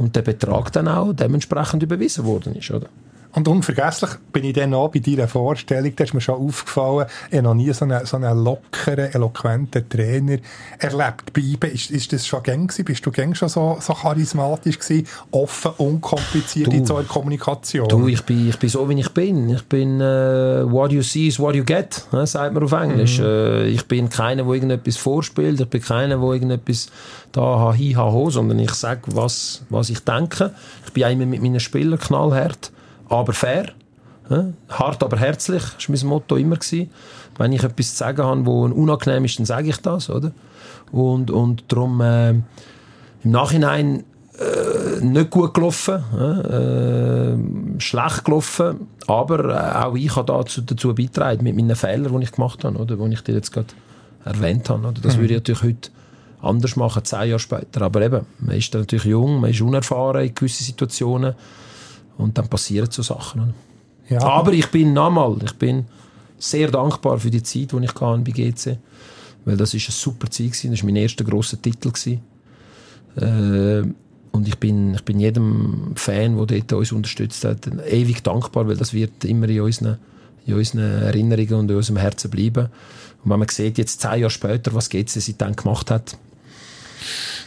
und 0.00 0.16
der 0.16 0.22
Betrag 0.22 0.72
dann 0.72 0.88
auch 0.88 1.12
dementsprechend 1.12 1.82
überwiesen 1.82 2.24
worden 2.24 2.54
ist, 2.54 2.70
oder? 2.70 2.88
Und 3.32 3.46
unvergesslich 3.46 4.10
bin 4.32 4.44
ich 4.44 4.54
dann 4.54 4.74
auch 4.74 4.88
bei 4.88 4.98
deiner 4.98 5.28
Vorstellung, 5.28 5.94
da 5.94 6.02
ist 6.02 6.14
mir 6.14 6.20
schon 6.20 6.34
aufgefallen, 6.34 7.06
ich 7.30 7.36
habe 7.36 7.44
noch 7.44 7.54
nie 7.54 7.72
so 7.72 7.84
einen, 7.84 8.04
so 8.04 8.16
einen 8.16 8.42
lockeren, 8.42 9.12
eloquenten 9.12 9.88
Trainer 9.88 10.38
erlebt. 10.78 11.32
Bei 11.32 11.40
IBE, 11.40 11.68
ist, 11.68 11.92
ist 11.92 12.12
das 12.12 12.26
schon 12.26 12.42
gäng 12.42 12.66
gewesen? 12.66 12.84
Bist 12.84 13.06
du 13.06 13.12
gäng 13.12 13.34
schon 13.36 13.48
so, 13.48 13.78
so 13.80 13.94
charismatisch 13.94 14.80
gewesen? 14.80 15.06
Offen, 15.30 15.70
unkompliziert 15.78 16.66
du, 16.66 16.72
in 16.72 16.84
so 16.84 16.96
einer 16.96 17.06
Kommunikation? 17.06 17.88
Du, 17.88 18.08
ich 18.08 18.22
bin, 18.22 18.48
ich 18.48 18.58
bin 18.58 18.68
so, 18.68 18.88
wie 18.88 18.98
ich 18.98 19.10
bin. 19.10 19.48
Ich 19.50 19.64
bin, 19.64 20.00
uh, 20.00 20.68
what 20.68 20.90
you 20.90 21.02
see 21.02 21.28
is 21.28 21.38
what 21.38 21.54
you 21.54 21.64
get, 21.64 22.04
ne, 22.10 22.26
sagt 22.26 22.52
man 22.52 22.64
auf 22.64 22.72
Englisch. 22.72 23.20
Mhm. 23.20 23.24
Uh, 23.24 23.62
ich 23.62 23.86
bin 23.86 24.08
keiner, 24.08 24.42
der 24.42 24.52
irgendetwas 24.52 24.96
vorspielt. 24.96 25.60
Ich 25.60 25.68
bin 25.68 25.80
keiner, 25.80 26.16
der 26.18 26.28
irgendetwas 26.28 26.88
da 27.30 27.74
hi, 27.78 27.92
ha, 27.92 28.10
ho, 28.10 28.28
sondern 28.28 28.58
ich 28.58 28.72
sage, 28.72 29.02
was, 29.06 29.62
was 29.68 29.88
ich 29.88 30.00
denke. 30.00 30.52
Ich 30.84 30.92
bin 30.92 31.04
immer 31.04 31.26
mit 31.26 31.40
meinen 31.40 31.60
Spielern 31.60 32.00
knallhart 32.00 32.72
aber 33.10 33.32
fair. 33.32 33.72
Hart, 34.68 35.02
aber 35.02 35.18
herzlich, 35.18 35.62
das 35.62 35.88
war 35.88 35.96
mein 35.96 36.06
Motto 36.06 36.36
immer. 36.36 36.56
Gewesen. 36.56 36.90
Wenn 37.36 37.52
ich 37.52 37.64
etwas 37.64 37.90
zu 37.90 37.96
sagen 37.96 38.22
habe, 38.22 38.46
wo 38.46 38.64
unangenehm 38.64 39.24
ist, 39.24 39.38
dann 39.38 39.46
sage 39.46 39.68
ich 39.68 39.78
das. 39.78 40.08
Oder? 40.08 40.30
Und, 40.92 41.30
und 41.30 41.64
darum 41.68 42.00
äh, 42.00 42.30
im 42.30 42.44
Nachhinein 43.24 44.04
äh, 44.38 45.04
nicht 45.04 45.30
gut 45.30 45.52
gelaufen, 45.54 46.02
äh, 46.16 47.80
schlecht 47.80 48.24
gelaufen, 48.24 48.88
aber 49.06 49.44
äh, 49.50 49.84
auch 49.84 49.96
ich 49.96 50.14
habe 50.14 50.32
dazu, 50.32 50.60
dazu 50.62 50.94
beigetragen 50.94 51.42
mit 51.42 51.56
meinen 51.56 51.76
Fehlern, 51.76 52.16
die 52.16 52.24
ich 52.24 52.32
gemacht 52.32 52.64
habe, 52.64 52.78
oder, 52.78 52.96
die 52.96 53.12
ich 53.12 53.22
dir 53.22 53.34
jetzt 53.34 53.52
gerade 53.52 53.68
erwähnt 54.24 54.70
habe. 54.70 54.86
Oder? 54.86 55.00
Das 55.00 55.16
mhm. 55.16 55.22
würde 55.22 55.34
ich 55.34 55.40
natürlich 55.40 55.62
heute 55.62 55.90
anders 56.40 56.76
machen, 56.76 57.04
zehn 57.04 57.28
Jahre 57.28 57.38
später. 57.38 57.82
Aber 57.82 58.00
eben, 58.02 58.26
man 58.38 58.56
ist 58.56 58.72
natürlich 58.72 59.04
jung, 59.04 59.40
man 59.40 59.50
ist 59.50 59.60
unerfahren 59.60 60.24
in 60.24 60.34
gewissen 60.34 60.64
Situationen. 60.64 61.34
Und 62.20 62.36
dann 62.36 62.48
passieren 62.48 62.90
so 62.90 63.02
Sachen. 63.02 63.54
Ja. 64.08 64.22
Aber 64.22 64.52
ich 64.52 64.66
bin 64.68 64.92
nochmal, 64.92 65.36
ich 65.44 65.54
bin 65.54 65.86
sehr 66.38 66.70
dankbar 66.70 67.18
für 67.18 67.30
die 67.30 67.42
Zeit, 67.42 67.72
die 67.72 67.84
ich 67.84 67.94
hatte 67.94 68.22
bei 68.24 68.32
GC. 68.32 68.78
Weil 69.44 69.56
das 69.56 69.74
ist 69.74 69.88
eine 69.88 69.94
super 69.94 70.30
Zeit 70.30 70.52
gewesen. 70.52 70.70
Das 70.72 70.80
war 70.80 70.86
mein 70.86 70.96
erster 70.96 71.24
grosser 71.24 71.60
Titel 71.60 71.90
gewesen. 71.90 72.20
Äh, 73.16 73.88
und 74.32 74.46
ich 74.46 74.58
bin, 74.58 74.94
ich 74.94 75.04
bin 75.04 75.18
jedem 75.18 75.92
Fan, 75.96 76.36
der 76.46 76.60
dort 76.60 76.72
uns 76.72 76.92
unterstützt 76.92 77.44
hat, 77.44 77.66
ewig 77.90 78.22
dankbar, 78.22 78.68
weil 78.68 78.76
das 78.76 78.92
wird 78.92 79.24
immer 79.24 79.48
in 79.48 79.60
unseren, 79.60 79.98
in 80.46 80.54
unseren 80.54 81.02
Erinnerungen 81.02 81.54
und 81.54 81.70
in 81.70 81.76
unserem 81.76 81.96
Herzen 81.96 82.30
bleiben. 82.30 82.68
Und 83.24 83.30
wenn 83.30 83.38
man 83.38 83.48
sieht, 83.48 83.78
jetzt 83.78 84.00
zehn 84.00 84.20
Jahre 84.20 84.30
später, 84.30 84.72
was 84.72 84.88
GC 84.88 85.08
seitdem 85.08 85.56
gemacht 85.56 85.90
hat, 85.90 86.16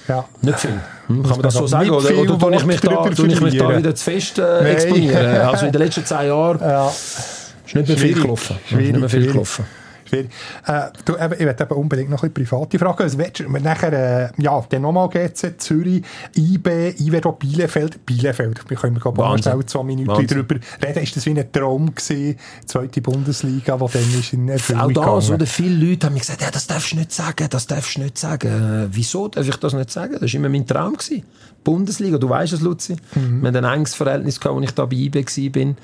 ja. 0.07 0.25
Nicht 0.41 0.59
viel. 0.59 0.79
Hm, 1.07 1.23
kann 1.23 1.31
man 1.31 1.41
das 1.41 1.53
so 1.53 1.67
sagen? 1.67 1.89
Oder, 1.89 2.17
oder 2.17 2.39
tue 2.39 2.55
ich 2.55 2.65
mich 2.65 2.81
da, 2.81 3.09
tue 3.09 3.27
ich 3.27 3.41
mich 3.41 3.57
da 3.57 3.77
wieder 3.77 3.95
zu 3.95 4.03
fest 4.03 4.39
äh, 4.39 4.71
exponieren? 4.71 5.41
Also 5.41 5.65
in 5.65 5.71
den 5.71 5.81
letzten 5.81 6.05
zehn 6.05 6.27
Jahren 6.27 6.59
ja. 6.59 6.87
ist 6.87 7.75
nicht 7.75 7.87
mehr 7.87 7.97
viel 7.97 8.13
gelaufen. 8.13 8.57
Nicht 8.71 8.97
mehr 8.97 9.09
viel 9.09 9.27
gelaufen 9.27 9.65
schwierig. 10.13 10.31
Äh, 10.65 10.89
du, 11.05 11.17
eben, 11.17 11.33
ich 11.33 11.39
werde 11.39 11.63
eben 11.63 11.75
unbedingt 11.75 12.09
noch 12.09 12.23
ein 12.23 12.33
private 12.33 12.79
Fragen. 12.79 13.03
Also, 13.03 13.17
willst 13.17 13.39
nachher, 13.47 13.93
äh, 13.93 14.41
ja, 14.41 14.63
dann 14.69 14.81
nochmal 14.81 15.09
GC, 15.09 15.59
Zürich, 15.59 16.03
IB, 16.35 16.95
IWERO, 16.99 17.33
Bielefeld, 17.33 18.05
Bielefeld. 18.05 18.69
Wir 18.69 18.77
können 18.77 18.99
mal 19.15 19.37
schnell 19.37 19.65
zwei 19.65 19.83
Minuten 19.83 20.09
Wahnsinn. 20.09 20.27
darüber 20.27 20.55
reden. 20.85 21.03
Ist 21.03 21.15
das 21.15 21.25
wie 21.25 21.31
ein 21.31 21.51
Traum 21.51 21.93
gewesen, 21.93 22.37
zweite 22.65 23.01
Bundesliga, 23.01 23.79
wo 23.79 23.87
dann 23.87 24.01
ist 24.01 24.33
in 24.33 24.49
Erfüllung 24.49 24.97
Auch 24.97 25.21
da, 25.21 25.33
oder 25.33 25.45
viele 25.45 25.89
Leute 25.89 26.07
haben 26.07 26.13
mir 26.13 26.19
gesagt, 26.19 26.41
ja, 26.41 26.51
das 26.51 26.67
darfst 26.67 26.93
du 26.93 26.97
nicht 26.97 27.11
sagen, 27.11 27.47
das 27.49 27.67
darfst 27.67 27.97
du 27.97 28.01
nicht 28.01 28.17
sagen. 28.17 28.47
Äh, 28.47 28.87
wieso 28.91 29.27
darf 29.27 29.47
ich 29.47 29.57
das 29.57 29.73
nicht 29.73 29.91
sagen? 29.91 30.13
Das 30.19 30.21
war 30.21 30.33
immer 30.33 30.49
mein 30.49 30.65
Traum 30.65 30.93
gewesen. 30.93 31.23
Bundesliga, 31.63 32.17
du 32.17 32.29
weißt 32.29 32.53
es, 32.53 32.61
Luzi. 32.61 32.95
Mhm. 33.15 33.41
Wir 33.41 33.47
hatten 33.49 33.65
ein 33.65 33.77
enges 33.77 33.95
Verhältnis 33.95 34.39
gehabt, 34.39 34.57
als 34.57 34.65
ich 34.65 34.75
da 34.75 34.85
bei 34.85 34.95
IB 34.95 35.25
war. 35.25 35.75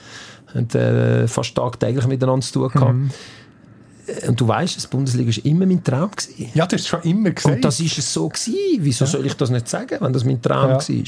Und 0.56 0.74
äh, 0.74 1.28
fast 1.28 1.56
tagtäglich 1.56 2.08
miteinander 2.08 2.46
zu 2.46 2.54
tun 2.54 2.70
gehabt. 2.70 2.94
Mhm. 2.94 3.12
Und 4.28 4.40
du 4.40 4.48
weißt, 4.48 4.76
das 4.78 4.88
Bundesliga 4.88 5.30
war 5.30 5.46
immer 5.46 5.66
mein 5.66 5.84
Traum. 5.84 6.12
Gewesen. 6.12 6.52
Ja, 6.54 6.66
das 6.66 6.82
ist 6.82 6.88
schon 6.88 7.02
immer 7.04 7.32
gesagt. 7.32 7.56
Und 7.56 7.66
das 7.66 7.80
ist 7.80 7.98
es 7.98 8.14
so 8.14 8.30
gewesen. 8.30 8.80
Wieso 8.80 9.06
ja. 9.06 9.12
soll 9.12 9.26
ich 9.26 9.34
das 9.36 9.50
nicht 9.50 9.68
sagen, 9.68 9.98
wenn 10.00 10.14
das 10.14 10.24
mein 10.24 10.42
Traum 10.42 10.72
ja. 10.72 10.78
war? 10.78 11.06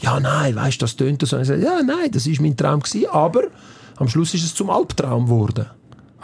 Ja, 0.00 0.20
nein, 0.20 0.56
weißt 0.56 0.80
das 0.80 0.96
tönt 0.96 1.26
so. 1.26 1.38
Ich 1.38 1.48
sage, 1.48 1.62
ja, 1.62 1.82
nein, 1.82 2.10
das 2.10 2.26
ist 2.26 2.40
mein 2.40 2.56
Traum 2.56 2.80
gewesen, 2.80 3.06
aber 3.10 3.44
am 3.96 4.08
Schluss 4.08 4.34
ist 4.34 4.44
es 4.44 4.54
zum 4.54 4.70
Albtraum 4.70 5.26
geworden. 5.26 5.66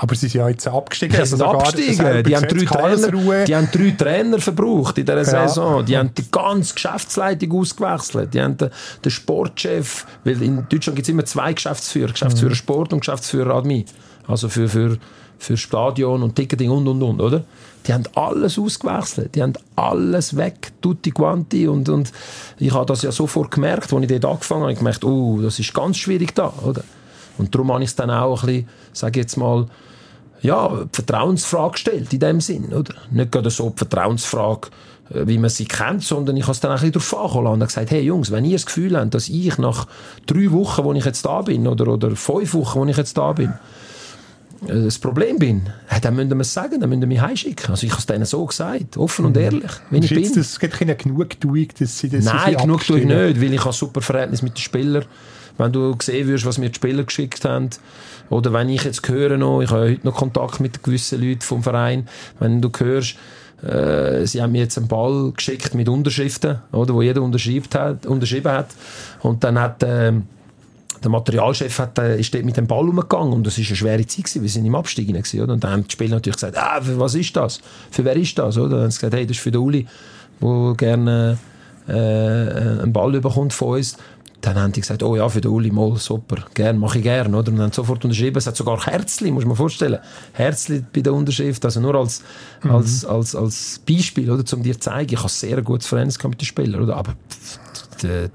Aber 0.03 0.15
sie 0.15 0.29
sind 0.29 0.41
ja 0.41 0.49
jetzt 0.49 0.67
abgestiegen. 0.67 1.15
Sie 1.15 1.27
sind 1.27 1.43
also 1.43 1.59
abgestiegen. 1.59 2.25
Die 2.25 2.35
haben, 2.35 2.49
drei 2.49 2.65
Trainer, 2.65 3.45
die 3.45 3.55
haben 3.55 3.69
drei 3.71 3.91
Trainer 3.91 4.39
verbraucht 4.39 4.97
in 4.97 5.05
dieser 5.05 5.19
ja. 5.19 5.47
Saison. 5.47 5.85
Die 5.85 5.97
haben 5.97 6.15
die 6.15 6.31
ganze 6.31 6.73
Geschäftsleitung 6.73 7.53
ausgewechselt. 7.53 8.33
Die 8.33 8.41
haben 8.41 8.57
den, 8.57 8.71
den 9.05 9.11
Sportchef, 9.11 10.07
weil 10.25 10.41
in 10.41 10.67
Deutschland 10.71 10.97
gibt 10.97 11.01
es 11.01 11.09
immer 11.11 11.27
zwei 11.27 11.53
Geschäftsführer. 11.53 12.13
Geschäftsführer 12.13 12.53
mhm. 12.53 12.57
Sport 12.57 12.93
und 12.95 13.01
Geschäftsführer 13.01 13.55
Admin. 13.55 13.85
Also 14.27 14.49
für, 14.49 14.71
für, 14.71 14.97
für 15.41 15.57
Stadion 15.57 16.23
und 16.23 16.37
Ticketing 16.37 16.71
und, 16.71 16.87
und, 16.87 17.03
und, 17.03 17.21
oder? 17.21 17.45
Die 17.87 17.95
haben 17.95 18.05
alles 18.15 18.59
ausgewechselt. 18.59 19.35
Die 19.35 19.43
haben 19.43 19.55
alles 19.75 20.37
weg, 20.37 20.71
tutti 20.83 21.11
quanti. 21.11 21.67
Und, 21.67 21.89
und 21.89 22.13
ich 22.59 22.73
habe 22.73 22.85
das 22.85 23.03
ja 23.03 23.11
sofort 23.11 23.51
gemerkt, 23.51 23.93
als 23.93 24.03
ich 24.03 24.09
dort 24.09 24.25
angefangen 24.27 24.63
habe. 24.63 24.73
Ich 24.73 24.79
gemerkt, 24.79 25.03
oh, 25.03 25.41
das 25.41 25.59
ist 25.59 25.73
ganz 25.73 25.97
schwierig 25.97 26.35
da, 26.35 26.53
oder? 26.63 26.85
Und 27.39 27.55
darum 27.55 27.73
habe 27.73 27.83
ich 27.83 27.89
es 27.89 27.97
dann 27.97 28.11
auch 28.11 28.43
ein 28.43 28.47
bisschen, 28.47 28.69
sage 28.93 29.21
jetzt 29.21 29.37
mal, 29.39 29.67
ja, 30.43 30.87
Vertrauensfrage 30.93 31.73
gestellt, 31.73 32.13
in 32.13 32.21
dem 32.21 32.41
Sinn, 32.43 32.67
oder? 32.75 32.95
Nicht 33.11 33.33
gerade 33.33 33.51
so 33.51 33.71
die 33.71 33.79
Vertrauensfrage, 33.79 34.69
äh, 35.11 35.27
wie 35.27 35.39
man 35.39 35.49
sie 35.49 35.65
kennt, 35.65 36.03
sondern 36.03 36.37
ich 36.37 36.45
habe 36.45 36.53
es 36.53 36.61
dann 36.61 36.71
ein 36.71 36.77
bisschen 36.77 36.93
darauf 36.93 37.17
angekommen 37.17 37.63
und 37.63 37.67
gesagt, 37.67 37.91
hey 37.91 38.03
Jungs, 38.03 38.31
wenn 38.31 38.45
ihr 38.45 38.57
das 38.57 38.67
Gefühl 38.67 38.99
habt, 38.99 39.15
dass 39.15 39.31
ich 39.31 39.57
nach 39.57 39.87
drei 40.27 40.51
Wochen, 40.53 40.85
wo 40.85 40.93
ich 40.93 41.05
jetzt 41.05 41.25
da 41.25 41.41
bin, 41.41 41.67
oder, 41.67 41.89
oder 41.89 42.15
fünf 42.15 42.53
Wochen, 42.53 42.81
wo 42.81 42.85
ich 42.85 42.97
jetzt 42.97 43.17
da 43.17 43.33
bin, 43.33 43.53
das 44.67 44.99
Problem 44.99 45.39
bin, 45.39 45.63
dann 46.03 46.17
müsst 46.17 46.31
ihr 46.31 46.35
mir 46.35 46.43
es 46.43 46.53
sagen, 46.53 46.81
dann 46.81 46.91
müsst 46.91 47.03
ihr 47.03 47.07
mich 47.07 47.21
heimschicken. 47.21 47.71
Also 47.71 47.87
ich 47.87 47.93
habe 47.93 48.01
es 48.01 48.07
denen 48.07 48.25
so 48.25 48.45
gesagt, 48.45 48.97
offen 48.97 49.25
und 49.25 49.37
mhm. 49.37 49.43
ehrlich, 49.43 49.71
wenn 49.91 50.03
ich 50.03 50.11
bin. 50.11 50.35
Das 50.35 50.61
gibt 50.61 50.75
keine 50.75 50.97
Genugtuung, 50.97 51.69
dass 51.79 51.99
sie 51.99 52.11
das 52.11 52.25
Nein, 52.25 52.57
Genugtuung 52.57 53.07
nicht, 53.07 53.41
weil 53.41 53.55
ich 53.55 53.65
ein 53.65 53.73
super 53.73 54.03
Verhältnis 54.03 54.43
mit 54.43 54.55
den 54.55 54.63
Spielern. 54.63 55.05
Wenn 55.59 55.73
du 55.73 55.95
sehen 56.01 56.27
würdest, 56.27 56.47
was 56.47 56.59
mir 56.59 56.71
die 56.71 56.77
Spieler 56.77 57.05
geschickt 57.05 57.45
haben, 57.45 57.71
oder 58.31 58.53
wenn 58.53 58.69
ich 58.69 58.85
jetzt 58.85 59.07
höre 59.09 59.37
noch, 59.37 59.61
ich 59.61 59.71
habe 59.71 59.91
heute 59.91 60.07
noch 60.07 60.15
Kontakt 60.15 60.61
mit 60.61 60.83
gewissen 60.83 61.21
Leuten 61.21 61.41
vom 61.41 61.63
Verein, 61.63 62.09
wenn 62.39 62.63
du 62.63 62.71
hörst, 62.79 63.17
äh, 63.63 64.25
sie 64.27 64.41
haben 64.41 64.53
mir 64.53 64.63
jetzt 64.63 64.79
einen 64.79 64.89
Ball 64.89 65.33
geschickt 65.33 65.75
mit 65.75 65.89
Unterschriften, 65.89 66.61
oder, 66.73 66.95
wo 66.95 67.03
jeder 67.03 67.23
unterschrieben 67.23 67.69
hat, 67.75 68.07
unterschrieben 68.07 68.53
hat. 68.53 68.69
Und 69.21 69.45
dann 69.45 69.59
hat, 69.59 69.83
äh, 69.83 70.13
der 71.03 71.11
Materialchef 71.11 71.79
hat, 71.79 71.99
äh, 71.99 72.19
ist 72.19 72.35
dort 72.35 72.45
mit 72.45 72.57
dem 72.57 72.67
Ball 72.67 72.89
umgegangen 72.89 73.33
und 73.33 73.47
das 73.47 73.59
war 73.59 73.67
eine 73.67 73.77
schwere 73.77 74.07
Zeit 74.07 74.25
gewesen, 74.25 74.43
wir 74.43 74.49
sind 74.49 74.67
im 74.67 74.75
Abstiegen 74.75 75.15
gewesen, 75.15 75.41
oder? 75.41 75.55
Und 75.55 75.65
dann 75.65 75.73
haben 75.73 75.85
die 75.87 75.93
Spieler 75.93 76.17
natürlich 76.17 76.37
gesagt, 76.37 76.57
ah, 76.59 76.81
für 76.81 76.99
was 76.99 77.15
ist 77.15 77.35
das? 77.37 77.61
Für 77.91 78.05
wer 78.05 78.17
ist 78.17 78.39
das, 78.39 78.57
oder? 78.57 78.65
Und 78.65 78.71
dann 78.73 78.83
haben 78.83 78.91
sie 78.91 78.99
gesagt, 78.99 79.15
hey, 79.15 79.27
das 79.27 79.37
ist 79.37 79.43
für 79.43 79.51
den 79.51 79.61
Uli, 79.61 79.87
der 80.41 80.75
gerne 80.77 81.39
äh, 81.89 81.93
einen 81.93 82.93
Ball 82.93 83.13
bekommt 83.13 83.53
von 83.53 83.77
uns 83.77 83.97
dann 84.41 84.59
haben 84.59 84.73
die 84.73 84.81
gesagt, 84.81 85.03
oh 85.03 85.17
ja, 85.17 85.29
für 85.29 85.41
den 85.41 85.51
Uli, 85.51 85.71
mal, 85.71 85.97
super, 85.97 86.47
gern, 86.55 86.79
mache 86.79 86.99
ich 86.99 87.05
gern, 87.05 87.35
oder? 87.35 87.51
Und 87.53 87.59
dann 87.59 87.73
sofort 87.73 88.05
unterschrieben. 88.05 88.39
Es 88.39 88.47
hat 88.47 88.57
sogar 88.57 88.85
Herzli, 88.87 89.31
muss 89.31 89.45
man 89.45 89.57
vorstellen. 89.57 89.99
Herzli 90.33 90.83
bei 90.93 91.03
der 91.03 91.13
Unterschrift, 91.13 91.65
also 91.65 91.81
nur 91.81 91.95
als, 91.95 92.23
mhm. 92.63 92.71
als, 92.71 93.05
als, 93.05 93.35
als 93.35 93.81
Beispiel, 93.87 94.31
oder? 94.31 94.45
Um 94.55 94.63
dir 94.63 94.75
zu 94.75 94.81
zeigen, 94.81 95.13
ich 95.13 95.19
habe 95.19 95.29
sehr 95.29 95.61
gutes 95.63 95.87
Verhältnis 95.87 96.23
mit 96.23 96.41
den 96.41 96.47
Spielern, 96.47 96.83
oder? 96.83 96.97
Aber 96.97 97.15
die, 98.03 98.29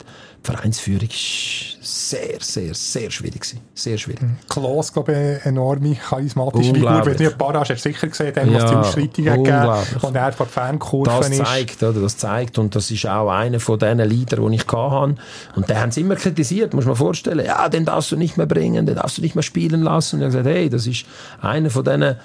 Vereinsführung 0.45 1.09
war 1.09 1.75
sehr, 1.81 2.37
sehr, 2.39 2.73
sehr 2.73 3.11
schwierig. 3.11 3.41
Gewesen. 3.41 3.59
Sehr 3.73 3.97
schwierig. 3.97 4.21
Mhm. 4.21 4.37
Klaas, 4.47 4.93
glaube 4.93 5.39
ich, 5.39 5.45
enorme 5.45 5.95
charismatische 5.95 6.73
Figur. 6.73 7.05
Wenn 7.05 7.17
du 7.17 7.31
Barrage 7.31 7.73
hast 7.73 7.83
sicher 7.83 8.07
gesehen, 8.07 8.33
dann, 8.33 8.53
was 8.53 8.65
die 8.65 8.75
Ausschreitungen 8.75 9.43
gegeben 9.43 9.73
und 10.01 10.15
er 10.15 10.31
von 10.31 10.47
Fankurven 10.47 11.13
das 11.19 11.37
zeigt, 11.37 11.83
Oder, 11.83 12.01
das 12.01 12.17
zeigt, 12.17 12.57
und 12.57 12.75
das 12.75 12.91
ist 12.91 13.05
auch 13.07 13.29
einer 13.29 13.59
von 13.59 13.79
diesen 13.79 13.99
Leadern, 13.99 14.51
die 14.51 14.57
ich 14.57 14.67
hatte. 14.67 15.15
Und 15.55 15.69
den 15.69 15.79
haben 15.79 15.91
sie 15.91 16.01
immer 16.01 16.15
kritisiert, 16.15 16.73
muss 16.73 16.85
man 16.85 16.95
vorstellen. 16.95 17.45
Ja, 17.45 17.67
den 17.69 17.85
darfst 17.85 18.11
du 18.11 18.15
nicht 18.15 18.37
mehr 18.37 18.45
bringen, 18.45 18.85
den 18.85 18.95
darfst 18.95 19.17
du 19.17 19.21
nicht 19.21 19.35
mehr 19.35 19.43
spielen 19.43 19.81
lassen. 19.81 20.15
Und 20.15 20.21
ich 20.21 20.35
habe 20.35 20.43
gesagt, 20.43 20.55
hey, 20.55 20.69
das 20.69 20.87
ist 20.87 21.05
einer 21.41 21.69
von 21.69 21.83
diesen 21.83 22.15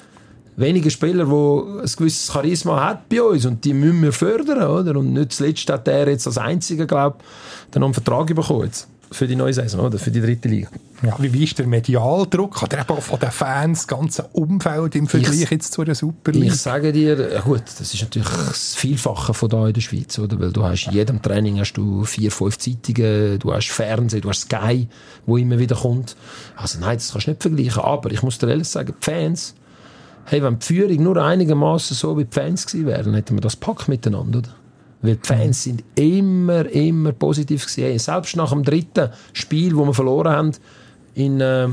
wenige 0.61 0.90
Spieler, 0.90 1.24
die 1.24 1.80
ein 1.82 1.92
gewisses 1.96 2.32
Charisma 2.32 2.84
hat 2.84 3.08
bei 3.08 3.22
uns 3.22 3.46
und 3.46 3.64
die 3.64 3.74
müssen 3.74 4.02
wir 4.02 4.12
fördern, 4.12 4.62
oder? 4.62 4.98
Und 4.98 5.12
nicht 5.12 5.32
zuletzt 5.32 5.68
hat 5.70 5.88
er 5.88 6.08
jetzt 6.08 6.26
als 6.26 6.38
Einziger, 6.38 6.86
glaube 6.86 7.16
ich, 7.18 7.70
dann 7.72 7.82
einen 7.82 7.94
Vertrag 7.94 8.34
bekommen 8.34 8.64
jetzt 8.64 8.88
für 9.12 9.26
die 9.26 9.34
neue 9.34 9.52
Saison, 9.52 9.80
oder? 9.80 9.98
Für 9.98 10.11
die 10.11 10.20
dritte 10.20 10.48
Liga. 10.48 10.68
Ja, 11.02 11.16
wie, 11.18 11.44
ist 11.44 11.58
der 11.58 11.66
Medialdruck? 11.66 12.62
Hat 12.62 12.72
er 12.72 12.82
eben 12.82 12.90
auch 12.90 13.02
von 13.02 13.18
den 13.18 13.30
Fans 13.30 13.80
das 13.80 13.88
ganze 13.88 14.22
Umfeld 14.32 14.94
im 14.94 15.08
Vergleich 15.08 15.42
ich, 15.42 15.50
jetzt 15.50 15.72
zu 15.72 15.82
der 15.82 15.94
Super 15.94 16.32
League? 16.32 16.52
Ich 16.52 16.56
sage 16.56 16.92
dir, 16.92 17.40
gut, 17.44 17.62
das 17.78 17.92
ist 17.92 18.00
natürlich 18.02 18.28
das 18.28 18.74
Vielfache 18.74 19.34
von 19.34 19.48
da 19.48 19.66
in 19.66 19.72
der 19.72 19.80
Schweiz, 19.80 20.18
oder? 20.18 20.38
Weil 20.38 20.52
du 20.52 20.62
hast 20.62 20.86
in 20.86 20.92
jedem 20.92 21.20
Training 21.20 21.58
hast 21.58 21.72
du 21.72 22.04
vier, 22.04 22.30
fünf 22.30 22.58
Zeitungen, 22.58 23.38
du 23.38 23.52
hast 23.52 23.70
Fernsehen, 23.70 24.20
du 24.20 24.28
hast 24.28 24.42
Sky, 24.42 24.86
wo 25.26 25.36
immer 25.36 25.58
wieder 25.58 25.76
kommt. 25.76 26.16
Also 26.54 26.78
nein, 26.78 26.98
das 26.98 27.11
kannst 27.11 27.26
du 27.26 27.30
nicht 27.30 27.42
vergleichen. 27.42 27.82
Aber 27.82 28.12
ich 28.12 28.22
muss 28.22 28.38
dir 28.38 28.48
ehrlich 28.48 28.68
sagen, 28.68 28.94
die 28.96 29.04
Fans, 29.04 29.54
hey, 30.30 30.40
wenn 30.44 30.60
die 30.60 30.64
Führung 30.66 31.02
nur 31.02 31.16
einigermaßen 31.16 31.96
so 31.96 32.16
wie 32.16 32.24
die 32.24 32.32
Fans 32.32 32.64
gewesen 32.64 32.86
wären, 32.86 33.14
hätten 33.14 33.34
wir 33.34 33.40
das 33.40 33.56
Pack 33.56 33.88
miteinander, 33.88 34.38
oder? 34.38 34.50
Weil 35.02 35.16
die 35.16 35.26
Fans 35.26 35.64
sind 35.64 35.82
immer, 35.96 36.66
immer 36.66 37.10
positiv 37.10 37.62
gewesen. 37.62 37.82
Hey, 37.82 37.98
selbst 37.98 38.36
nach 38.36 38.50
dem 38.50 38.62
dritten 38.62 39.10
Spiel, 39.32 39.76
wo 39.76 39.84
wir 39.86 39.94
verloren 39.94 40.32
haben, 40.32 40.52
in, 41.14 41.40
äh, 41.40 41.68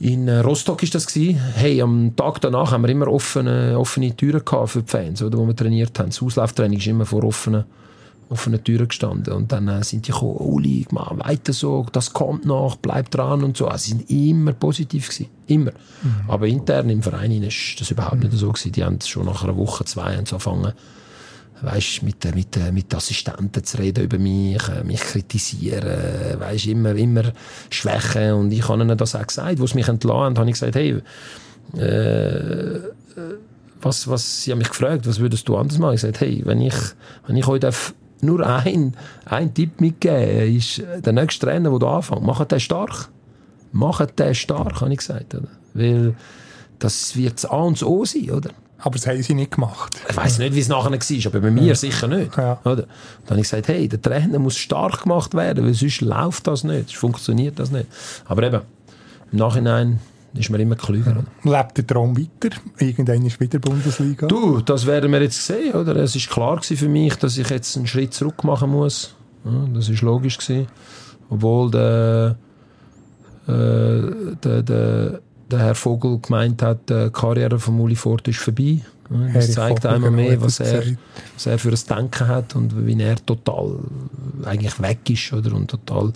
in 0.00 0.26
äh, 0.26 0.38
Rostock 0.38 0.82
ist 0.84 0.94
das 0.94 1.06
gewesen. 1.06 1.38
Hey, 1.54 1.82
am 1.82 2.16
Tag 2.16 2.40
danach 2.40 2.72
haben 2.72 2.82
wir 2.82 2.88
immer 2.88 3.08
offene, 3.08 3.78
offene 3.78 4.16
Türen 4.16 4.42
gehabt 4.42 4.70
für 4.70 4.82
die 4.82 4.90
Fans, 4.90 5.22
oder, 5.22 5.36
wo 5.36 5.46
wir 5.46 5.56
trainiert 5.56 5.98
haben. 5.98 6.08
Das 6.08 6.22
Auslauftraining 6.22 6.78
ist 6.78 6.86
immer 6.86 7.04
vor 7.04 7.24
offenen 7.24 7.64
offenen 8.28 8.62
Türen 8.62 8.88
gestanden. 8.88 9.34
Und 9.34 9.52
dann 9.52 9.68
äh, 9.68 9.84
sind 9.84 10.06
die 10.06 10.12
gekommen, 10.12 10.36
Uli, 10.38 10.86
mach 10.90 11.16
weiter 11.18 11.52
so, 11.52 11.86
das 11.92 12.12
kommt 12.12 12.44
noch, 12.44 12.76
bleib 12.76 13.10
dran 13.10 13.44
und 13.44 13.56
so. 13.56 13.68
Also, 13.68 13.84
sie 13.84 13.90
sind 13.92 14.10
immer 14.10 14.52
positiv 14.52 15.08
gewesen. 15.08 15.30
Immer. 15.46 15.72
Mhm. 16.02 16.14
Aber 16.28 16.46
intern 16.46 16.90
im 16.90 17.02
Verein 17.02 17.42
ist 17.42 17.80
das 17.80 17.90
überhaupt 17.90 18.16
mhm. 18.16 18.30
nicht 18.30 18.38
so 18.38 18.50
gewesen. 18.50 18.72
Die 18.72 18.84
haben 18.84 19.00
schon 19.00 19.26
nach 19.26 19.44
einer 19.44 19.56
Woche, 19.56 19.84
zwei 19.84 20.16
angefangen, 20.16 20.72
weißt, 21.62 22.02
mit, 22.02 22.34
mit, 22.34 22.72
mit 22.72 22.94
Assistenten 22.94 23.64
zu 23.64 23.78
reden 23.78 24.04
über 24.04 24.18
mich, 24.18 24.68
äh, 24.68 24.82
mich 24.82 25.00
kritisieren, 25.00 26.40
weißt, 26.40 26.66
immer, 26.66 26.94
immer 26.96 27.32
Schwächen. 27.70 28.32
Und 28.32 28.52
ich 28.52 28.68
habe 28.68 28.82
ihnen 28.82 28.98
das 28.98 29.14
auch 29.14 29.26
gesagt, 29.26 29.60
wo 29.60 29.66
sie 29.66 29.76
mich 29.76 29.88
entlassen 29.88 30.20
haben, 30.20 30.38
habe 30.38 30.48
ich 30.48 30.54
gesagt, 30.54 30.74
hey, 30.74 31.00
äh, 31.76 32.80
was, 33.80 34.08
was, 34.08 34.42
sie 34.42 34.50
haben 34.50 34.58
mich 34.58 34.68
gefragt, 34.68 35.06
was 35.06 35.20
würdest 35.20 35.48
du 35.48 35.56
anders 35.56 35.78
machen? 35.78 35.94
Ich 35.94 36.00
sagte, 36.00 36.20
hey, 36.20 36.42
wenn 36.44 36.60
ich, 36.60 36.74
wenn 37.26 37.36
ich 37.36 37.46
heute 37.46 37.70
nur 38.20 38.46
ein, 38.46 38.94
ein 39.24 39.52
Tipp 39.54 39.80
mitgeben, 39.80 40.56
ist 40.56 40.82
der 40.98 41.12
nächste 41.12 41.46
Trainer, 41.46 41.78
der 41.78 41.88
anfängt, 41.88 42.22
macht 42.22 42.52
den 42.52 42.60
stark. 42.60 43.08
Macht 43.72 44.18
den 44.18 44.34
stark, 44.34 44.80
habe 44.80 44.92
ich 44.92 44.98
gesagt. 44.98 45.34
Oder? 45.34 45.48
Weil 45.74 46.14
das 46.78 47.16
wird 47.16 47.34
das 47.34 47.46
A 47.46 47.56
und 47.58 47.76
das 47.76 47.86
O 47.86 48.04
sein, 48.04 48.30
oder? 48.30 48.50
Aber 48.78 48.96
das 48.96 49.06
haben 49.06 49.22
sie 49.22 49.34
nicht 49.34 49.52
gemacht. 49.52 49.98
Ich 50.08 50.16
weiß 50.16 50.38
nicht, 50.38 50.54
wie 50.54 50.60
es 50.60 50.68
nachher 50.68 50.92
war, 50.92 51.26
aber 51.26 51.40
bei 51.40 51.50
mir 51.50 51.62
ja. 51.62 51.74
sicher 51.74 52.08
nicht. 52.08 52.36
Ja. 52.36 52.60
Oder? 52.64 52.82
Dann 53.24 53.30
habe 53.30 53.40
ich 53.40 53.50
gesagt, 53.50 53.68
hey, 53.68 53.88
der 53.88 54.00
Trainer 54.00 54.38
muss 54.38 54.56
stark 54.56 55.02
gemacht 55.02 55.34
werden, 55.34 55.64
weil 55.64 55.74
sonst 55.74 56.02
läuft 56.02 56.46
das 56.46 56.62
nicht, 56.62 56.88
sonst 56.88 56.96
funktioniert 56.96 57.58
das 57.58 57.70
nicht. 57.70 57.86
Aber 58.26 58.42
eben, 58.42 58.60
im 59.32 59.38
Nachhinein 59.38 60.00
ist 60.36 60.50
man 60.50 60.60
immer 60.60 60.76
klüger. 60.76 61.24
Ja. 61.44 61.58
Lebt 61.58 61.78
der 61.78 61.86
Traum 61.86 62.16
weiter? 62.16 62.56
Irgendwann 62.78 63.24
ist 63.24 63.40
wieder 63.40 63.58
Bundesliga? 63.58 64.26
Du, 64.26 64.60
das 64.60 64.86
werden 64.86 65.12
wir 65.12 65.22
jetzt 65.22 65.44
sehen. 65.44 65.74
Oder? 65.74 65.96
Es 65.96 66.14
ist 66.14 66.28
klar 66.28 66.62
für 66.62 66.88
mich, 66.88 67.14
dass 67.16 67.38
ich 67.38 67.48
jetzt 67.48 67.76
einen 67.76 67.86
Schritt 67.86 68.14
zurück 68.14 68.44
machen 68.44 68.70
muss. 68.70 69.14
Ja, 69.44 69.66
das 69.72 69.88
ist 69.88 70.02
logisch 70.02 70.38
gewesen. 70.38 70.66
Obwohl 71.28 71.70
der, 71.70 72.36
äh, 73.46 74.34
der, 74.42 74.62
der, 74.62 75.20
der 75.50 75.58
Herr 75.58 75.74
Vogel 75.74 76.18
gemeint 76.20 76.62
hat, 76.62 76.88
die 76.88 77.10
Karriere 77.12 77.58
von 77.58 77.78
Uli 77.80 77.96
Ford 77.96 78.26
ist 78.28 78.38
vorbei. 78.38 78.80
Das 79.08 79.34
Harry 79.34 79.50
zeigt 79.50 79.82
Vogel 79.82 79.94
einmal 79.94 80.10
mehr, 80.10 80.40
was 80.40 80.60
er, 80.60 80.82
was 81.34 81.46
er 81.46 81.58
für 81.58 81.70
ein 81.70 81.78
Denken 81.88 82.28
hat 82.28 82.56
und 82.56 82.86
wie 82.86 83.00
er 83.00 83.16
total 83.24 83.78
eigentlich 84.44 84.80
weg 84.80 85.08
ist 85.08 85.32
oder? 85.32 85.54
und 85.54 85.70
total 85.70 86.12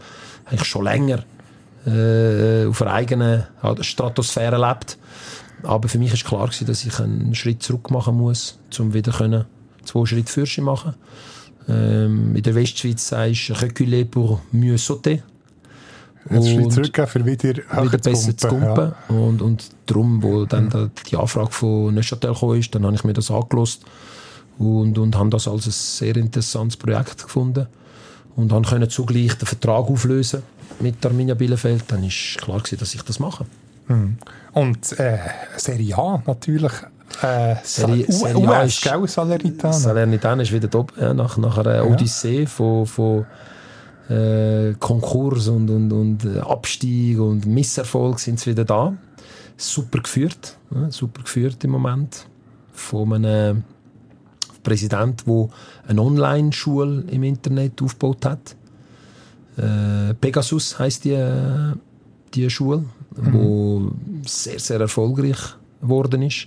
eigentlich 0.46 0.68
schon 0.68 0.84
länger 0.84 1.24
äh, 1.86 2.66
auf 2.66 2.82
einer 2.82 2.92
eigenen 2.92 3.44
Stratosphäre 3.80 4.58
lebt. 4.58 4.98
Aber 5.62 5.88
für 5.88 5.98
mich 5.98 6.12
ist 6.12 6.24
klar 6.24 6.46
gewesen, 6.46 6.66
dass 6.66 6.84
ich 6.84 6.98
einen 7.00 7.34
Schritt 7.34 7.62
zurück 7.62 7.90
machen 7.90 8.16
muss, 8.16 8.58
um 8.78 8.94
wieder 8.94 9.12
können, 9.12 9.44
zwei 9.84 10.04
Schritte 10.06 10.32
Fürsche 10.32 10.62
machen. 10.62 10.94
Ähm, 11.68 12.34
in 12.34 12.42
der 12.42 12.54
Westschweiz 12.54 13.08
sagst 13.08 13.50
du 13.50 13.52
«reculer 13.54 14.04
pour 14.04 14.40
mieux 14.52 14.84
sauter». 14.84 15.18
Einen 16.28 16.44
Schritt 16.44 16.72
zurückgehen, 16.72 17.06
für 17.06 17.24
wieder, 17.24 17.56
wieder 17.56 17.98
besser 17.98 18.36
zu 18.36 18.48
kumpen. 18.48 18.92
Ja. 19.08 19.14
Und, 19.14 19.40
und 19.40 19.70
darum, 19.86 20.22
wo 20.22 20.44
dann 20.44 20.66
mhm. 20.66 20.90
die 21.10 21.16
Anfrage 21.16 21.50
von 21.50 21.94
Neuchâtel 21.94 22.34
kam, 22.34 22.54
ist, 22.54 22.74
dann 22.74 22.84
habe 22.84 22.94
ich 22.94 23.04
mir 23.04 23.14
das 23.14 23.30
angelost 23.30 23.84
und, 24.58 24.98
und 24.98 25.16
habe 25.16 25.30
das 25.30 25.48
als 25.48 25.66
ein 25.66 25.72
sehr 25.72 26.16
interessantes 26.16 26.76
Projekt 26.76 27.22
gefunden 27.22 27.66
und 28.36 28.52
dann 28.52 28.64
können 28.64 28.90
zugleich 28.90 29.34
den 29.34 29.46
Vertrag 29.46 29.86
auflösen 29.86 30.42
mit 30.78 31.04
Arminia 31.04 31.34
Bielefeld, 31.34 31.84
dann 31.88 32.04
ist 32.04 32.38
klar 32.38 32.58
gewesen, 32.58 32.78
dass 32.78 32.94
ich 32.94 33.02
das 33.02 33.18
mache. 33.18 33.44
Mhm. 33.88 34.16
Und 34.52 34.98
äh, 34.98 35.18
Serie 35.56 35.96
A 35.98 36.22
natürlich. 36.26 36.72
Äh, 37.22 37.56
Serie, 37.64 38.10
Serie 38.10 38.48
A 38.48 38.62
ist, 38.62 38.82
gell, 38.82 39.06
Salernitana. 39.06 39.72
Salernitana 39.72 40.42
ist 40.42 40.52
wieder 40.52 40.70
top, 40.70 40.92
ja, 40.98 41.12
nach, 41.12 41.36
nach 41.38 41.58
einer 41.58 41.84
Odyssee 41.86 42.42
ja. 42.42 42.46
von, 42.46 42.86
von 42.86 43.26
äh, 44.08 44.74
Konkurs 44.78 45.48
und, 45.48 45.68
und, 45.70 45.92
und 45.92 46.38
Abstieg 46.38 47.18
und 47.18 47.46
Misserfolg 47.46 48.20
sind 48.20 48.38
sie 48.40 48.50
wieder 48.52 48.64
da. 48.64 48.92
super 49.56 50.00
geführt, 50.00 50.56
ja, 50.74 50.90
super 50.90 51.22
geführt 51.22 51.62
im 51.64 51.70
Moment 51.70 52.26
von 52.72 53.12
einem 53.12 53.64
Präsident, 54.62 55.26
der 55.26 55.48
eine 55.86 56.02
Online-Schule 56.02 57.04
im 57.10 57.22
Internet 57.22 57.80
aufgebaut 57.82 58.24
hat. 58.24 58.56
Äh, 59.60 60.14
Pegasus 60.14 60.78
heißt 60.78 61.04
die, 61.04 61.18
die 62.34 62.50
Schule, 62.50 62.84
mhm. 63.16 63.32
wo 63.32 63.90
sehr 64.26 64.58
sehr 64.58 64.80
erfolgreich 64.80 65.38
geworden 65.80 66.22
ist. 66.22 66.46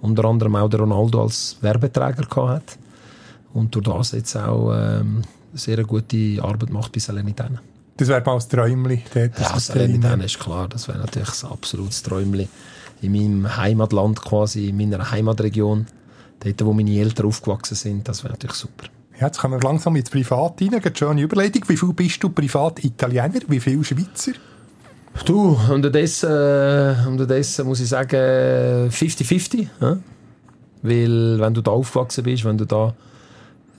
Unter 0.00 0.24
anderem 0.24 0.56
auch 0.56 0.68
der 0.68 0.80
Ronaldo 0.80 1.22
als 1.22 1.56
Werbeträger 1.60 2.26
hat 2.48 2.78
und 3.54 3.74
durch 3.74 3.84
das 3.84 4.12
jetzt 4.12 4.36
auch 4.36 4.72
ähm, 4.74 5.22
sehr 5.54 5.82
gute 5.84 6.38
Arbeit 6.42 6.70
macht 6.70 6.92
bei 6.92 7.00
Salernitana. 7.00 7.60
Das 7.96 8.08
wäre 8.08 8.22
mal 8.24 8.36
ein 8.36 8.48
Träumchen. 8.48 9.02
Ja, 9.14 9.58
Salernitana 9.60 10.24
ist 10.24 10.40
klar, 10.40 10.68
das 10.68 10.88
wäre 10.88 10.98
natürlich 10.98 11.44
ein 11.44 11.50
absolutes 11.50 12.02
Träumchen. 12.02 12.48
In 13.02 13.12
meinem 13.12 13.56
Heimatland 13.56 14.20
quasi, 14.22 14.68
in 14.68 14.76
meiner 14.76 15.10
Heimatregion, 15.10 15.86
dort, 16.40 16.64
wo 16.64 16.72
meine 16.72 16.92
Eltern 16.98 17.26
aufgewachsen 17.26 17.74
sind, 17.74 18.08
das 18.08 18.24
wäre 18.24 18.32
natürlich 18.32 18.56
super. 18.56 18.86
Jetzt 19.22 19.38
kommen 19.38 19.54
wir 19.54 19.60
langsam 19.60 19.94
ins 19.94 20.10
Privat 20.10 20.60
rein. 20.60 20.74
Eine 20.74 20.96
schöne 20.96 21.22
Überleitung. 21.22 21.62
Wie 21.68 21.76
viel 21.76 21.92
bist 21.92 22.22
du 22.24 22.28
privat 22.30 22.84
Italiener? 22.84 23.40
Wie 23.46 23.60
viel 23.60 23.84
Schweizer? 23.84 24.32
Du, 25.24 25.56
unterdessen, 25.70 26.28
äh, 26.28 27.06
unterdessen 27.06 27.66
muss 27.66 27.78
ich 27.78 27.88
sagen 27.88 28.90
50-50. 28.90 29.68
Ja? 29.80 29.98
Weil 30.82 31.38
wenn 31.38 31.54
du 31.54 31.60
da 31.60 31.70
aufgewachsen 31.70 32.24
bist, 32.24 32.44
wenn 32.44 32.58
du 32.58 32.64
da 32.64 32.94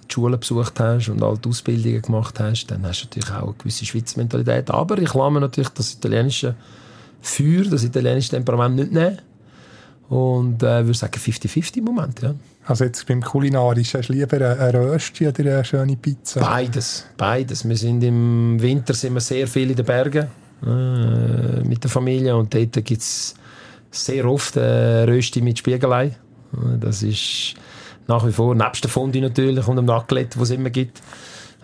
die 0.09 0.13
Schule 0.13 0.37
besucht 0.37 0.79
hast 0.79 1.09
und 1.09 1.21
all 1.21 1.37
die 1.37 1.49
Ausbildungen 1.49 2.01
gemacht 2.01 2.39
hast, 2.39 2.67
dann 2.67 2.85
hast 2.85 3.01
du 3.01 3.05
natürlich 3.07 3.31
auch 3.31 3.47
eine 3.47 3.53
gewisse 3.57 3.85
Schweizer 3.85 4.19
Mentalität. 4.19 4.71
Aber 4.71 4.97
ich 4.97 5.13
lasse 5.13 5.31
mir 5.31 5.41
natürlich 5.41 5.69
das 5.69 5.93
italienische 5.93 6.55
Feuer, 7.21 7.63
das 7.63 7.83
italienische 7.83 8.29
Temperament 8.29 8.77
nicht 8.77 8.93
nehmen. 8.93 9.17
Und 10.07 10.63
äh, 10.63 10.85
würde 10.85 10.93
sagen 10.93 11.19
50-50 11.19 11.79
im 11.79 11.83
Moment, 11.83 12.21
ja. 12.21 12.33
Also 12.65 12.85
jetzt 12.85 13.05
beim 13.07 13.21
Kulinarischen, 13.21 13.99
hast 13.99 14.07
du 14.07 14.13
lieber 14.13 14.57
ein 14.57 14.75
Rösti 14.75 15.27
oder 15.27 15.39
eine 15.39 15.65
schöne 15.65 15.97
Pizza? 15.97 16.39
Beides, 16.39 17.05
beides. 17.17 17.67
Wir 17.67 17.75
sind 17.75 18.03
im 18.03 18.61
Winter 18.61 18.93
sind 18.93 19.13
wir 19.13 19.19
sehr 19.19 19.47
viel 19.47 19.69
in 19.69 19.75
den 19.75 19.85
Bergen 19.85 20.27
äh, 20.65 21.61
mit 21.67 21.83
der 21.83 21.91
Familie 21.91 22.35
und 22.37 22.53
dort 22.53 22.73
gibt 22.85 23.01
es 23.01 23.35
sehr 23.91 24.25
oft 24.25 24.55
äh, 24.55 25.03
Rösti 25.03 25.41
mit 25.41 25.59
Spiegelei. 25.59 26.15
Das 26.79 27.03
ist 27.03 27.55
nach 28.07 28.25
wie 28.25 28.31
vor, 28.31 28.55
nebst 28.55 28.83
der 28.83 28.91
Fondue 28.91 29.21
natürlich 29.21 29.67
und 29.67 29.75
dem 29.75 29.89
Raclette, 29.89 30.39
was 30.39 30.49
es 30.49 30.55
immer 30.55 30.69
gibt. 30.69 31.01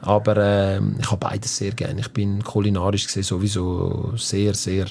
Aber 0.01 0.35
äh, 0.35 0.81
ich 0.99 1.11
habe 1.11 1.17
beides 1.17 1.55
sehr 1.55 1.71
gerne. 1.71 2.01
Ich 2.01 2.11
bin 2.11 2.43
kulinarisch 2.43 3.05
gesehen 3.05 3.23
sowieso 3.23 4.13
sehr, 4.17 4.53
sehr 4.53 4.87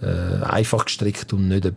äh, 0.00 0.42
einfach 0.44 0.86
gestrickt 0.86 1.32
und 1.34 1.48
nicht 1.48 1.70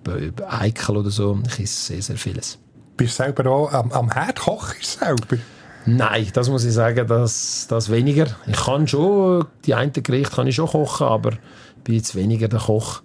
eikel 0.48 0.98
oder 0.98 1.10
so. 1.10 1.40
Ich 1.48 1.60
esse 1.60 1.94
sehr, 1.94 2.02
sehr 2.02 2.18
vieles. 2.18 2.58
Bist 3.00 3.18
du 3.18 3.24
selber 3.24 3.50
auch 3.50 3.72
am, 3.72 3.94
am 3.94 4.12
Herd 4.12 4.40
kochst 4.40 5.00
selber? 5.00 5.38
Nein, 5.86 6.28
das 6.34 6.50
muss 6.50 6.66
ich 6.66 6.74
sagen, 6.74 7.08
das, 7.08 7.66
das 7.70 7.90
weniger. 7.90 8.28
Ich 8.46 8.58
kann 8.58 8.90
schon, 8.90 9.46
die 9.66 9.74
einen 9.74 9.94
Gerichte 9.94 10.36
kann 10.36 10.48
ich 10.48 10.56
schon 10.56 10.68
kochen, 10.68 11.08
aber 11.08 11.32
bin 11.86 11.96
jetzt 11.96 12.14
weniger 12.14 12.50
der 12.50 12.60
Koch. 12.60 13.02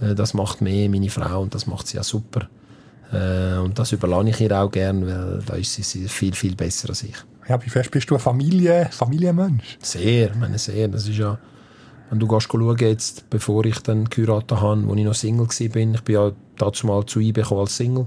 Äh, 0.00 0.14
das 0.14 0.32
macht 0.32 0.62
mehr 0.62 0.88
meine 0.88 1.10
Frau 1.10 1.42
und 1.42 1.54
das 1.54 1.66
macht 1.66 1.88
sie 1.88 2.00
auch 2.00 2.04
super. 2.04 2.48
Äh, 3.12 3.58
und 3.58 3.78
das 3.78 3.92
überlasse 3.92 4.30
ich 4.30 4.40
ihr 4.40 4.58
auch 4.58 4.70
gern, 4.70 5.06
weil 5.06 5.42
da 5.44 5.56
ist 5.56 5.74
sie 5.74 6.08
viel, 6.08 6.34
viel 6.34 6.56
besser 6.56 6.88
als 6.88 7.02
ich. 7.02 7.16
Ja, 7.46 7.62
wie 7.62 7.68
fest 7.68 7.90
bist 7.90 8.08
du 8.08 8.14
ein 8.14 8.20
Familie, 8.20 8.88
Familienmensch? 8.92 9.76
Sehr, 9.82 10.34
meine 10.36 10.56
sehr. 10.56 10.88
Das 10.88 11.06
ist 11.06 11.18
ja, 11.18 11.36
wenn 12.08 12.18
du 12.18 12.26
gehst 12.26 12.48
schauen, 12.50 12.78
jetzt, 12.78 13.28
bevor 13.28 13.66
ich 13.66 13.80
dann 13.80 14.08
geheiratet 14.08 14.58
habe, 14.58 14.88
als 14.88 14.98
ich 14.98 15.04
noch 15.04 15.14
Single 15.14 15.48
war, 15.48 15.68
bin, 15.68 15.92
ich 15.92 16.02
bin 16.02 16.14
ja 16.14 16.32
dazu 16.56 16.86
mal 16.86 17.04
zu 17.04 17.20
IB 17.20 17.42
als 17.42 17.76
Single, 17.76 18.06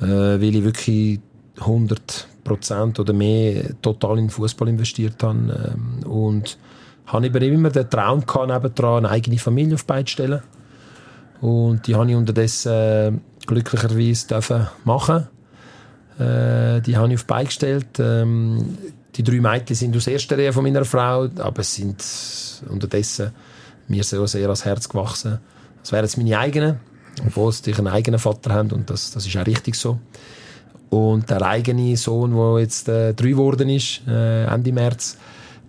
äh, 0.00 0.06
weil 0.06 0.56
ich 0.56 0.64
wirklich 0.64 1.20
100% 1.58 3.00
oder 3.00 3.12
mehr 3.12 3.80
total 3.80 4.18
in 4.18 4.30
Fußball 4.30 4.68
investiert 4.68 5.22
habe 5.22 5.74
ähm, 5.74 6.10
und 6.10 6.58
habe 7.06 7.26
immer 7.26 7.70
den 7.70 7.90
Traum 7.90 8.24
gehabt, 8.24 8.80
eine 8.80 9.10
eigene 9.10 9.38
Familie 9.38 9.74
auf 9.74 9.84
beide 9.84 10.08
stellen. 10.08 10.42
Und 11.40 11.86
die 11.86 11.94
habe 11.94 12.10
ich 12.10 12.16
unterdessen 12.16 12.72
äh, 12.72 13.12
glücklicherweise 13.46 14.26
dürfen 14.26 14.66
machen. 14.84 15.28
Äh, 16.18 16.80
die 16.80 16.96
habe 16.96 17.08
ich 17.08 17.16
auf 17.16 17.26
Bein 17.26 17.46
gestellt. 17.46 17.98
Ähm, 17.98 18.78
die 19.16 19.22
drei 19.22 19.40
Mädchen 19.40 19.76
sind 19.76 19.96
aus 19.96 20.06
erster 20.06 20.38
Reihe 20.38 20.52
von 20.52 20.64
meiner 20.64 20.84
Frau, 20.84 21.28
aber 21.38 21.62
sind 21.62 22.02
unterdessen 22.68 23.32
mir 23.88 24.02
sehr, 24.02 24.26
sehr 24.26 24.44
ans 24.44 24.64
Herz 24.64 24.88
gewachsen. 24.88 25.38
Das 25.80 25.92
wären 25.92 26.04
jetzt 26.04 26.16
meine 26.16 26.38
eigenen, 26.38 26.80
obwohl 27.26 27.52
sie 27.52 27.74
einen 27.74 27.88
eigenen 27.88 28.20
Vater 28.20 28.52
haben 28.52 28.70
und 28.72 28.90
das, 28.90 29.10
das 29.12 29.26
ist 29.26 29.36
auch 29.36 29.46
richtig 29.46 29.74
so. 29.74 29.98
Und 30.90 31.28
der 31.28 31.42
eigene 31.42 31.96
Sohn, 31.96 32.34
der 32.34 32.60
jetzt 32.60 32.88
äh, 32.88 33.14
drei 33.14 33.30
geworden 33.30 33.68
ist, 33.68 34.02
äh, 34.06 34.44
Ende 34.44 34.72
März, 34.72 35.16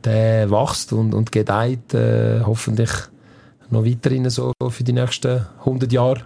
der 0.04 0.50
wächst 0.52 0.94
und, 0.94 1.14
und 1.14 1.32
gedeiht 1.32 1.94
äh, 1.94 2.42
hoffentlich 2.46 2.92
noch 3.72 3.86
weiterhin 3.86 4.30
so 4.30 4.52
für 4.70 4.84
die 4.84 4.94
nächsten 4.94 5.46
100 5.60 5.92
Jahre. 5.92 6.22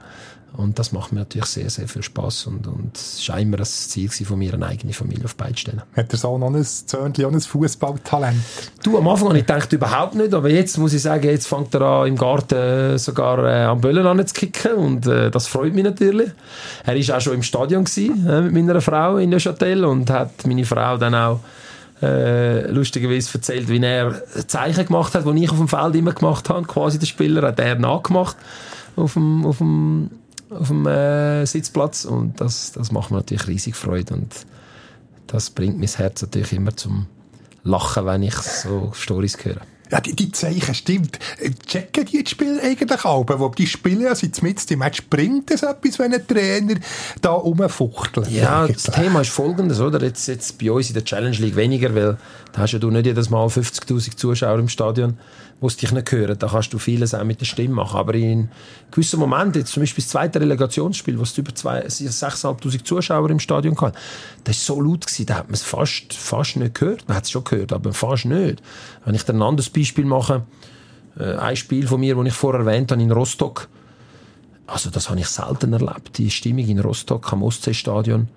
Und 0.53 0.79
das 0.79 0.91
macht 0.91 1.13
mir 1.13 1.19
natürlich 1.19 1.45
sehr, 1.45 1.69
sehr 1.69 1.87
viel 1.87 2.01
Spaß 2.01 2.47
und, 2.47 2.67
und 2.67 2.97
es 2.97 3.27
war 3.29 3.39
immer 3.39 3.57
das 3.57 3.89
Ziel 3.89 4.09
von 4.09 4.39
mir, 4.39 4.53
eine 4.53 4.65
eigene 4.65 4.93
Familie 4.93 5.25
auf 5.25 5.35
beide 5.35 5.57
stellen. 5.57 5.83
Hat 5.95 6.11
der 6.11 6.19
Sohn 6.19 6.41
noch 6.41 6.53
ein 6.53 6.63
Zöhnchen, 6.63 7.25
ein 7.25 7.39
Fußballtalent? 7.39 8.37
Du, 8.83 8.97
am 8.97 9.07
Anfang 9.07 9.29
habe 9.29 9.37
ich 9.37 9.45
gedacht, 9.45 9.71
überhaupt 9.71 10.15
nicht, 10.15 10.33
aber 10.33 10.49
jetzt 10.49 10.77
muss 10.77 10.93
ich 10.93 11.01
sagen, 11.01 11.23
jetzt 11.25 11.47
fängt 11.47 11.73
er 11.75 11.81
an, 11.81 12.07
im 12.07 12.15
Garten 12.15 12.55
äh, 12.55 12.97
sogar 12.97 13.45
äh, 13.45 13.63
am 13.65 13.79
Böllen 13.79 14.05
an 14.05 14.25
zu 14.25 14.33
kicken 14.33 14.73
und 14.73 15.07
äh, 15.07 15.29
das 15.29 15.47
freut 15.47 15.73
mich 15.73 15.83
natürlich. 15.83 16.31
Er 16.85 16.95
war 16.95 17.17
auch 17.17 17.21
schon 17.21 17.33
im 17.35 17.43
Stadion 17.43 17.85
gewesen, 17.85 18.27
äh, 18.27 18.41
mit 18.41 18.53
meiner 18.53 18.81
Frau 18.81 19.17
in 19.17 19.29
Neuchâtel 19.29 19.85
und 19.85 20.09
hat 20.09 20.45
meine 20.45 20.65
Frau 20.65 20.97
dann 20.97 21.15
auch 21.15 21.39
äh, 22.01 22.69
lustigerweise 22.71 23.29
erzählt, 23.33 23.69
wie 23.69 23.81
er 23.81 24.23
Zeichen 24.47 24.85
gemacht 24.85 25.13
hat, 25.13 25.25
die 25.25 25.43
ich 25.43 25.51
auf 25.51 25.57
dem 25.57 25.67
Feld 25.67 25.95
immer 25.95 26.13
gemacht 26.13 26.49
habe, 26.49 26.63
quasi 26.63 26.97
der 26.97 27.07
Spieler, 27.07 27.47
hat 27.47 27.59
er 27.59 27.75
nachgemacht 27.75 28.35
auf 28.95 29.13
dem, 29.13 29.45
auf 29.45 29.57
dem 29.59 30.09
auf 30.49 30.67
dem 30.67 30.85
äh, 30.85 31.45
Sitzplatz 31.45 32.05
und 32.05 32.41
das, 32.41 32.71
das 32.71 32.91
macht 32.91 33.11
mir 33.11 33.17
natürlich 33.17 33.47
riesig 33.47 33.75
Freude 33.75 34.15
und 34.15 34.45
das 35.27 35.49
bringt 35.49 35.77
mein 35.77 35.87
Herz 35.87 36.21
natürlich 36.21 36.53
immer 36.53 36.75
zum 36.75 37.05
Lachen, 37.63 38.05
wenn 38.05 38.23
ich 38.23 38.35
so 38.35 38.91
Stories 38.93 39.37
höre. 39.43 39.61
Ja, 39.91 39.99
die, 39.99 40.15
die 40.15 40.31
Zeichen, 40.31 40.75
stimmt. 40.75 41.17
Checken 41.65 42.05
die 42.05 42.23
die 42.23 42.29
Spieler 42.29 42.61
eigentlich 42.61 43.05
auch? 43.05 43.25
Wo 43.27 43.49
die 43.49 43.65
Spieler 43.65 44.15
sind 44.15 44.41
mit 44.43 44.69
dem 44.69 44.79
Match, 44.79 45.03
bringt 45.09 45.49
es 45.51 45.63
etwas, 45.63 45.97
wenn 45.97 46.13
ein 46.13 46.27
Trainer 46.27 46.75
da 47.21 47.31
rumfuchtelt? 47.31 48.29
Ja, 48.29 48.63
eigentlich? 48.63 48.83
das 48.83 48.95
Thema 48.95 49.21
ist 49.21 49.31
folgendes, 49.31 49.79
oder? 49.79 50.01
Jetzt, 50.03 50.27
jetzt 50.27 50.59
bei 50.59 50.71
uns 50.71 50.89
in 50.89 50.93
der 50.93 51.05
Challenge 51.05 51.37
League 51.37 51.55
weniger, 51.55 51.93
weil 51.95 52.17
da 52.53 52.61
hast 52.61 52.73
ja 52.73 52.79
du 52.79 52.91
nicht 52.91 53.05
jedes 53.05 53.29
Mal 53.29 53.47
50.000 53.47 54.15
Zuschauer 54.15 54.59
im 54.59 54.69
Stadion 54.69 55.17
es 55.67 55.77
dich 55.77 55.91
nicht 55.91 56.11
hören. 56.11 56.37
Da 56.39 56.47
kannst 56.47 56.73
du 56.73 56.77
vieles 56.77 57.13
auch 57.13 57.23
mit 57.23 57.41
der 57.41 57.45
Stimme 57.45 57.75
machen. 57.75 57.97
Aber 57.97 58.13
in 58.13 58.49
gewissen 58.91 59.19
Momenten, 59.19 59.61
jetzt 59.61 59.73
zum 59.73 59.83
Beispiel 59.83 60.03
das 60.03 60.11
zweite 60.11 60.39
Relegationsspiel, 60.39 61.19
wo 61.19 61.23
es 61.23 61.37
über 61.37 61.51
6'500 61.51 62.83
Zuschauer 62.83 63.29
im 63.29 63.39
Stadion 63.39 63.79
hatte, 63.79 63.97
das 64.45 64.69
war 64.69 64.75
so 64.75 64.81
laut, 64.81 65.05
gewesen, 65.05 65.25
da 65.25 65.35
hat 65.35 65.47
man 65.47 65.55
es 65.55 65.63
fast, 65.63 66.13
fast 66.13 66.55
nicht 66.55 66.75
gehört. 66.75 67.07
Man 67.07 67.17
hat 67.17 67.25
es 67.25 67.31
schon 67.31 67.43
gehört, 67.43 67.73
aber 67.73 67.93
fast 67.93 68.25
nicht. 68.25 68.61
Wenn 69.05 69.15
ich 69.15 69.23
dann 69.23 69.37
ein 69.37 69.41
anderes 69.41 69.69
Beispiel 69.79 70.05
mache, 70.05 70.43
äh, 71.17 71.35
ein 71.35 71.55
Spiel 71.55 71.87
von 71.87 71.99
mir, 71.99 72.15
das 72.15 72.25
ich 72.25 72.33
vorher 72.33 72.61
erwähnt 72.61 72.91
habe, 72.91 73.01
in 73.01 73.11
Rostock, 73.11 73.67
also 74.67 74.89
das 74.89 75.09
habe 75.09 75.19
ich 75.19 75.27
selten 75.27 75.73
erlebt. 75.73 76.17
Die 76.17 76.29
Stimmung 76.29 76.67
in 76.67 76.79
Rostock 76.79 77.33
am 77.33 77.43
Ostseestadion, 77.43 78.27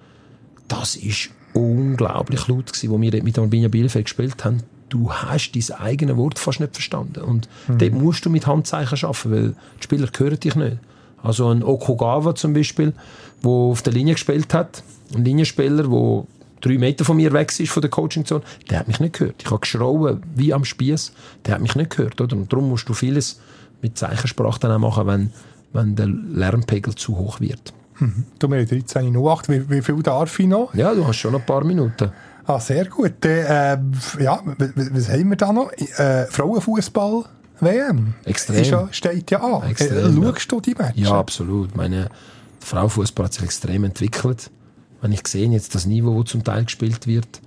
das 0.69 0.97
ist 0.97 1.31
unglaublich 1.53 2.49
laut 2.49 2.73
gewesen, 2.73 2.91
wo 2.91 3.01
wir 3.01 3.23
mit 3.23 3.39
Arminia 3.39 3.69
Bielefeld 3.69 4.07
gespielt 4.07 4.45
haben 4.45 4.63
du 4.93 5.11
hast 5.11 5.53
dein 5.53 5.79
eigenes 5.79 6.17
Wort 6.17 6.39
fast 6.39 6.61
nicht 6.61 6.75
verstanden. 6.75 7.23
Und 7.23 7.49
mhm. 7.67 7.79
dort 7.79 7.93
musst 7.93 8.27
du 8.27 8.31
mit 8.31 8.47
Handzeichen 8.47 8.99
arbeiten, 9.03 9.33
weil 9.33 9.55
die 9.79 9.83
Spieler 9.83 10.09
hören 10.15 10.39
dich 10.39 10.55
nicht. 10.55 10.77
Also 11.23 11.49
ein 11.49 11.63
Okugawa 11.63 12.35
zum 12.35 12.53
Beispiel, 12.53 12.93
der 13.43 13.51
auf 13.51 13.83
der 13.83 13.93
Linie 13.93 14.15
gespielt 14.15 14.53
hat, 14.53 14.83
ein 15.15 15.25
Linienspieler, 15.25 15.85
der 15.85 16.25
drei 16.63 16.79
Meter 16.79 17.05
von 17.05 17.17
mir 17.17 17.33
weg 17.33 17.59
ist 17.61 17.71
von 17.71 17.83
der 17.83 17.91
Coachingzone, 17.91 18.43
der 18.71 18.79
hat 18.79 18.89
mich 18.89 19.01
nicht 19.01 19.19
gehört. 19.19 19.37
Ich 19.41 19.51
habe 19.51 19.61
geschrauen 19.61 20.23
wie 20.35 20.55
am 20.55 20.65
Spieß, 20.65 21.13
der 21.45 21.55
hat 21.55 21.61
mich 21.61 21.75
nicht 21.75 21.95
gehört. 21.95 22.21
Oder? 22.21 22.37
Und 22.37 22.51
darum 22.51 22.71
musst 22.71 22.89
du 22.89 22.95
vieles 22.95 23.41
mit 23.83 23.99
Zeichensprache 23.99 24.61
dann 24.61 24.73
auch 24.73 24.79
machen, 24.79 25.07
wenn, 25.07 25.33
wenn 25.73 25.97
der 25.97 26.07
Lärmpegel 26.07 26.95
zu 26.95 27.19
hoch 27.19 27.41
wird. 27.41 27.75
Mhm. 27.99 28.25
Du, 28.39 28.51
wir 28.51 28.67
13.08 28.67 29.49
wie, 29.49 29.71
wie 29.71 29.83
viel 29.83 30.03
darf 30.03 30.39
ich 30.39 30.47
noch? 30.47 30.75
Ja, 30.75 30.95
du 30.95 31.07
hast 31.07 31.17
schon 31.17 31.35
ein 31.35 31.45
paar 31.45 31.65
Minuten. 31.65 32.11
Ah, 32.45 32.59
sehr 32.59 32.87
gut. 32.87 33.25
Äh, 33.25 33.79
ja, 34.19 34.41
was 34.45 35.09
haben 35.09 35.31
wir 35.31 35.37
da 35.37 35.53
noch? 35.53 35.71
Äh, 35.73 36.27
Frauenfußball 36.27 37.25
WM. 37.61 38.15
Extrem. 38.25 38.65
Ja, 38.65 38.89
steht 38.91 39.31
ja 39.31 39.41
an. 39.41 39.71
Extrem, 39.71 40.19
äh, 40.19 40.33
schaust 40.33 40.51
du 40.51 40.61
die 40.61 40.75
Matches? 40.75 41.03
Ja, 41.09 41.13
absolut. 41.13 41.77
Meine 41.77 42.09
Frauenfußball 42.61 43.27
hat 43.27 43.35
sich 43.35 43.45
extrem 43.45 43.85
entwickelt. 43.85 44.51
Wenn 45.03 45.13
ich 45.13 45.27
sehe 45.27 45.51
jetzt 45.51 45.75
das 45.75 45.85
Niveau, 45.85 46.23
das 46.23 46.31
zum 46.31 46.45
Teil 46.45 46.65
gespielt 46.65 47.07
wird, 47.07 47.43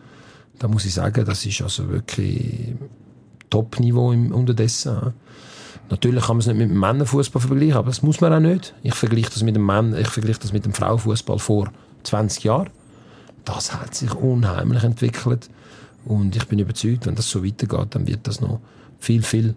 da 0.59 0.67
muss 0.67 0.85
ich 0.85 0.93
sagen, 0.93 1.25
das 1.25 1.45
ist 1.45 1.61
also 1.61 1.89
wirklich 1.89 2.75
Top-Niveau 3.49 4.09
unterdessen. 4.09 5.13
Natürlich 5.89 6.25
kann 6.25 6.37
man 6.37 6.41
es 6.41 6.47
nicht 6.47 6.57
mit 6.57 6.69
dem 6.69 6.79
Männerfußball 6.79 7.41
vergleichen, 7.41 7.77
aber 7.77 7.87
das 7.87 8.01
muss 8.01 8.21
man 8.21 8.33
auch 8.33 8.39
nicht. 8.39 8.73
Ich 8.83 8.93
vergleiche 8.93 9.29
das 9.29 9.43
mit 9.43 9.55
dem 9.55 9.65
Männer, 9.65 9.99
ich 9.99 10.07
vergleiche 10.07 10.39
das 10.39 10.51
mit 10.51 10.65
dem 10.65 10.73
Frauenfußball 10.73 11.39
vor 11.39 11.71
20 12.03 12.43
Jahren. 12.43 12.69
Das 13.45 13.73
hat 13.73 13.95
sich 13.95 14.13
unheimlich 14.13 14.83
entwickelt 14.83 15.49
und 16.05 16.35
ich 16.35 16.45
bin 16.47 16.59
überzeugt, 16.59 17.05
wenn 17.05 17.15
das 17.15 17.29
so 17.29 17.45
weitergeht, 17.45 17.87
dann 17.91 18.07
wird 18.07 18.27
das 18.27 18.41
noch 18.41 18.59
viel 18.99 19.21
viel 19.21 19.55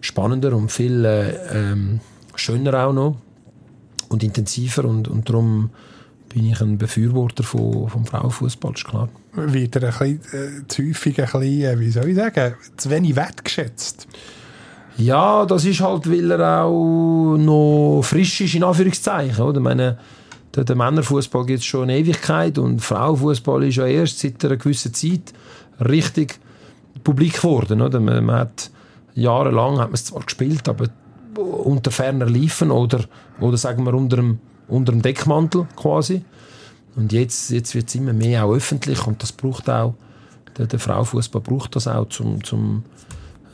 spannender 0.00 0.56
und 0.56 0.72
viel 0.72 1.04
äh, 1.04 1.36
ähm, 1.52 2.00
schöner 2.34 2.86
auch 2.86 2.92
noch 2.92 3.16
und 4.08 4.22
intensiver 4.22 4.84
und, 4.84 5.08
und 5.08 5.28
darum 5.28 5.70
bin 6.32 6.50
ich 6.50 6.60
ein 6.60 6.78
Befürworter 6.78 7.42
von, 7.42 7.88
vom 7.88 8.06
Frauenfußball, 8.06 8.72
ist 8.74 8.84
klar. 8.84 9.08
Wird 9.34 9.76
er 9.76 9.82
ein 9.82 10.18
bisschen, 10.20 10.62
äh, 10.62 10.68
zu 10.68 10.82
häufig 10.82 11.18
ein 11.18 11.24
bisschen, 11.24 11.42
äh, 11.42 11.78
wie 11.78 11.90
soll 11.90 12.08
ich 12.08 12.16
sagen, 12.16 12.54
zu 12.76 12.90
wenig 12.90 13.16
wertgeschätzt? 13.16 14.06
Ja, 14.96 15.46
das 15.46 15.64
ist 15.64 15.80
halt, 15.80 16.10
weil 16.10 16.30
er 16.30 16.64
auch 16.64 17.36
noch 17.36 18.02
frisch 18.02 18.40
ist, 18.40 18.54
in 18.54 18.64
Anführungszeichen. 18.64 19.42
Oder? 19.42 19.58
Ich 19.58 19.64
meine, 19.64 19.98
der, 20.54 20.64
der 20.64 20.76
Männerfußball 20.76 21.46
gibt 21.46 21.60
es 21.60 21.64
schon 21.64 21.84
eine 21.84 21.98
Ewigkeit 21.98 22.58
und 22.58 22.80
Frauenfußball 22.80 23.64
ist 23.64 23.76
ja 23.76 23.86
erst 23.86 24.18
seit 24.18 24.44
einer 24.44 24.56
gewissen 24.56 24.92
Zeit 24.92 25.32
richtig 25.80 26.38
publik 27.04 27.36
geworden. 27.36 27.80
Oder? 27.80 28.00
Man, 28.00 28.24
man 28.24 28.36
hat 28.36 28.70
jahrelang 29.14 29.78
hat 29.78 29.88
man 29.88 29.94
es 29.94 30.04
zwar 30.06 30.22
gespielt, 30.22 30.68
aber 30.68 30.88
unter 31.36 31.90
ferner 31.90 32.26
Liefen 32.26 32.70
oder, 32.70 33.04
oder 33.40 33.56
sagen 33.56 33.84
wir 33.84 33.94
unter 33.94 34.16
dem, 34.16 34.38
unter 34.68 34.92
dem 34.92 35.02
Deckmantel 35.02 35.66
quasi. 35.76 36.24
Und 36.94 37.12
jetzt, 37.12 37.50
jetzt 37.50 37.74
wird 37.74 37.88
es 37.88 37.94
immer 37.94 38.12
mehr 38.12 38.44
auch 38.44 38.54
öffentlich 38.54 39.06
und 39.06 39.22
das 39.22 39.32
braucht 39.32 39.70
auch, 39.70 39.94
der, 40.58 40.66
der 40.66 40.78
Frauenfußball 40.78 41.40
braucht 41.40 41.76
das 41.76 41.88
auch, 41.88 42.08
zum, 42.08 42.44
zum 42.44 42.84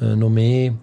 äh, 0.00 0.16
noch 0.16 0.30
mehr 0.30 0.74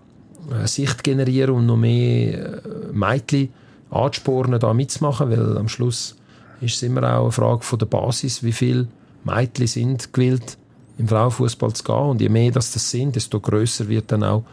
äh, 0.52 0.68
Sicht 0.68 1.04
generieren 1.04 1.56
und 1.56 1.66
noch 1.66 1.78
mehr 1.78 2.64
äh, 2.64 2.92
Mädchen 2.94 3.50
anspornen, 3.90 4.60
da 4.60 4.74
mitzumachen, 4.74 5.30
weil 5.30 5.58
am 5.58 5.68
Schluss 5.68 6.16
ist 6.62 6.76
es 6.76 6.84
immer 6.84 7.04
auch 7.04 7.24
eine 7.24 7.32
Frage 7.32 7.64
von 7.64 7.80
der 7.80 7.86
Basis, 7.88 8.44
wie 8.44 8.54
viele 8.54 8.88
Mädchen 9.24 9.68
sind 9.68 10.14
gewillt, 10.14 10.58
im 10.98 11.08
Frauenfußball 11.08 11.74
zu 11.74 11.84
gehen. 11.84 11.96
Und 11.96 12.22
je 12.22 12.30
mehr 12.30 12.52
das, 12.52 12.72
das 12.72 12.90
sind, 12.90 13.16
desto 13.16 13.40
größer 13.40 13.88
wird 13.90 14.12
dann 14.12 14.24
auch 14.24 14.44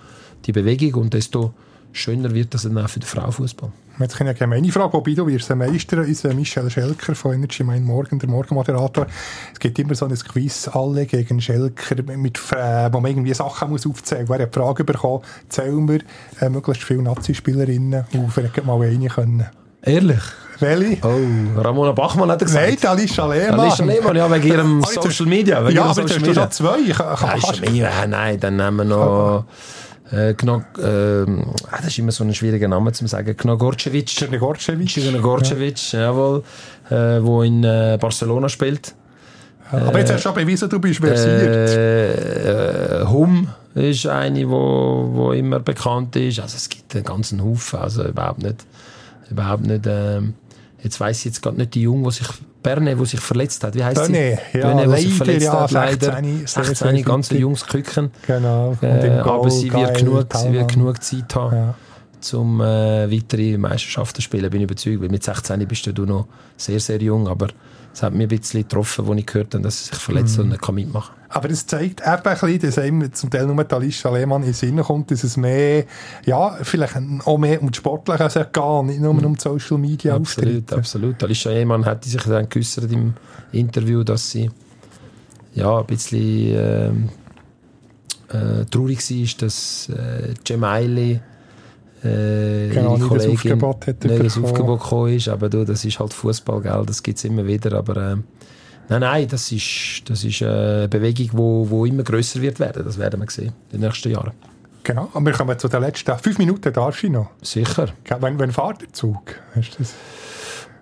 die 0.44 0.52
Bewegung 0.52 1.02
und 1.02 1.14
desto 1.14 1.54
schöner 1.92 2.34
wird 2.34 2.54
das 2.54 2.62
dann 2.62 2.78
auch 2.78 2.88
für 2.88 3.00
den 3.00 3.06
Frauenfußball. 3.06 3.70
Jetzt 3.99 4.20
ich 4.20 4.38
ja 4.38 4.47
meine 4.47 4.72
Frage, 4.72 4.93
wobei 4.95 5.14
du 5.14 5.26
wirst 5.26 5.55
Meister, 5.55 5.99
unser 5.99 6.34
Michel 6.34 6.70
Schelker 6.70 7.14
von 7.14 7.34
Energy 7.34 7.62
Mein 7.62 7.84
Morgen, 7.84 8.18
der 8.18 8.28
Morgenmoderator. 8.28 9.07
Es 9.53 9.59
gibt 9.59 9.78
immer 9.78 9.95
so 9.95 10.07
ein 10.07 10.14
Quiz, 10.14 10.68
alle 10.72 11.07
gegen 11.07 11.40
Schelker, 11.40 12.03
mit, 12.16 12.38
äh, 12.53 12.93
wo 12.93 13.01
man 13.01 13.11
irgendwie 13.11 13.34
Sachen 13.34 13.70
muss 13.70 13.86
aufzählen 13.86 14.26
muss. 14.26 14.38
Wer 14.38 14.47
die 14.47 14.53
Frage 14.53 14.84
bekommen, 14.84 15.22
zählen 15.49 15.88
wir 15.88 16.01
äh, 16.40 16.49
möglichst 16.49 16.82
viele 16.82 17.03
Nazi-Spielerinnen 17.03 18.05
und 18.14 18.30
vielleicht 18.32 18.64
mal 18.64 18.80
eine 18.80 19.09
können. 19.09 19.47
Ehrlich? 19.82 20.22
Welche? 20.59 20.99
Oh, 21.07 21.61
Ramona 21.61 21.93
Bachmann 21.93 22.30
hat 22.30 22.40
er 22.40 22.47
gesagt. 22.47 22.82
Nein, 22.82 22.93
Alicia 22.93 23.26
Lehmann. 23.26 23.61
Alicia 23.61 23.84
Lehmann, 23.84 24.16
ja, 24.16 24.30
wegen 24.30 24.47
ihrem 24.47 24.82
Social 24.84 25.26
Media. 25.26 25.64
Wegen 25.66 25.76
ja, 25.76 25.84
aber 25.84 26.03
du 26.03 26.34
schon 26.34 26.51
zwei. 26.51 26.82
Kann, 26.93 27.16
kann, 27.16 27.74
ja, 27.74 28.07
nein, 28.07 28.38
dann 28.40 28.57
nehmen 28.57 28.76
wir 28.76 28.84
noch... 28.84 29.45
Äh, 30.12 30.34
Gnog, 30.34 30.62
äh, 30.78 31.24
das 31.70 31.86
ist 31.86 31.98
immer 31.98 32.12
so 32.12 32.22
ein 32.24 32.34
schwieriger 32.34 32.68
Name 32.68 32.92
zu 32.92 33.06
sagen. 33.06 33.34
Gnogorcevic. 33.36 34.28
Gnogorcevic. 34.28 34.94
Gnogorcevic, 34.94 35.92
ja. 35.92 36.00
jawohl. 36.00 36.42
Äh, 36.90 37.22
wo 37.22 37.42
in 37.42 37.64
äh, 37.64 37.98
Barcelona 38.00 38.48
spielt. 38.48 38.94
Aber 39.70 39.98
jetzt 39.98 40.12
hast 40.12 40.24
du 40.24 40.28
schon 40.28 40.34
bewiesen, 40.34 40.68
du 40.68 40.78
bist 40.78 41.00
versiert. 41.00 41.70
Äh, 41.70 43.00
äh, 43.00 43.06
Hum 43.06 43.48
ist 43.74 44.06
eine, 44.06 44.50
wo, 44.50 45.08
wo 45.12 45.32
immer 45.32 45.60
bekannt 45.60 46.14
ist. 46.16 46.40
Also 46.40 46.56
es 46.56 46.68
gibt 46.68 46.94
einen 46.94 47.04
ganzen 47.04 47.42
Haufen. 47.42 47.78
Also 47.78 48.04
überhaupt 48.04 48.42
nicht. 48.42 48.66
Überhaupt 49.30 49.64
nicht 49.64 49.86
ähm, 49.86 50.34
jetzt 50.82 51.00
weiß 51.00 51.20
ich 51.20 51.24
jetzt 51.26 51.42
gerade 51.42 51.56
nicht 51.56 51.74
die 51.74 51.82
Junge, 51.82 52.08
die 52.08 52.16
sich 52.16 52.28
Berne, 52.62 52.96
die 52.96 53.06
sich 53.06 53.20
verletzt 53.20 53.64
hat. 53.64 53.74
Wie 53.74 53.84
heißt 53.84 54.06
sie? 54.06 54.38
Ja, 54.54 54.60
Berne, 54.74 54.94
die 54.94 55.02
sich 55.02 55.14
verletzt 55.14 55.46
ja, 55.46 55.60
hat, 55.60 55.70
leider. 55.70 56.14
16, 56.14 56.64
16 56.64 57.04
ganz 57.04 57.30
junges 57.30 57.66
Küken. 57.66 58.10
Genau. 58.26 58.76
Äh, 58.80 59.10
aber 59.18 59.50
sie 59.50 59.72
wird, 59.72 59.98
genug, 59.98 60.26
sie 60.34 60.52
wird 60.52 60.72
genug 60.72 61.02
Zeit 61.02 61.34
haben. 61.34 61.56
Ja 61.56 61.74
um 62.34 62.60
äh, 62.60 63.10
weitere 63.10 63.58
Meisterschaften 63.58 64.16
zu 64.16 64.22
spielen, 64.22 64.48
bin 64.50 64.60
ich 64.60 64.64
überzeugt. 64.64 65.02
Weil 65.02 65.08
mit 65.08 65.24
16 65.24 65.66
bist 65.66 65.86
du 65.86 66.06
noch 66.06 66.28
sehr, 66.56 66.80
sehr 66.80 67.02
jung, 67.02 67.26
aber 67.28 67.48
es 67.93 68.03
hat 68.03 68.14
mich 68.14 68.22
ein 68.22 68.28
bisschen 68.28 68.62
getroffen, 68.62 69.09
als 69.09 69.18
ich 69.18 69.26
gehört 69.26 69.55
habe, 69.55 69.64
dass 69.64 69.80
er 69.82 69.95
sich 69.95 70.03
verletzt 70.03 70.38
mm. 70.38 70.40
und 70.40 70.49
nicht 70.49 70.72
mitmachen 70.72 71.14
kann. 71.14 71.22
Aber 71.28 71.51
es 71.51 71.66
zeigt 71.66 72.01
eben 72.01 72.09
ein 72.09 72.22
bisschen, 72.22 72.59
dass 72.61 72.78
einem 72.78 73.12
zum 73.12 73.30
Teil 73.30 73.47
nur 73.47 73.72
Alicia 73.72 74.11
Lehmann 74.11 74.43
in 74.43 74.49
den 74.49 74.55
Sinn 74.55 74.80
kommt, 74.82 75.11
dass 75.11 75.24
es 75.24 75.36
mehr, 75.36 75.84
ja, 76.24 76.59
vielleicht 76.62 76.97
auch 77.24 77.38
mehr 77.38 77.61
um 77.62 77.70
die 77.70 77.76
Sportliche 77.76 78.49
geht, 78.53 78.84
nicht 78.84 79.01
nur 79.01 79.14
mm. 79.14 79.24
um 79.24 79.36
die 79.36 79.43
Social 79.43 79.78
Media 79.78 80.14
Absolut, 80.14 80.49
auftritt. 80.49 80.72
absolut. 80.72 81.22
Alicia 81.22 81.53
Lehmann 81.53 81.84
hat 81.84 82.05
sich 82.05 82.22
dann 82.22 82.49
geäußert 82.49 82.90
im 82.93 83.14
Interview, 83.53 84.03
dass 84.05 84.30
sie 84.30 84.51
ja, 85.55 85.80
ein 85.80 85.86
bisschen 85.86 86.55
äh, 86.55 86.88
äh, 88.32 88.64
traurig 88.70 89.11
war, 89.11 89.47
dass 89.47 89.88
äh, 89.90 90.34
Gemaili 90.45 91.20
äh, 92.05 92.68
genau, 92.68 92.96
ihre 92.96 93.07
Kollegin 93.07 93.09
nicht 93.09 93.11
das 93.11 93.26
Aufgebot, 93.26 93.86
hat 93.86 94.05
nicht 94.05 94.24
das 94.24 94.38
Aufgebot 94.38 94.80
gekommen 94.80 95.14
ist, 95.14 95.28
aber 95.28 95.48
du, 95.48 95.64
das 95.64 95.84
ist 95.84 95.98
halt 95.98 96.12
Fußball, 96.12 96.61
gell? 96.61 96.82
das 96.86 97.03
gibt 97.03 97.18
es 97.18 97.24
immer 97.24 97.46
wieder, 97.46 97.78
aber 97.78 97.96
äh, 97.96 98.16
nein, 98.88 99.00
nein, 99.00 99.28
das 99.28 99.53
ist, 99.53 100.03
das 100.07 100.24
ist 100.24 100.42
eine 100.42 100.88
Bewegung, 100.88 101.26
die 101.26 101.36
wo, 101.36 101.68
wo 101.68 101.86
immer 101.86 102.03
grösser 102.03 102.40
wird 102.40 102.59
werden, 102.61 102.84
das 102.84 102.98
werden 102.98 103.20
wir 103.20 103.30
sehen 103.30 103.53
in 103.70 103.80
den 103.80 103.88
nächsten 103.88 104.11
Jahren. 104.11 104.32
Genau, 104.84 105.09
und 105.12 105.24
wir 105.24 105.32
kommen 105.32 105.57
zu 105.59 105.68
den 105.68 105.80
letzten 105.80 106.18
fünf 106.18 106.38
Minuten, 106.38 106.72
darf 106.72 107.05
ich 107.05 107.11
noch? 107.11 107.30
Sicher. 107.40 107.88
Wenn, 108.20 108.38
wenn 108.38 108.50
fahrt 108.50 108.82
der 108.82 108.92
Zug? 108.92 109.36
Hast 109.55 109.74
du 109.74 109.78
das? 109.78 109.94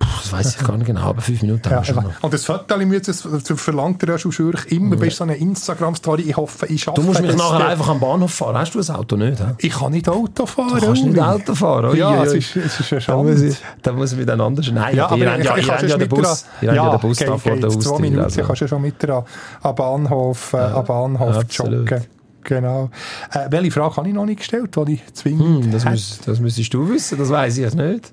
Das 0.00 0.32
weiß 0.32 0.56
ich 0.56 0.66
gar 0.66 0.76
nicht 0.76 0.86
genau, 0.86 1.02
aber 1.02 1.20
fünf 1.20 1.42
Minuten 1.42 1.68
ja, 1.70 1.84
schon 1.84 2.04
Und 2.20 2.32
das 2.32 2.44
Foto 2.44 3.56
verlangt 3.56 4.02
der 4.02 4.18
schon 4.18 4.32
Schürch 4.32 4.66
immer 4.66 4.94
ja. 4.94 5.00
bei 5.00 5.10
so 5.10 5.24
einer 5.24 5.36
Instagram-Story. 5.36 6.22
Ich 6.22 6.36
hoffe, 6.36 6.66
ich 6.66 6.82
schaffe 6.82 7.00
Du 7.00 7.06
musst 7.06 7.20
mich 7.20 7.36
nachher 7.36 7.68
einfach 7.68 7.88
am 7.88 8.00
Bahnhof 8.00 8.32
fahren. 8.32 8.56
Hast 8.56 8.74
du 8.74 8.80
ein 8.80 8.96
Auto 8.96 9.16
nicht? 9.16 9.38
He? 9.38 9.66
Ich 9.66 9.72
kann 9.72 9.92
nicht 9.92 10.08
Auto 10.08 10.46
fahren. 10.46 10.78
Du 10.80 10.86
kannst 10.86 11.04
nicht 11.04 11.20
Auto 11.20 11.54
fahren? 11.54 11.96
Ja, 11.96 12.24
es 12.24 12.34
ist, 12.34 12.56
es 12.56 12.80
ist 12.80 12.92
eine 12.92 13.00
Schande. 13.00 13.24
Da 13.24 13.32
muss 13.32 13.42
ich, 13.42 13.56
da 13.82 13.92
muss 13.92 14.12
ich 14.12 14.18
mit 14.18 14.30
einem 14.30 14.40
anderen... 14.40 14.74
Nein, 14.74 14.96
ja, 14.96 15.14
ihr 15.14 15.30
habt 15.30 15.44
ja, 15.44 15.56
ja, 15.56 15.86
ja 15.86 15.98
den 15.98 16.08
Bus, 16.08 16.46
ihr 16.60 16.74
ja, 16.74 16.90
den 16.90 17.00
Bus 17.00 17.18
da 17.18 17.36
vor 17.36 17.56
der 17.56 17.62
Haustür. 17.64 17.80
Zwei 17.80 17.98
Minuten 18.00 18.24
also. 18.24 18.42
kannst 18.42 18.62
du 18.62 18.68
schon 18.68 18.82
mit 18.82 18.94
am 19.08 19.74
Bahnhof, 19.74 20.52
äh, 20.54 20.58
am 20.58 20.84
Bahnhof 20.84 21.44
joggen. 21.50 22.04
Genau. 22.44 22.90
Äh, 23.32 23.46
welche 23.50 23.70
Frage 23.70 23.96
habe 23.96 24.08
ich 24.08 24.14
noch 24.14 24.24
nicht 24.24 24.38
gestellt, 24.38 24.74
die 24.86 24.94
ich 24.94 25.14
zwingend 25.14 25.64
hm, 25.64 25.72
das, 25.72 25.84
müsst, 25.84 26.26
das 26.26 26.40
müsstest 26.40 26.72
du 26.72 26.88
wissen, 26.88 27.18
das 27.18 27.28
weiß 27.28 27.58
ich 27.58 27.74
nicht. 27.74 28.12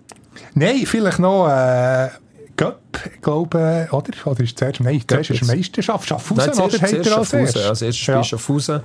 Nein, 0.53 0.85
vielleicht 0.85 1.19
noch... 1.19 1.47
Äh, 1.47 2.09
Cup, 2.57 2.99
glaube 3.21 3.87
oder? 3.91 4.11
Oder 4.25 4.43
ist 4.43 4.57
zuerst, 4.57 4.79
nein, 4.79 5.01
zuerst 5.07 5.29
ist 5.29 5.45
Meisterschaft. 5.45 6.07
Schaffhausen, 6.09 6.37
nein, 6.37 6.53
zuerst, 6.53 6.75
oder? 6.75 6.87
Zuerst 6.87 7.09
Schaffhausen, 7.09 7.39
als 7.39 7.55
erstes. 7.55 7.69
Als 7.69 7.81
erstes 7.83 8.07
ja. 8.07 8.23
Schaffhausen. 8.23 8.81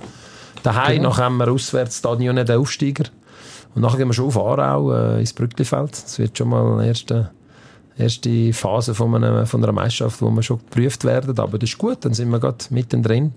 Daheim, 0.61 0.97
genau. 0.97 1.09
nachher 1.09 1.25
haben 1.25 1.37
wir 1.37 1.51
auswärts 1.51 1.97
Stadion 1.97 2.35
den 2.35 2.57
Aufsteiger. 2.57 3.05
Und 3.73 3.81
nachher 3.81 3.97
gehen 3.97 4.07
wir 4.07 4.13
schon 4.13 4.27
auf 4.27 4.37
Aarau, 4.37 4.93
äh, 4.93 5.19
ins 5.19 5.33
Brücklifeld. 5.33 5.91
Das 5.91 6.19
wird 6.19 6.37
schon 6.37 6.49
mal 6.49 6.73
eine 6.73 6.87
erste, 6.87 7.31
erste 7.97 8.53
Phase 8.53 8.93
von 8.93 9.15
einer, 9.15 9.47
von 9.47 9.63
einer 9.63 9.73
Meisterschaft, 9.73 10.21
wo 10.21 10.29
wir 10.29 10.43
schon 10.43 10.59
geprüft 10.59 11.03
werden. 11.03 11.37
Aber 11.39 11.57
das 11.57 11.71
ist 11.71 11.79
gut, 11.79 12.05
dann 12.05 12.13
sind 12.13 12.29
wir 12.29 12.39
gerade 12.39 12.63
mittendrin 12.69 13.33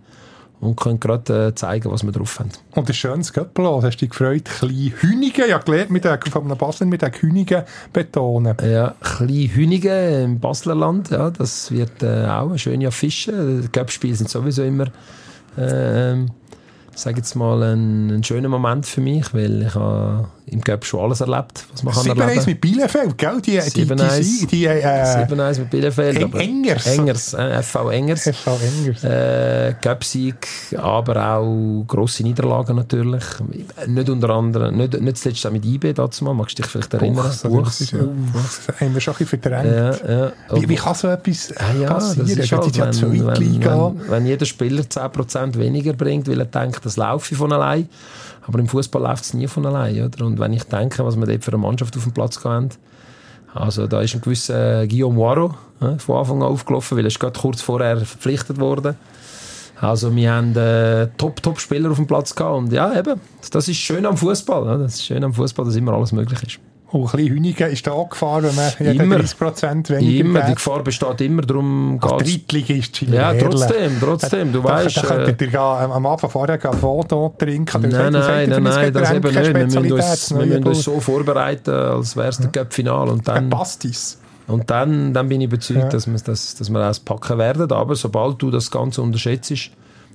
und 0.61 0.77
können 0.77 0.99
gerade 1.01 1.49
äh, 1.49 1.55
zeigen, 1.55 1.91
was 1.91 2.03
wir 2.03 2.13
drauf 2.13 2.39
haben. 2.39 2.51
Und 2.75 2.89
ein 2.89 2.95
schönes 2.95 3.33
Göppel, 3.33 3.67
hast 3.67 3.83
du 3.83 4.07
dich 4.07 4.11
gefreut? 4.11 4.45
Klein 4.45 4.93
Hünigen, 4.99 5.49
ja 5.49 5.59
gelernt 5.59 5.91
mit 5.91 6.05
der, 6.05 6.19
von 6.31 6.45
einem 6.45 6.57
Basler 6.57 6.87
mit 6.87 7.03
den 7.03 7.13
Hünigen 7.13 7.63
betonen. 7.93 8.57
Ja, 8.63 8.95
Klein 9.01 9.49
Hünigen 9.49 10.25
im 10.25 10.41
Baslerland, 10.41 11.11
ja, 11.11 11.31
das 11.31 11.71
wird 11.71 12.03
äh, 12.03 12.27
auch 12.27 12.49
eine 12.49 12.59
schöne 12.59 12.89
Affische. 12.89 13.63
Die 13.63 13.73
Göppspiele 13.73 14.15
sind 14.15 14.31
sowieso 14.31 14.63
immer 14.63 14.87
äh, 15.57 16.17
sage 16.99 17.19
jetzt 17.19 17.35
mal, 17.35 17.63
ein, 17.63 18.11
ein 18.11 18.25
schöner 18.25 18.49
Moment 18.49 18.87
für 18.87 19.01
mich, 19.01 19.33
weil 19.35 19.63
ich 19.63 19.75
habe 19.75 20.29
im 20.49 20.63
Cup 20.63 20.85
schon 20.85 21.01
alles 21.01 21.21
erlebt, 21.21 21.67
was 21.73 21.83
man 21.83 21.95
kann 21.95 22.07
erleben. 22.07 22.41
7-1 22.41 22.47
mit 22.47 22.61
Bielefeld, 22.61 23.19
gell? 23.19 23.41
Die, 23.41 23.59
die, 23.59 23.85
die, 23.85 24.47
die, 24.47 24.65
äh, 24.67 25.27
7-1 25.27 25.59
mit 25.59 25.71
Bielefeld. 25.71 26.23
En 26.23 26.33
Engers. 26.35 26.87
Engers, 26.87 27.35
äh, 27.35 27.63
FV 27.63 27.91
Engers. 27.91 28.23
FV 28.23 28.59
Engers. 28.63 29.05
Äh, 29.05 29.75
Cup-Sieg, 29.83 30.47
aber 30.77 31.37
auch 31.37 31.85
grosse 31.87 32.23
Niederlagen 32.23 32.77
natürlich. 32.77 33.25
Nicht 33.87 34.09
unter 34.09 34.31
anderem, 34.31 34.77
nicht, 34.77 35.01
nicht 35.01 35.19
zuletzt 35.19 35.47
auch 35.47 35.51
mit 35.51 35.65
IB 35.65 35.93
dazu 35.93 36.25
mal, 36.25 36.35
magst 36.35 36.59
du 36.59 36.63
dich 36.63 36.71
vielleicht 36.71 36.95
erinnern? 36.95 37.25
Buchs, 37.25 37.43
Buchs. 37.43 37.79
Buchs. 37.79 37.91
Ja. 37.91 37.99
Buchs. 37.99 38.61
Haben 38.81 38.95
wir 38.95 39.01
schon 39.01 39.15
ein 39.15 39.19
bisschen 39.19 39.41
verdrängt. 39.41 40.01
Ja, 40.07 40.27
ja. 40.27 40.33
Wie, 40.53 40.69
wie 40.69 40.77
kann 40.77 40.95
so 40.95 41.09
etwas 41.09 41.53
ah, 41.57 41.73
ja, 41.81 41.93
passieren? 41.93 42.29
Das 42.29 42.39
ist 42.39 42.53
halt, 42.53 42.79
wenn, 42.79 43.27
wenn, 43.27 43.65
wenn, 43.65 44.11
wenn 44.11 44.27
jeder 44.27 44.47
Spieler 44.47 44.83
10% 44.83 45.59
weniger 45.59 45.93
bringt, 45.93 46.29
weil 46.29 46.39
er 46.39 46.47
denkt, 46.47 46.85
das 46.85 46.97
laufe 46.97 47.35
von 47.35 47.53
allein. 47.53 47.89
Aber 48.47 48.59
im 48.59 48.69
Fußball 48.69 49.03
läuft 49.03 49.25
es 49.25 49.35
nie 49.35 49.47
von 49.49 49.67
allein. 49.67 50.03
Oder? 50.03 50.25
Und 50.25 50.39
wenn 50.39 50.53
ich 50.53 50.65
denke, 50.65 51.05
was 51.05 51.17
wir 51.17 51.27
dort 51.27 51.45
für 51.45 51.53
eine 51.53 51.59
Mannschaft 51.59 51.97
auf 51.97 52.05
dem 52.05 52.13
Platz 52.13 52.43
haben, 52.45 52.71
also 53.55 53.87
da 53.87 54.03
ist 54.03 54.15
ein 54.15 54.21
gewisser 54.21 54.87
Guillaume 54.87 55.19
Waro 55.19 55.55
äh, 55.81 55.99
von 55.99 56.19
Anfang 56.19 56.43
an 56.43 56.49
aufgelaufen, 56.49 56.97
weil 56.97 57.05
er 57.05 57.09
ist 57.09 57.19
gerade 57.19 57.39
kurz 57.39 57.63
vorher 57.63 57.97
verpflichtet 57.97 58.61
wurde. 58.61 58.97
Also 59.81 60.15
wir 60.15 60.33
haben 60.33 60.57
äh, 60.57 61.09
Top-Top-Spieler 61.19 61.91
auf 61.91 61.97
dem 61.97 62.07
Platz 62.07 62.35
gehabt 62.35 62.57
und 62.57 62.73
ja, 62.73 62.99
eben, 62.99 63.21
das 63.51 63.69
ist 63.69 63.77
schön 63.77 64.07
am 64.07 64.17
Fußball. 64.17 64.79
Das 64.79 64.95
ist 64.95 65.05
schön 65.05 65.23
am 65.23 65.35
Fußball, 65.35 65.65
dass 65.67 65.77
immer 65.77 65.93
alles 65.93 66.13
möglich 66.13 66.43
ist. 66.43 66.59
Und 66.93 67.01
ein 67.01 67.11
bisschen 67.11 67.35
Hünigen 67.35 67.71
ist 67.73 67.87
da 67.87 67.93
auch 67.93 68.09
Gefahr, 68.09 68.43
wenn 68.45 68.55
man 68.55 68.97
immer, 68.97 69.17
30 69.17 69.39
Prozent 69.39 69.91
weniger 69.91 70.21
Immer, 70.21 70.41
die 70.43 70.55
Gefahr 70.55 70.85
besteht 70.85 71.21
immer, 71.21 71.43
darum 71.43 71.99
geht 72.01 72.21
Drittliga 72.21 72.75
ist 72.75 72.93
Chile 72.93 73.17
Ja, 73.17 73.35
trotzdem, 73.35 73.99
trotzdem, 74.01 74.53
du 74.53 74.63
da, 74.63 74.69
weißt... 74.69 74.97
Da 74.99 75.03
könntet 75.03 75.43
ihr 75.43 75.53
äh, 75.53 75.57
am 75.57 76.07
Anfang 76.07 76.31
vorher 76.31 76.65
ein 76.65 76.79
Foto 76.79 77.35
trinken. 77.37 77.83
Nein, 77.83 78.13
nein, 78.13 78.49
nein, 78.49 78.63
nein, 78.63 78.93
das 78.93 79.13
eben 79.13 79.35
nicht. 79.35 79.55
Wir 79.55 79.65
müssen 79.65 79.93
uns, 79.93 80.35
wir 80.39 80.47
müssen 80.47 80.65
uns 80.65 80.83
so 80.85 81.01
vorbereiten, 81.01 81.71
als 81.71 82.17
wäre 82.17 82.29
es 82.29 82.39
der 82.39 82.51
Cup-Final 82.51 83.09
und 83.09 83.27
dann... 83.27 83.51
Passt 83.51 83.85
es. 83.85 84.19
Und 84.47 84.71
dann, 84.71 85.13
dann 85.13 85.29
bin 85.29 85.41
ich 85.41 85.49
überzeugt, 85.49 85.81
ja. 85.81 85.89
dass, 85.89 86.07
wir, 86.07 86.19
dass, 86.21 86.55
dass 86.55 86.71
wir 86.71 86.79
das 86.79 87.01
packen 87.01 87.37
werden. 87.39 87.71
Aber 87.73 87.97
sobald 87.97 88.41
du 88.41 88.53
das 88.53 88.71
Ganze 88.71 89.03
unterschätzt, 89.03 89.71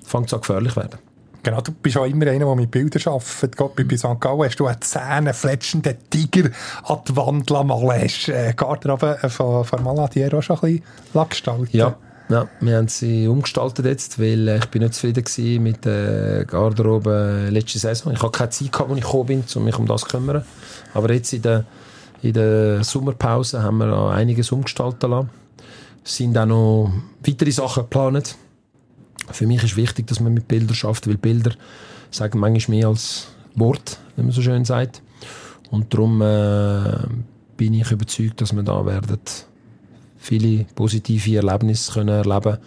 fängt 0.05 0.27
es 0.27 0.33
an 0.33 0.39
gefährlich 0.39 0.77
werden. 0.77 0.99
Genau, 1.43 1.61
du 1.61 1.71
bist 1.71 1.97
auch 1.97 2.05
immer 2.05 2.27
einer, 2.27 2.45
der 2.45 2.55
mit 2.55 2.69
Bildern 2.69 3.13
arbeitet. 3.13 3.57
Gott, 3.57 3.75
bei 3.75 3.97
St. 3.97 4.19
Gallen 4.19 4.43
hast 4.43 4.59
du 4.59 4.67
einen 4.67 4.81
zähnefletschenden 4.81 5.97
Tiger 6.09 6.49
an 6.83 6.99
die 7.07 7.15
Wand 7.15 7.49
malen. 7.49 8.01
Hast 8.03 8.27
du 8.27 8.31
äh, 8.31 8.53
Garderobe 8.55 9.17
von, 9.29 9.65
von 9.65 9.83
Maladier 9.83 10.33
auch 10.35 10.43
schon 10.43 10.57
ein 10.57 10.81
bisschen 11.13 11.29
gestaltet? 11.29 11.73
Ja. 11.73 11.97
Ja, 12.29 12.47
wir 12.61 12.77
haben 12.77 12.87
sie 12.87 13.27
umgestaltet 13.27 13.85
jetzt, 13.85 14.17
weil 14.17 14.47
äh, 14.47 14.57
ich 14.59 14.67
bin 14.67 14.83
nicht 14.83 14.93
zufrieden 14.93 15.63
mit 15.63 15.83
der 15.83 16.45
Garderobe 16.45 17.49
letzte 17.49 17.77
Saison. 17.77 18.13
Ich 18.13 18.21
habe 18.21 18.31
keine 18.31 18.49
Zeit 18.51 18.71
gehabt, 18.71 18.89
als 18.89 18.99
ich 18.99 19.03
gekommen 19.03 19.25
bin, 19.25 19.43
um 19.53 19.63
mich 19.65 19.77
um 19.77 19.85
das 19.85 20.01
zu 20.01 20.07
kümmern. 20.07 20.45
Aber 20.93 21.11
jetzt 21.11 21.33
in 21.33 21.41
der, 21.41 21.65
in 22.21 22.31
der 22.31 22.85
Sommerpause 22.85 23.61
haben 23.61 23.79
wir 23.79 24.11
einiges 24.11 24.49
umgestaltet 24.53 25.09
lassen. 25.09 25.29
Es 26.05 26.15
sind 26.15 26.37
auch 26.37 26.45
noch 26.45 26.93
weitere 27.25 27.51
Sachen 27.51 27.83
geplant. 27.83 28.37
Für 29.29 29.47
mich 29.47 29.63
ist 29.63 29.77
wichtig, 29.77 30.07
dass 30.07 30.19
man 30.19 30.33
mit 30.33 30.47
Bildern 30.47 30.75
schafft, 30.75 31.07
weil 31.07 31.17
Bilder 31.17 31.51
sagen 32.09 32.39
manchmal 32.39 32.77
mehr 32.77 32.87
als 32.87 33.27
Wort, 33.55 33.99
wie 34.15 34.23
man 34.23 34.31
so 34.31 34.41
schön 34.41 34.65
sagt. 34.65 35.01
Und 35.69 35.93
darum 35.93 36.21
äh, 36.21 37.07
bin 37.57 37.73
ich 37.73 37.91
überzeugt, 37.91 38.41
dass 38.41 38.53
wir 38.53 38.63
da 38.63 38.85
werden 38.85 39.19
viele 40.17 40.65
positive 40.75 41.37
Erlebnisse 41.37 41.93
können 41.93 42.09
erleben 42.09 42.57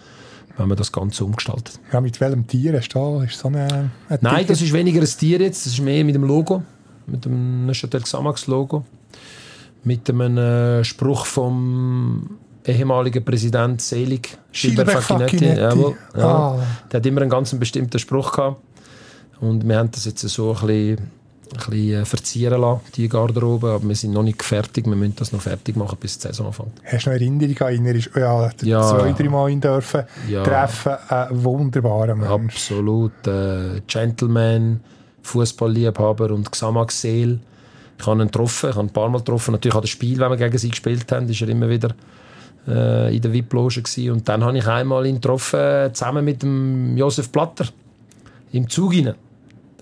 wenn 0.56 0.68
man 0.68 0.76
das 0.76 0.92
Ganze 0.92 1.24
umgestaltet. 1.24 1.80
Ja, 1.92 2.00
mit 2.00 2.20
welchem 2.20 2.46
Tier 2.46 2.74
hast 2.76 2.90
du 2.90 2.98
da? 2.98 3.24
Ist 3.24 3.38
so 3.38 3.48
eine, 3.48 3.90
eine 4.08 4.18
Nein, 4.20 4.46
das 4.46 4.62
ist 4.62 4.72
weniger 4.72 5.00
ein 5.00 5.06
Tier 5.06 5.40
jetzt, 5.40 5.66
das 5.66 5.72
ist 5.72 5.80
mehr 5.80 6.04
mit 6.04 6.14
dem 6.14 6.24
Logo, 6.24 6.62
mit 7.06 7.24
dem 7.24 7.66
Neuchâtel 7.66 8.00
Xamax 8.00 8.46
Logo, 8.46 8.84
mit 9.82 10.08
einem 10.08 10.38
äh, 10.38 10.84
Spruch 10.84 11.26
vom 11.26 12.38
ehemaliger 12.64 13.20
Präsident 13.20 13.80
Selig, 13.80 14.36
Gilbert 14.52 14.90
Facchinetti. 14.90 15.44
Jawohl, 15.46 15.96
ja. 16.16 16.26
Ah. 16.26 16.66
Der 16.90 17.00
hat 17.00 17.06
immer 17.06 17.20
einen 17.22 17.30
ganz 17.30 17.54
bestimmten 17.54 17.98
Spruch 17.98 18.32
gehabt. 18.32 18.60
Und 19.40 19.68
wir 19.68 19.78
haben 19.78 19.90
das 19.90 20.04
jetzt 20.06 20.20
so 20.20 20.50
ein 20.50 20.66
bisschen, 20.66 20.98
ein 20.98 21.70
bisschen 21.70 22.02
äh, 22.02 22.04
verzieren 22.04 22.60
lassen, 22.60 22.80
die 22.96 23.08
Garderobe. 23.08 23.72
Aber 23.72 23.86
wir 23.86 23.94
sind 23.94 24.12
noch 24.12 24.22
nicht 24.22 24.42
fertig. 24.42 24.86
Wir 24.86 24.96
müssen 24.96 25.16
das 25.16 25.32
noch 25.32 25.42
fertig 25.42 25.76
machen, 25.76 25.98
bis 26.00 26.18
die 26.18 26.28
Saison 26.28 26.46
anfängt. 26.46 26.80
Hast 26.84 27.06
du 27.06 27.10
noch 27.10 27.14
Erinnerungen 27.14 27.62
an 27.62 27.74
ihn? 27.74 28.02
Ja, 28.14 28.50
ja, 28.62 28.82
zwei, 28.82 29.12
drei 29.12 29.28
Mal 29.28 29.50
ihn 29.50 29.60
dürfen 29.60 30.04
ja. 30.28 30.42
treffen. 30.42 30.92
Ein 31.08 31.44
wunderbarer 31.44 32.14
Mensch. 32.14 32.30
Absolut. 32.30 33.26
Äh, 33.26 33.82
Gentleman, 33.86 34.80
Fußballliebhaber 35.22 36.30
und 36.30 36.50
Xamax-Seel. 36.50 37.40
Ich 37.98 38.06
habe 38.06 38.20
ihn 38.20 38.26
getroffen, 38.26 38.70
ich 38.70 38.76
habe 38.76 38.86
ihn 38.86 38.88
ein 38.88 38.92
paar 38.92 39.08
Mal 39.08 39.18
getroffen. 39.18 39.52
Natürlich 39.52 39.74
an 39.74 39.82
das 39.82 39.90
Spiel, 39.90 40.18
wenn 40.18 40.30
wir 40.30 40.36
gegen 40.36 40.58
sie 40.58 40.70
gespielt 40.70 41.10
haben, 41.12 41.28
ist 41.28 41.40
er 41.42 41.48
immer 41.48 41.68
wieder 41.68 41.94
äh, 42.68 43.14
in 43.14 43.22
der 43.22 43.32
VIP-Loge 43.32 43.82
Und 44.12 44.28
dann 44.28 44.44
habe 44.44 44.58
ich 44.58 44.66
einmal 44.66 45.06
ihn 45.06 45.16
getroffen, 45.16 45.92
zusammen 45.92 46.24
mit 46.24 46.42
dem 46.42 46.96
Josef 46.96 47.30
Platter 47.30 47.66
im 48.52 48.68
Zug 48.68 48.94
rein. 48.94 49.14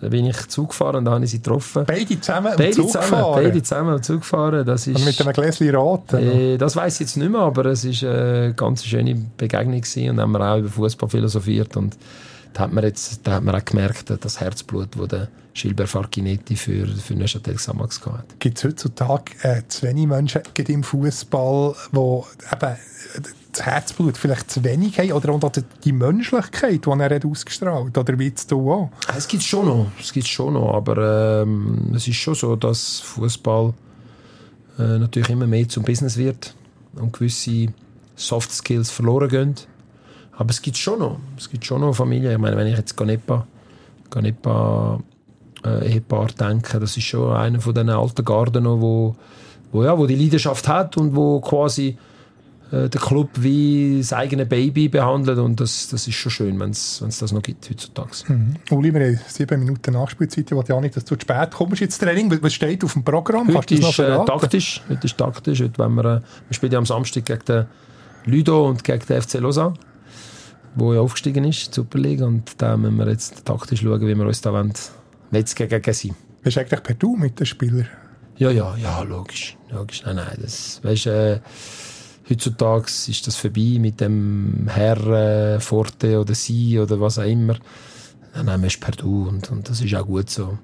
Da 0.01 0.09
bin 0.09 0.27
ich 0.27 0.49
Zug 0.49 0.71
gefahren 0.71 0.97
und 0.97 1.05
da 1.05 1.13
habe 1.13 1.25
ich 1.25 1.31
sie 1.31 1.39
getroffen. 1.39 1.85
Beide 1.87 2.21
zusammen 2.21 2.55
beide 2.57 2.73
Zug 2.73 2.87
zusammen, 2.87 3.11
gefahren? 3.11 3.45
Beide 3.45 3.63
zusammen 3.63 3.97
im 3.97 4.03
Zug 4.03 4.21
gefahren. 4.21 4.67
Das 4.67 4.87
ist, 4.89 4.97
und 4.97 5.05
mit 5.05 5.21
einem 5.21 5.33
Gläschen 5.33 5.75
Rot? 5.75 6.13
Äh, 6.15 6.59
das 6.59 6.75
weiß 6.75 6.95
ich 6.95 7.01
jetzt 7.01 7.17
nicht 7.17 7.31
mehr, 7.31 7.41
aber 7.41 7.67
es 7.67 7.85
war 7.85 8.11
eine 8.11 8.53
ganz 8.55 8.85
schöne 8.85 9.15
Begegnung 9.37 9.81
gewesen. 9.81 10.11
und 10.11 10.21
haben 10.21 10.33
wir 10.33 10.41
auch 10.41 10.59
über 10.59 10.69
Fußball 10.69 11.09
philosophiert 11.09 11.77
und 11.77 11.97
da 12.53 12.63
hat 12.63 12.73
man 12.73 12.83
jetzt, 12.83 13.21
da 13.25 13.35
hat 13.35 13.45
man 13.45 13.55
auch 13.55 13.65
gemerkt, 13.65 14.13
das 14.21 14.41
Herzblut, 14.41 14.89
das 14.99 15.09
der 15.09 15.29
Gilbert 15.55 15.89
Farkinetti 15.89 16.57
für, 16.57 16.87
für 16.87 17.15
Neuchâtel 17.15 17.55
Xamax 17.55 18.05
hat. 18.07 18.39
Gibt 18.39 18.59
es 18.59 18.65
heutzutage 18.65 19.33
äh, 19.43 19.63
zu 19.69 19.87
wenig 19.87 20.07
Menschen 20.07 20.43
im 20.67 20.83
Fußball, 20.83 21.75
die 21.93 21.99
eben 21.99 22.77
das 23.53 23.67
Herzblut 23.67 24.17
vielleicht 24.17 24.51
zu 24.51 24.65
wenig 24.65 24.99
haben 24.99 25.13
oder 25.13 25.33
auch 25.33 25.53
die 25.85 25.93
Menschlichkeit, 25.93 26.87
die 26.87 26.91
er 26.91 27.15
hat 27.15 27.25
ausgestrahlt 27.25 27.97
oder 27.97 28.19
wie 28.19 28.33
du 28.49 28.73
auch? 28.73 28.91
Es 29.15 29.29
gibt 29.29 29.43
schon 29.43 29.67
noch, 29.67 29.87
es 30.01 30.13
gibt 30.13 30.27
schon 30.27 30.55
noch, 30.55 30.73
aber 30.75 31.43
ähm, 31.43 31.93
es 31.95 32.09
ist 32.09 32.17
schon 32.17 32.35
so, 32.35 32.57
dass 32.57 33.01
Fußball 33.01 33.75
äh, 34.79 34.99
natürlich 34.99 35.29
immer 35.29 35.47
mehr 35.47 35.69
zum 35.69 35.85
Business 35.85 36.17
wird 36.17 36.55
und 36.95 37.13
gewisse 37.13 37.69
Soft 38.17 38.53
Skills 38.53 38.91
verloren 38.91 39.29
gehen. 39.29 39.55
Aber 40.33 40.51
es 40.51 40.63
gibt 40.63 40.79
schon 40.79 40.99
noch, 41.01 41.19
es 41.37 41.51
gibt 41.51 41.65
schon 41.65 41.83
noch 41.83 41.93
Familien. 41.93 42.33
Ich 42.33 42.39
meine, 42.39 42.57
wenn 42.57 42.67
ich 42.67 42.77
jetzt 42.77 42.97
Ganepa, 42.97 43.47
Ganepa 44.11 44.99
äh, 45.65 45.89
Ehepaar 45.89 46.29
denke, 46.29 46.81
das 46.81 46.97
ist 46.97 47.05
schon 47.05 47.35
einer 47.35 47.61
von 47.61 47.75
den 47.75 47.89
alten 47.89 48.25
Garden, 48.25 48.65
wo, 48.65 49.17
wo, 49.71 49.85
ja, 49.85 49.97
wo 49.97 50.07
die 50.07 50.17
Leidenschaft 50.17 50.69
hat 50.69 50.97
und 50.97 51.15
wo 51.15 51.41
quasi 51.41 51.97
äh, 52.71 52.89
der 52.89 53.01
Club 53.01 53.31
wie 53.35 53.99
das 53.99 54.13
eigene 54.13 54.47
Baby 54.47 54.89
behandelt 54.89 55.39
und 55.39 55.61
das, 55.61 55.89
das 55.89 56.09
ist 56.09 56.15
schon 56.15 56.33
schön, 56.33 56.61
wenn 56.61 56.71
es 56.71 57.03
das 57.21 57.33
noch 57.33 57.43
gibt 57.43 57.69
heutzutage. 57.71 58.11
Mhm. 58.29 58.57
Uli, 58.71 58.93
wir 58.95 59.07
haben 59.07 59.21
sieben 59.29 59.61
Minuten 59.61 59.93
Nachspielzeit. 59.93 60.47
Ich 60.51 60.57
wollte 60.57 60.73
ja 60.73 60.81
nicht, 60.81 60.97
dass 60.97 61.05
du 61.05 61.17
zu 61.17 61.21
spät 61.21 61.51
kommst 61.53 61.83
ins 61.83 61.99
Training. 61.99 62.31
Was 62.43 62.55
steht 62.55 62.83
auf 62.85 62.95
dem 62.95 63.05
Programm? 63.05 63.53
Heute 63.55 63.75
ist, 63.75 63.99
äh, 63.99 64.25
taktisch. 64.25 64.83
Heute 64.89 65.07
ist 65.07 65.19
taktisch. 65.19 65.61
Heute, 65.61 65.79
wenn 65.79 65.95
wir, 65.95 66.05
äh, 66.05 66.21
wir 66.49 66.55
spielen 66.55 66.73
ja 66.73 66.79
am 66.79 66.87
Samstag 66.87 67.25
gegen 67.27 67.45
den 67.47 67.67
Ludo 68.25 68.69
und 68.69 68.83
gegen 68.85 69.05
den 69.07 69.21
FC 69.21 69.35
Lausanne 69.35 69.75
wo 70.75 70.95
ja 70.95 71.01
aufgestiegen 71.01 71.45
ist, 71.45 71.69
die 71.69 71.75
Superliga. 71.75 72.27
Und 72.27 72.61
da 72.61 72.77
müssen 72.77 72.97
wir 72.97 73.09
jetzt 73.09 73.45
taktisch 73.45 73.83
schauen, 73.83 74.01
wie 74.01 74.15
wir 74.15 74.27
uns 74.27 74.41
da 74.41 74.53
wollen, 74.53 74.73
jetzt 75.39 75.57
gegen 75.57 75.93
sein. 75.93 76.15
Bist 76.43 76.57
du 76.57 76.61
eigentlich 76.61 76.83
per 76.83 76.95
Du 76.95 77.17
mit 77.17 77.39
den 77.39 77.47
Spielern? 77.47 77.89
Ja, 78.37 78.51
ja, 78.51 78.77
ja, 78.77 79.03
logisch. 79.03 79.57
logisch. 79.71 80.03
Nein, 80.05 80.17
nein, 80.17 80.39
das, 80.41 80.81
weißt, 80.83 81.07
äh, 81.07 81.41
heutzutage 82.29 82.87
ist 82.87 83.27
das 83.27 83.37
vorbei 83.37 83.77
mit 83.79 84.01
dem 84.01 84.69
Herr, 84.69 85.07
äh, 85.07 85.61
Forte 85.61 86.21
oder 86.21 86.35
Sie 86.35 86.79
oder 86.79 87.01
was 87.01 87.19
auch 87.19 87.25
immer. 87.25 87.55
Nein, 88.35 88.47
nein, 88.47 88.61
man 88.61 88.65
ist 88.65 88.81
per 88.81 88.93
Du 88.93 89.29
und, 89.29 89.51
und 89.51 89.69
das 89.69 89.81
ist 89.81 89.95
auch 89.95 90.07
gut 90.07 90.31
so. 90.31 90.59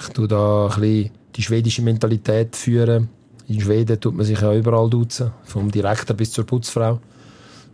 Ich 0.00 0.08
tue 0.08 0.28
da 0.28 0.68
ein 0.68 0.80
bisschen 0.80 1.10
die 1.36 1.42
schwedische 1.42 1.82
Mentalität 1.82 2.56
führen. 2.56 3.08
In 3.48 3.60
Schweden 3.60 4.00
tut 4.00 4.14
man 4.16 4.26
sich 4.26 4.40
ja 4.40 4.52
überall 4.54 4.90
duzen, 4.90 5.30
vom 5.44 5.70
Direktor 5.70 6.16
bis 6.16 6.32
zur 6.32 6.44
Putzfrau. 6.44 7.00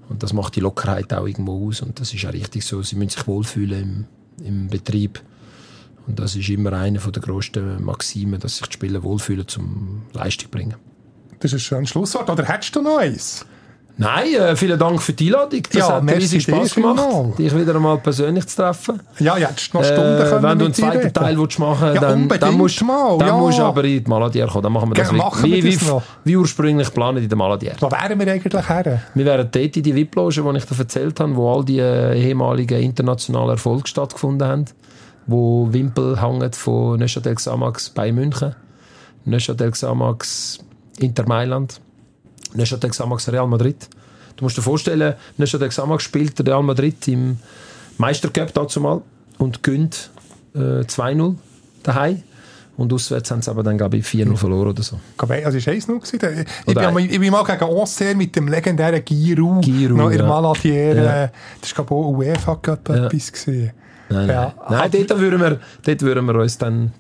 Und 0.08 0.22
das 0.22 0.32
macht 0.32 0.56
die 0.56 0.60
Lockerheit 0.60 1.12
auch 1.14 1.26
irgendwo 1.26 1.68
aus. 1.68 1.80
Und 1.80 1.98
das 1.98 2.12
ist 2.12 2.26
auch 2.26 2.32
richtig 2.32 2.64
so. 2.64 2.82
Sie 2.82 2.96
müssen 2.96 3.10
sich 3.10 3.26
wohlfühlen 3.26 4.06
im, 4.38 4.46
im 4.46 4.68
Betrieb. 4.68 5.22
Und 6.07 6.18
das 6.18 6.34
ist 6.34 6.48
immer 6.48 6.72
eine 6.72 6.98
der 6.98 7.22
grössten 7.22 7.84
Maximen, 7.84 8.40
dass 8.40 8.59
sich 8.59 8.66
die 8.66 8.74
Spieler 8.74 9.03
wohlfühlen, 9.03 9.46
zum 9.46 10.03
Leistung 10.12 10.50
bringen. 10.50 10.74
Das 11.40 11.53
ist 11.53 11.59
ein 11.59 11.61
schönes 11.61 11.90
Schlusswort. 11.90 12.28
Oder 12.30 12.44
hättest 12.44 12.74
du 12.76 12.82
noch 12.82 12.98
eins? 12.98 13.44
Nein, 13.98 14.34
äh, 14.34 14.57
vielen 14.57 14.78
Dank 14.78 15.03
für 15.03 15.12
die 15.12 15.26
Einladung. 15.26 15.62
Das 15.70 15.74
ja, 15.74 15.94
hat 15.94 16.11
riesig 16.11 16.42
Spaß 16.42 16.74
gemacht, 16.74 16.96
mal. 16.96 17.32
dich 17.36 17.55
wieder 17.55 17.74
einmal 17.74 17.98
persönlich 17.98 18.46
zu 18.46 18.57
treffen. 18.57 19.00
Ja, 19.18 19.36
hättest 19.36 19.74
noch 19.74 19.84
Stunden 19.84 20.20
äh, 20.20 20.24
können 20.24 20.42
Wenn 20.42 20.59
du 20.59 20.64
einen 20.64 20.74
zweiten 20.74 21.12
Teil 21.12 21.38
willst 21.38 21.59
machen 21.59 21.94
ja, 21.94 22.00
dann, 22.00 22.28
dann 22.28 22.55
musst 22.55 22.80
du 22.80 22.86
dann 22.86 23.28
ja. 23.28 23.36
musst 23.36 23.61
aber 23.61 23.84
in 23.84 24.03
die 24.03 24.09
Maladier 24.11 24.46
kommen. 24.46 24.62
Dann 24.62 24.72
machen 24.72 24.90
wir 24.90 24.94
das, 24.94 25.11
ja, 25.11 25.16
machen 25.16 25.44
wie, 25.44 25.62
wir 25.62 25.72
das 25.72 25.86
wie, 25.86 26.00
wie, 26.24 26.36
ursprünglich 26.36 26.88
geplant 26.88 27.18
in 27.18 27.28
der 27.28 27.38
Maladier. 27.38 27.74
Wo 27.80 27.90
wären 27.90 28.18
wir 28.18 28.32
eigentlich 28.32 28.68
her? 28.68 29.03
Wir 29.14 29.24
wären 29.24 29.48
dort 29.50 29.76
in 29.76 29.82
die 29.82 29.94
VIP-Loge, 29.94 30.42
die 30.42 30.57
ich 30.57 30.64
dir 30.64 30.78
erzählt 30.78 31.20
habe, 31.20 31.36
wo 31.36 31.53
all 31.53 31.64
die 31.64 31.78
äh, 31.78 32.18
ehemaligen 32.18 32.80
internationalen 32.80 33.50
Erfolge 33.50 33.86
stattgefunden 33.86 34.48
haben. 34.48 34.64
Wo 35.26 35.72
Wimpel 35.72 36.20
hängt 36.20 36.56
von 36.56 36.98
Neuchâtel 36.98 37.34
Xamax 37.34 37.90
bei 37.90 38.12
München, 38.12 38.54
Neuchâtel 39.24 39.70
Xamax 39.70 40.58
Inter 40.98 41.26
Mailand 41.26 41.80
Neuchâtel 42.54 42.90
Xamax 42.90 43.30
Real 43.30 43.46
Madrid. 43.46 43.88
Du 44.36 44.44
musst 44.44 44.56
dir 44.56 44.62
vorstellen, 44.62 45.14
Neuchâtel 45.36 45.68
Xamax 45.68 46.02
spielt 46.02 46.46
Real 46.46 46.62
Madrid 46.62 47.06
im 47.08 47.38
Meistercup 47.98 48.52
dazu 48.52 48.80
mal 48.80 49.02
und 49.38 49.62
gönnt 49.62 50.10
äh, 50.54 50.80
2-0 50.80 51.36
daheim. 51.82 52.22
Und 52.76 52.92
auswärts 52.92 53.30
haben 53.30 53.42
sie 53.42 53.50
aber 53.50 53.62
dann, 53.62 53.76
glaube 53.76 53.98
ich, 53.98 54.06
4-0 54.06 54.34
verloren 54.36 54.68
oder 54.68 54.82
so. 54.82 54.98
Also, 55.18 55.28
war 55.28 55.36
1-0. 55.36 56.46
Ich, 56.66 56.74
bin 56.74 56.94
mal, 56.94 57.00
ich 57.00 57.20
bin 57.20 57.30
mal 57.30 57.44
gegen 57.44 57.64
Auxerre 57.64 58.14
mit 58.14 58.34
dem 58.34 58.48
legendären 58.48 59.04
Giroud, 59.04 59.62
Giroud 59.62 59.96
noch 59.96 60.10
in 60.10 60.18
ja. 60.18 60.26
Maladier. 60.26 60.94
Ja. 60.94 61.30
Das 61.60 61.76
war, 61.76 61.84
glaube 61.84 61.94
ich, 61.94 62.06
auch 62.06 62.18
UEFA 62.18 62.56
Cup 62.56 62.88
ja. 62.88 63.06
etwas. 63.06 63.32
Nein, 63.46 63.72
nein. 64.12 64.28
Ja. 64.28 64.54
nein 64.68 64.90
dort, 64.90 65.20
würden 65.20 65.40
wir, 65.40 65.60
dort 65.84 66.02
würden 66.02 66.26
wir 66.26 66.34
uns 66.36 66.58
dann 66.58 66.92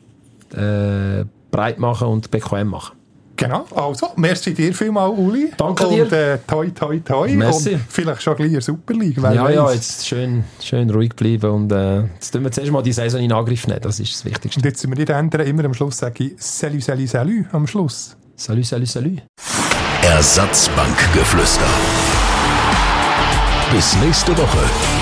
äh, 0.54 1.24
breit 1.50 1.78
machen 1.78 2.08
und 2.08 2.30
bequem 2.30 2.68
machen. 2.68 2.96
Genau, 3.36 3.66
also, 3.74 4.10
merci 4.16 4.54
dir 4.54 4.72
vielmals, 4.74 5.18
Uli. 5.18 5.50
Danke 5.56 5.88
dir. 5.88 6.04
Und 6.04 6.12
äh, 6.12 6.38
toi, 6.46 6.68
toi, 6.70 7.00
toi. 7.00 7.28
Merci. 7.34 7.74
Und 7.74 7.80
vielleicht 7.88 8.22
schon 8.22 8.36
gleich 8.36 8.52
in 8.52 8.60
Super 8.60 8.94
League. 8.94 9.16
Ja, 9.16 9.22
weiss. 9.22 9.54
ja, 9.54 9.72
jetzt 9.72 10.06
schön, 10.06 10.44
schön 10.60 10.90
ruhig 10.90 11.16
bleiben 11.16 11.50
und 11.50 11.72
äh, 11.72 12.02
jetzt 12.02 12.30
tun 12.30 12.44
wir 12.44 12.52
zuerst 12.52 12.70
mal 12.70 12.82
die 12.82 12.92
Saison 12.92 13.20
in 13.20 13.32
Angriff 13.32 13.66
nehmen, 13.66 13.80
das 13.80 13.98
ist 13.98 14.14
das 14.14 14.24
Wichtigste. 14.24 14.60
Und 14.60 14.64
jetzt 14.64 14.80
sind 14.80 14.90
wir 14.90 14.96
nicht 14.96 15.10
ändern, 15.10 15.46
immer 15.46 15.64
am 15.64 15.74
Schluss 15.74 15.96
sage 15.98 16.24
ich 16.24 16.32
Salut, 16.38 16.82
salut, 16.82 17.08
salut 17.08 17.46
am 17.52 17.66
Schluss. 17.66 18.16
Salut, 18.36 18.66
salut, 18.66 18.88
salut. 18.88 19.22
Ersatzbankgeflüster. 20.02 21.66
Bis 23.72 23.96
nächste 23.96 24.36
Woche. 24.36 25.01